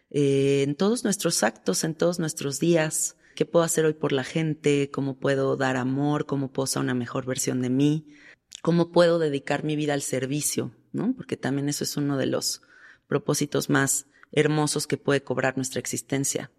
eh, 0.09 0.65
en 0.67 0.77
todos 0.77 1.05
nuestros 1.05 1.43
actos, 1.43 1.85
en 1.85 1.95
todos 1.95 2.19
nuestros 2.19 2.59
días. 2.59 3.19
¿Qué 3.35 3.45
puedo 3.45 3.67
hacer 3.67 3.85
hoy 3.85 3.93
por 3.93 4.13
la 4.13 4.25
gente? 4.25 4.91
¿Cómo 4.91 5.19
puedo 5.19 5.59
dar 5.59 5.77
amor? 5.77 6.25
¿Cómo 6.25 6.51
puedo 6.51 6.67
ser 6.67 6.81
una 6.81 6.95
mejor 6.95 7.27
versión 7.27 7.61
de 7.61 7.69
mí? 7.69 8.07
¿Cómo 8.63 8.93
puedo 8.93 9.19
dedicar 9.19 9.65
mi 9.65 9.77
vida 9.77 9.95
al 9.95 10.03
servicio? 10.03 10.73
¿No? 10.93 11.15
Porque 11.17 11.37
también 11.37 11.69
eso 11.69 11.85
es 11.85 11.97
uno 11.97 12.17
de 12.17 12.27
los 12.27 12.63
propósitos 13.07 13.71
más 13.71 14.07
hermosos 14.33 14.87
que 14.87 14.97
puede 14.97 15.23
cobrar 15.23 15.57
nuestra 15.57 15.81
existencia. 15.81 16.51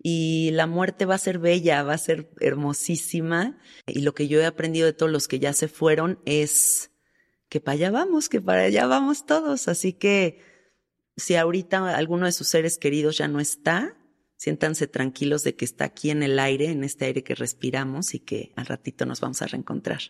Y 0.00 0.50
la 0.52 0.66
muerte 0.66 1.06
va 1.06 1.16
a 1.16 1.18
ser 1.18 1.38
bella, 1.38 1.82
va 1.82 1.94
a 1.94 1.98
ser 1.98 2.30
hermosísima. 2.40 3.58
Y 3.86 4.00
lo 4.02 4.14
que 4.14 4.28
yo 4.28 4.40
he 4.40 4.46
aprendido 4.46 4.86
de 4.86 4.92
todos 4.92 5.10
los 5.10 5.26
que 5.26 5.40
ya 5.40 5.52
se 5.52 5.68
fueron 5.68 6.20
es 6.24 6.90
que 7.48 7.60
para 7.60 7.74
allá 7.74 7.90
vamos, 7.90 8.28
que 8.28 8.40
para 8.40 8.62
allá 8.62 8.86
vamos 8.86 9.26
todos. 9.26 9.68
Así 9.68 9.92
que 9.92 10.40
si 11.16 11.34
ahorita 11.34 11.96
alguno 11.96 12.26
de 12.26 12.32
sus 12.32 12.48
seres 12.48 12.78
queridos 12.78 13.18
ya 13.18 13.26
no 13.26 13.40
está, 13.40 13.96
siéntanse 14.36 14.86
tranquilos 14.86 15.42
de 15.42 15.56
que 15.56 15.64
está 15.64 15.86
aquí 15.86 16.10
en 16.10 16.22
el 16.22 16.38
aire, 16.38 16.70
en 16.70 16.84
este 16.84 17.06
aire 17.06 17.24
que 17.24 17.34
respiramos 17.34 18.14
y 18.14 18.20
que 18.20 18.52
al 18.54 18.66
ratito 18.66 19.04
nos 19.04 19.20
vamos 19.20 19.42
a 19.42 19.46
reencontrar. 19.46 20.00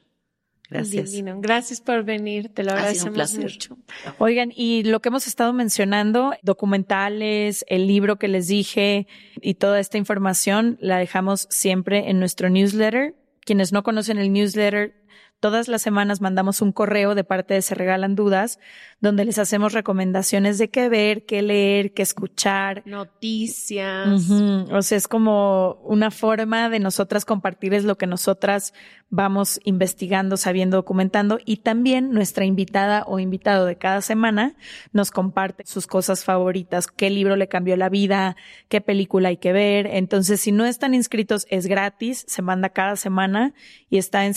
Gracias. 0.70 1.14
Gracias 1.40 1.80
por 1.80 2.04
venir, 2.04 2.50
te 2.52 2.62
lo 2.62 2.72
agradecemos 2.72 3.38
mucho. 3.38 3.78
Oigan, 4.18 4.52
y 4.54 4.82
lo 4.82 5.00
que 5.00 5.08
hemos 5.08 5.26
estado 5.26 5.52
mencionando, 5.54 6.34
documentales, 6.42 7.64
el 7.68 7.86
libro 7.86 8.16
que 8.16 8.28
les 8.28 8.48
dije 8.48 9.06
y 9.40 9.54
toda 9.54 9.80
esta 9.80 9.96
información 9.96 10.76
la 10.80 10.98
dejamos 10.98 11.46
siempre 11.50 12.10
en 12.10 12.18
nuestro 12.18 12.50
newsletter. 12.50 13.14
Quienes 13.40 13.72
no 13.72 13.82
conocen 13.82 14.18
el 14.18 14.30
newsletter, 14.30 14.97
todas 15.40 15.68
las 15.68 15.82
semanas 15.82 16.20
mandamos 16.20 16.60
un 16.62 16.72
correo 16.72 17.14
de 17.14 17.24
parte 17.24 17.54
de 17.54 17.62
Se 17.62 17.74
Regalan 17.74 18.14
Dudas, 18.14 18.58
donde 19.00 19.24
les 19.24 19.38
hacemos 19.38 19.72
recomendaciones 19.72 20.58
de 20.58 20.70
qué 20.70 20.88
ver, 20.88 21.24
qué 21.24 21.42
leer, 21.42 21.92
qué 21.94 22.02
escuchar. 22.02 22.82
Noticias. 22.84 24.28
O 24.70 24.82
sea, 24.82 24.98
es 24.98 25.06
como 25.06 25.74
una 25.84 26.10
forma 26.10 26.68
de 26.68 26.80
nosotras 26.80 27.24
compartirles 27.24 27.84
lo 27.84 27.96
que 27.96 28.06
nosotras 28.06 28.74
vamos 29.10 29.60
investigando, 29.64 30.36
sabiendo, 30.36 30.76
documentando. 30.78 31.38
Y 31.44 31.58
también 31.58 32.10
nuestra 32.10 32.44
invitada 32.44 33.04
o 33.06 33.18
invitado 33.18 33.66
de 33.66 33.76
cada 33.76 34.02
semana 34.02 34.56
nos 34.92 35.10
comparte 35.10 35.64
sus 35.66 35.86
cosas 35.86 36.24
favoritas, 36.24 36.88
qué 36.88 37.10
libro 37.10 37.36
le 37.36 37.48
cambió 37.48 37.76
la 37.76 37.88
vida, 37.88 38.36
qué 38.68 38.80
película 38.80 39.30
hay 39.30 39.38
que 39.38 39.52
ver. 39.52 39.86
Entonces, 39.86 40.40
si 40.40 40.52
no 40.52 40.66
están 40.66 40.94
inscritos, 40.94 41.46
es 41.50 41.66
gratis, 41.66 42.24
se 42.26 42.42
manda 42.42 42.70
cada 42.70 42.96
semana 42.96 43.54
y 43.88 43.98
está 43.98 44.26
en 44.26 44.34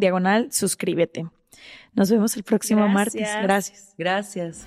diagonal, 0.00 0.52
suscríbete. 0.52 1.26
Nos 1.94 2.10
vemos 2.10 2.36
el 2.36 2.42
próximo 2.42 2.88
martes. 2.88 3.28
Gracias. 3.42 3.94
Gracias. 3.98 4.66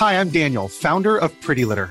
Hi, 0.00 0.14
I'm 0.14 0.30
Daniel, 0.30 0.68
founder 0.68 1.16
of 1.16 1.32
Pretty 1.40 1.64
Litter. 1.64 1.90